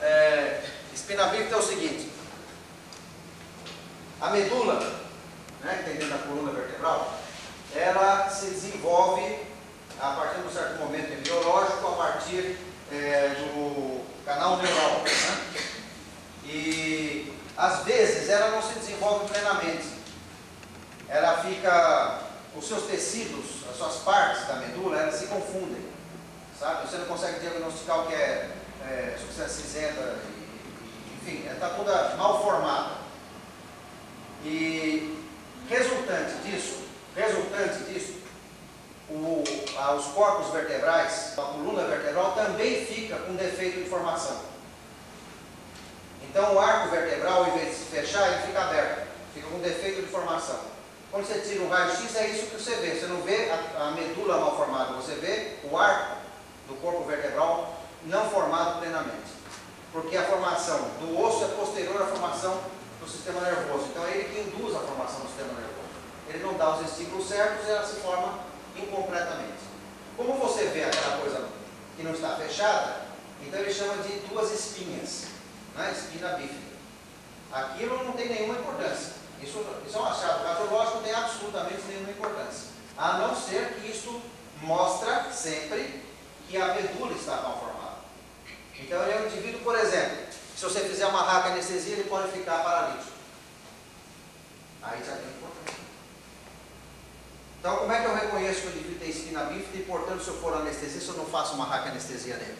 [0.00, 0.64] É,
[0.94, 2.10] espina bífida é o seguinte:
[4.22, 5.02] a medula,
[5.62, 7.18] né, que tem dentro da coluna vertebral,
[7.76, 9.38] ela se desenvolve
[10.00, 12.56] a partir de um certo momento embriológico, a partir
[12.90, 15.02] é, do canal neural.
[15.02, 15.64] Né?
[16.46, 19.98] E às vezes ela não se desenvolve plenamente.
[21.08, 22.20] Ela fica,
[22.56, 25.84] os seus tecidos, as suas partes da medula, elas se confundem,
[26.58, 26.86] sabe?
[26.88, 28.50] Você não consegue diagnosticar o que é,
[28.84, 30.18] é substância cinzenta,
[31.20, 32.92] enfim, está toda mal formada.
[34.44, 35.18] E
[35.68, 36.82] resultante disso,
[37.16, 38.14] resultante disso,
[39.10, 39.42] o-
[39.78, 44.40] a- os corpos vertebrais, a coluna vertebral também fica com defeito de formação.
[46.28, 50.02] Então o arco vertebral, em vez de se fechar, ele fica aberto, fica com defeito
[50.02, 50.60] de formação.
[51.10, 52.98] Quando você tira um raio-x, é isso que você vê.
[52.98, 56.18] Você não vê a, a medula mal formada, você vê o arco
[56.68, 59.38] do corpo vertebral não formado plenamente.
[59.92, 62.60] Porque a formação do osso é posterior à formação
[63.00, 63.86] do sistema nervoso.
[63.90, 65.78] Então é ele que induz a formação do sistema nervoso.
[66.28, 68.40] Ele não dá os estímulos certos e ela se forma
[68.76, 69.64] incompletamente.
[70.16, 71.48] Como você vê aquela coisa
[71.96, 73.02] que não está fechada,
[73.40, 75.27] então ele chama de duas espinhas,
[75.78, 75.92] né?
[75.96, 76.76] espina bífida.
[77.52, 79.14] Aquilo não tem nenhuma importância.
[79.42, 82.68] Isso, isso é um achado radiológico, não tem absolutamente nenhuma importância.
[82.96, 84.20] A não ser que isso
[84.60, 86.02] mostra sempre
[86.48, 87.98] que a medula está mal formada.
[88.78, 90.26] Então ele é um indivíduo, por exemplo,
[90.56, 93.12] se você fizer uma raca anestesia, ele pode ficar paralítico.
[94.82, 95.78] Aí já tem importância.
[97.60, 100.28] Então, como é que eu reconheço que o indivíduo tem espina bífida e, portanto, se
[100.28, 102.58] eu for anestesista, eu não faço uma raca anestesia nele?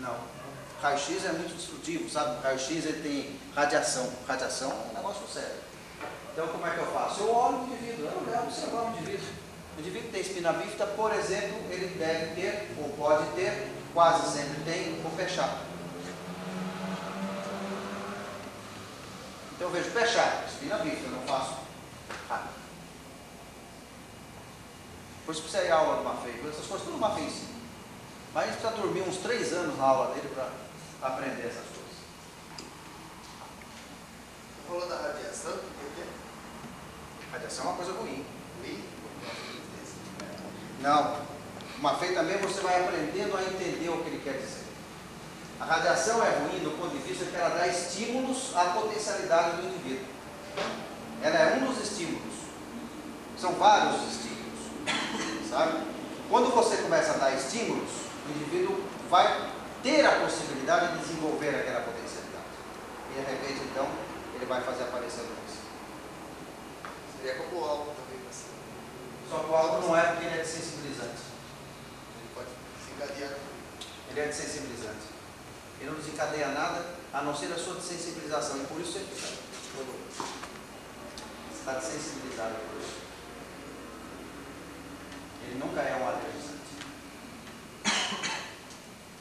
[0.00, 0.35] Não.
[0.86, 2.40] Raio-X é muito destrutivo, sabe?
[2.44, 4.08] Raio-X ele tem radiação.
[4.28, 5.56] Radiação é um negócio sério.
[6.32, 7.22] Então, como é que eu faço?
[7.22, 9.28] Eu olho o indivíduo, eu olho, observar o indivíduo.
[9.76, 14.62] O indivíduo tem espina bífida, por exemplo, ele deve ter, ou pode ter, quase sempre
[14.62, 15.58] tem, o pé chato.
[19.54, 21.56] Então eu vejo pé chato, espina bífida, não faço
[22.28, 22.48] raca.
[25.24, 27.56] Por isso precisa ir à aula do Mafei, essas coisas tudo Mafei ensina.
[28.32, 30.65] Mas precisa dormir uns três anos na aula dele para
[31.02, 31.96] aprender essas coisas.
[34.56, 37.32] Você falou da radiação, que é?
[37.32, 38.24] Radiação é uma coisa ruim.
[38.60, 38.84] Ruim?
[40.80, 41.26] Não.
[41.78, 44.64] Uma Mafei também você vai aprendendo a entender o que ele quer dizer.
[45.60, 49.68] A radiação é ruim do ponto de vista que ela dá estímulos à potencialidade do
[49.68, 50.06] indivíduo.
[51.22, 52.34] Ela é um dos estímulos.
[53.38, 55.48] São vários estímulos.
[55.48, 55.82] Sabe?
[56.28, 57.90] Quando você começa a dar estímulos,
[58.26, 59.50] o indivíduo vai
[59.86, 62.58] ter a possibilidade de desenvolver aquela potencialidade.
[63.08, 63.88] E de repente, então,
[64.34, 65.62] ele vai fazer aparecer a doença.
[67.16, 68.50] Seria como o álcool também, assim.
[69.30, 71.22] Só que o álcool não é porque ele é desensibilizante.
[72.18, 72.48] Ele pode
[72.82, 73.38] se encadear.
[74.10, 75.06] Ele é desensibilizante.
[75.78, 78.56] Ele não desencadeia nada a não ser a sua desensibilização.
[78.56, 79.46] E por isso você fica.
[81.52, 82.96] Está desensibilizado por isso.
[85.44, 86.56] Ele nunca é um alergizante.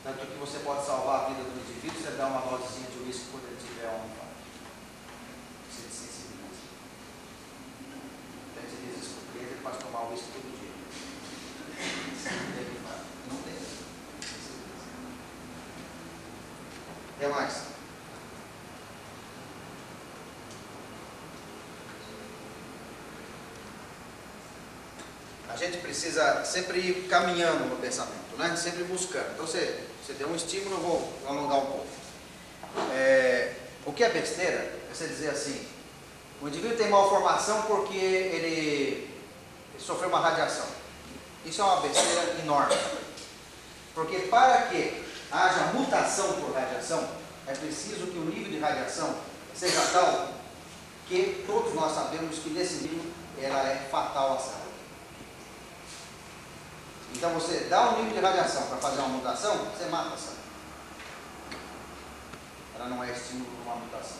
[0.06, 3.26] Tanto que você pode salvar a vida do indivíduo, você dá uma dosezinha de uísque
[3.32, 4.08] quando ele tiver um.
[5.68, 6.62] Você desensibiliza.
[8.56, 10.70] A gente diz isso porque ele pode tomar uísque todo dia.
[13.32, 13.56] Não tem
[17.20, 17.75] que mais?
[25.56, 28.54] A gente precisa sempre ir caminhando no pensamento, né?
[28.58, 29.32] sempre buscando.
[29.32, 31.88] Então, você, você deu um estímulo, eu vou alongar um pouco.
[32.92, 33.54] É,
[33.86, 35.66] o que é besteira é você dizer assim:
[36.42, 39.10] o indivíduo tem malformação porque ele,
[39.80, 40.66] sofreu uma radiação.
[41.46, 42.76] Isso é uma besteira enorme.
[43.94, 47.08] Porque para que haja mutação por radiação,
[47.48, 49.16] é preciso que o nível de radiação
[49.56, 50.34] seja tal
[51.08, 53.10] que todos nós sabemos que nesse nível
[53.42, 54.65] ela é fatal à saúde.
[57.16, 60.36] Então você dá um nível de radiação para fazer uma mutação, você mata a célula.
[62.76, 64.18] Ela não é estímulo para uma mutação.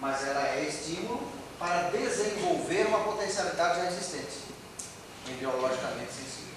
[0.00, 4.38] Mas ela é estímulo para desenvolver uma potencialidade já existente,
[5.28, 6.54] embriologicamente sensível.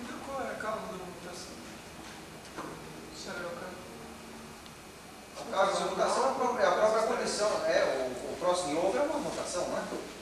[0.00, 1.52] Então qual é a causa da mutação?
[3.20, 3.52] Cerebral
[5.40, 7.48] A causa da mutação é a própria, a própria condição.
[7.66, 10.15] É, o, o próximo ovo é uma mutação, não é?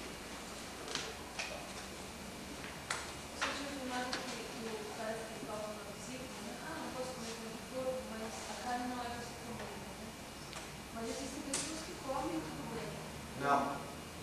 [13.44, 13.76] Não.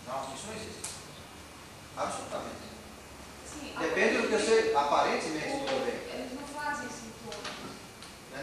[0.07, 0.81] Não, isso não existe.
[1.95, 2.72] Absolutamente.
[3.45, 4.73] Sim, Depende do que você.
[4.76, 6.19] Aparentemente, tudo bem.
[6.19, 7.52] Eles não fazem sintomas.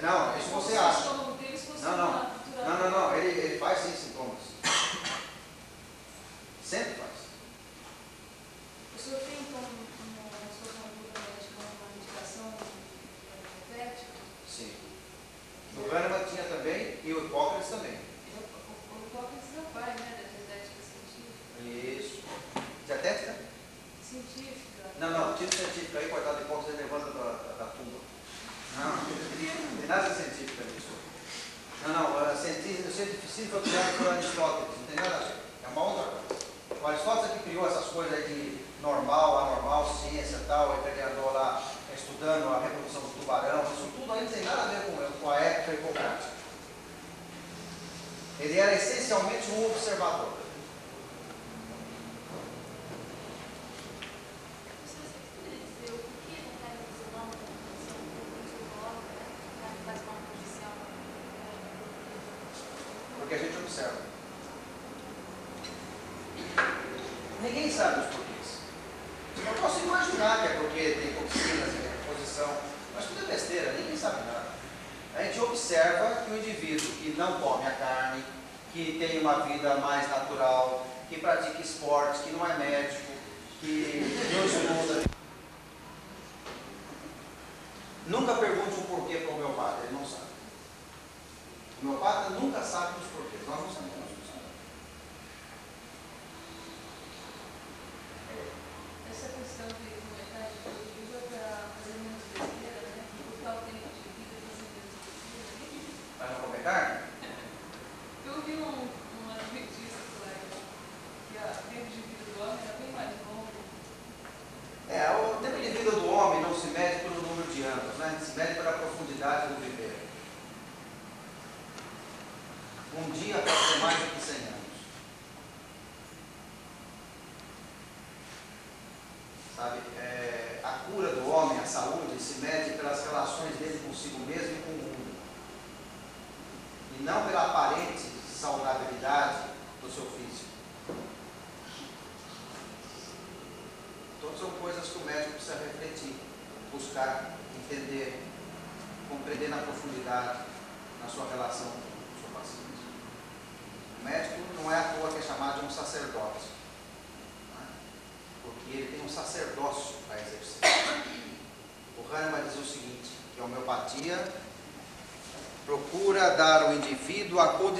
[0.00, 1.02] Não, isso você acha.
[1.02, 2.12] fosse Não, não.
[2.12, 2.64] natural.
[2.64, 3.16] Não, não, não.
[3.16, 4.38] Ele, ele faz sim sintomas.
[6.62, 7.10] Sempre faz.
[8.94, 9.60] O senhor tem, então,
[15.88, 18.07] Gânama tinha também e o Hipócrates também.
[48.78, 50.37] É essencialmente um observador.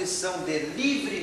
[0.09, 1.18] condição de livre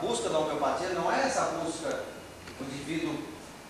[0.00, 2.04] busca da homeopatia não é essa busca.
[2.60, 3.16] O indivíduo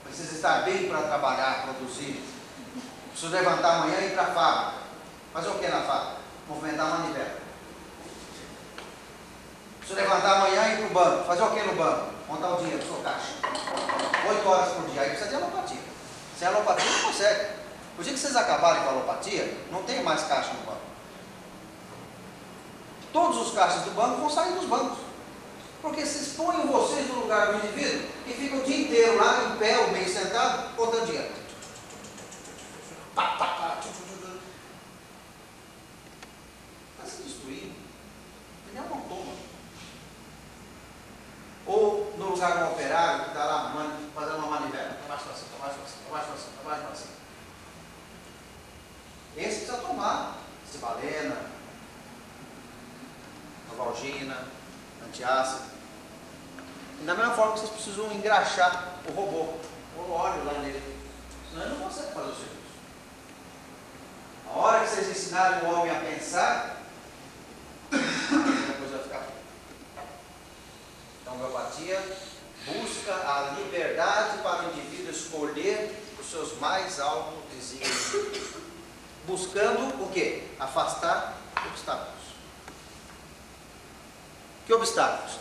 [0.05, 2.23] precisa estar bem para trabalhar, produzir.
[3.11, 4.79] Preciso levantar amanhã e ir para a fábrica.
[5.33, 6.17] Fazer o que na fábrica?
[6.49, 7.39] Movimentar a manivela.
[9.79, 11.25] Preciso levantar amanhã e ir para o banco.
[11.27, 12.07] Fazer o que no banco?
[12.29, 13.35] Montar o dinheiro, sua caixa.
[14.29, 15.03] Oito horas por dia.
[15.03, 15.81] Aí precisa de alopatia.
[16.39, 17.59] Sem alopatia não consegue.
[17.99, 20.79] O dia que vocês acabarem com a alopatia, não tem mais caixa no banco.
[23.13, 25.08] Todos os caixas do banco vão sair dos bancos.
[25.81, 29.59] Porque se expõem vocês no lugar do indivíduo e fica o dia inteiro lá, em
[29.59, 31.31] pé ou meio sentado, botando dinheiro.
[33.15, 33.47] Pá, pá,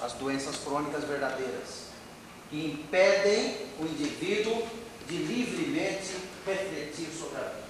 [0.08, 1.88] as doenças crônicas verdadeiras,
[2.50, 4.66] que impedem o indivíduo
[5.06, 6.16] de livremente
[6.46, 7.67] refletir sobre a vida.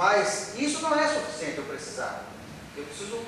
[0.00, 2.22] Mas isso não é suficiente eu precisar.
[2.74, 3.22] Eu preciso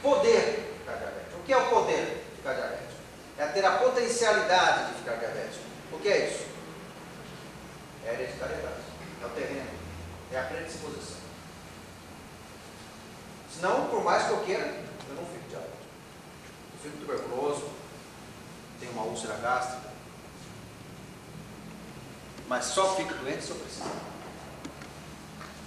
[0.00, 1.40] poder ficar diabético.
[1.40, 2.92] O que é o poder de ficar diabético?
[3.38, 5.64] É ter a potencialidade de ficar diabético.
[5.90, 6.46] O que é isso?
[8.06, 8.82] É a hereditariedade,
[9.20, 9.70] é o terreno,
[10.30, 11.16] é a predisposição.
[13.52, 14.62] Senão, por mais que eu queira,
[15.08, 15.76] eu não fico diabético.
[16.72, 17.68] Eu fico tuberculoso,
[18.78, 19.90] tenho uma úlcera gástrica,
[22.46, 24.11] mas só fico doente se eu precisar.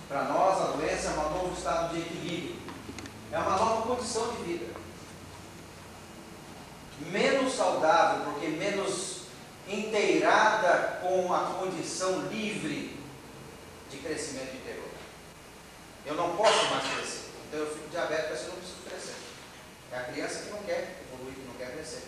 [0.08, 2.56] Para nós, a doença é um novo estado de equilíbrio,
[3.32, 4.76] é uma nova condição de vida.
[7.12, 9.24] Menos saudável, porque menos
[9.68, 13.00] inteirada com a condição livre
[13.90, 14.90] de crescimento interior.
[16.06, 19.16] Eu não posso mais crescer, então eu fico diabético assim eu não preciso crescer.
[19.92, 22.04] É a criança que não quer evoluir, que não quer crescer.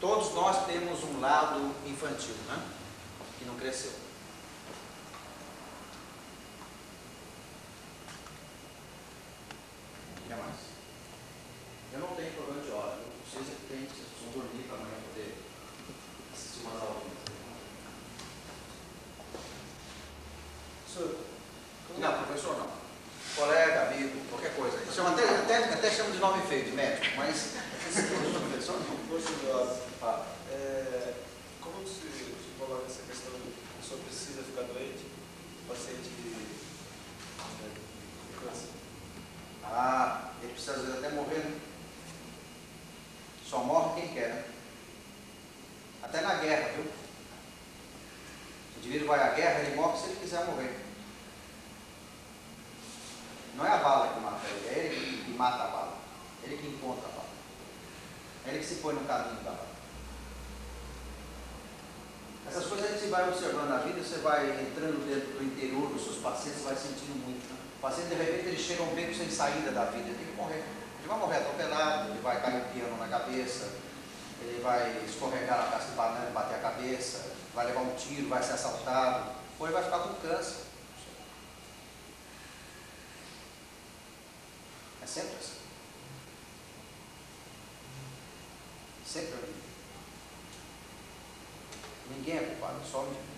[0.00, 2.62] Todos nós temos um lado infantil, né?
[3.44, 3.92] Que não cresceu.
[10.26, 10.56] Que mais?
[11.92, 12.98] Eu não tenho problema de hora.
[13.28, 15.34] Vocês é que têm, vocês precisam dormir para amanhã poder
[16.32, 17.24] assistir umas aulinhas.
[20.90, 21.16] Senhor,
[21.98, 22.70] Não, professor não.
[23.36, 24.90] Colega, amigo, qualquer coisa.
[24.90, 27.52] Chama até, até, até chama de nome feio, de médico, mas
[27.92, 29.04] professor não.
[29.14, 29.82] Curioso.
[30.02, 31.14] Ah, É,
[31.60, 35.04] como se, se coloca essa questão de a pessoa precisa ficar doente?
[35.64, 36.08] O paciente
[37.62, 37.70] né,
[38.40, 38.68] com câncer.
[39.64, 41.60] Ah, ele precisa às vezes até morrer, né?
[43.44, 44.44] Só morre quem quer, né?
[46.02, 46.84] Até na guerra, viu?
[48.74, 50.80] O indivíduo vai à guerra, ele morre se ele quiser morrer.
[53.56, 55.98] Não é a bala que mata ele, é ele que, que mata a bala.
[56.42, 57.28] Ele que encontra a bala.
[58.46, 59.74] É ele que se põe no caminho da bala.
[62.46, 66.04] Essas coisas a gente vai observando na vida, você vai entrando dentro do interior dos
[66.04, 67.42] seus pacientes, você vai sentindo muito.
[67.48, 67.58] Né?
[67.78, 70.26] O paciente, de repente, ele chega a um beco sem saída da vida, ele tem
[70.26, 70.62] que morrer.
[70.98, 73.70] Ele vai morrer atropelado, ele vai cair um piano na cabeça,
[74.42, 78.28] ele vai escorregar na casca de banana e bater a cabeça, vai levar um tiro,
[78.28, 80.64] vai ser assaltado, ou ele vai ficar com câncer.
[85.02, 85.58] É sempre assim.
[89.06, 89.54] Sempre assim.
[92.10, 93.33] Ninguém é culpado, só o indivíduo.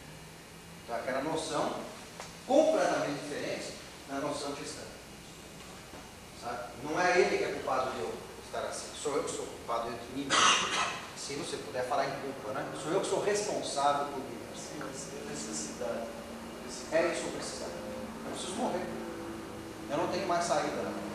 [0.86, 1.74] Então, aquela noção
[2.46, 3.74] completamente diferente
[4.08, 4.82] da noção cristã.
[6.40, 6.58] Sabe?
[6.84, 8.14] Não é ele que é culpado de eu
[8.46, 10.96] estar assim, sou eu que sou culpado de mim mesmo.
[11.16, 12.64] Se você puder falar em culpa, né?
[12.80, 14.38] Sou eu que sou responsável por mim.
[14.54, 16.06] Sim, é necessidade.
[16.92, 17.64] É isso que eu preciso.
[17.64, 18.86] Eu preciso morrer.
[19.90, 20.82] Eu não tenho mais saída.
[20.82, 21.06] Não.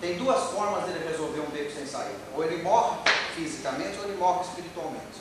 [0.00, 2.20] Tem duas formas dele resolver um beco sem saída.
[2.34, 2.98] Ou ele morre
[3.34, 5.20] fisicamente ou ele morre espiritualmente.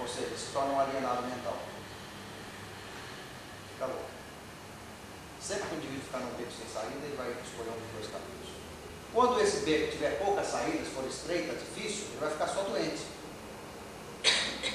[0.00, 1.56] Ou seja, ele se torna um alienado mental.
[3.86, 4.04] Louco.
[5.40, 8.06] Sempre que o indivíduo ficar num beco sem saída, ele vai escolher um dos dois
[8.06, 8.50] caminhos.
[9.12, 13.02] Quando esse beco tiver poucas saídas, for estreita, difícil, ele vai ficar só doente.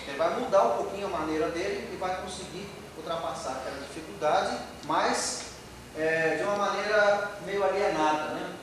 [0.08, 5.52] Ele vai mudar um pouquinho a maneira dele e vai conseguir ultrapassar aquela dificuldade, mas
[5.96, 8.56] é, de uma maneira meio alienada, né?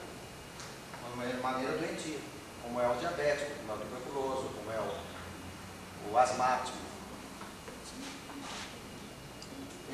[1.15, 2.19] Uma maneira doentia,
[2.63, 6.77] como é o diabético, como é o tuberculoso, como é o, o asmático.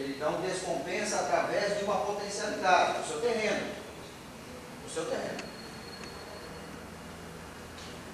[0.01, 3.67] Ele então descompensa através de uma potencialidade, o seu terreno.
[4.87, 5.45] O seu terreno.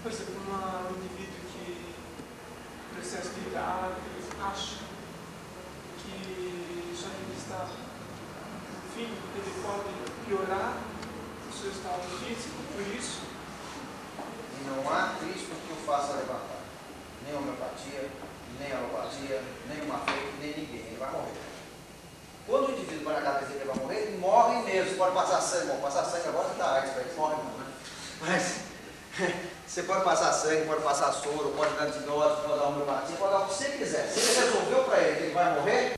[0.02, 1.94] Por exemplo, um indivíduo que
[2.92, 3.94] processo de idade,
[4.42, 4.78] acha
[6.02, 7.68] que só ele está
[8.92, 10.78] filho, ele pode piorar
[11.48, 13.20] o seu estado físico por isso.
[14.60, 16.62] E não há Cristo que o faça levantar.
[17.24, 18.10] Nem homeopatia,
[18.58, 20.86] nem alopatia, nem uma feita, nem ninguém.
[20.86, 21.45] Ele vai morrer.
[22.46, 24.96] Quando o indivíduo vai na cabeça que ele vai morrer, ele morre mesmo.
[24.96, 25.66] Pode passar sangue.
[25.66, 27.66] Bom, passar sangue agora para ele morre não, né?
[28.20, 28.56] Mas
[29.66, 33.40] você pode passar sangue, pode passar soro, pode dar antibiótico, pode dar homeopatia, pode dar
[33.40, 34.08] o que você quiser.
[34.08, 35.94] Se ele resolveu para ele que ele vai morrer,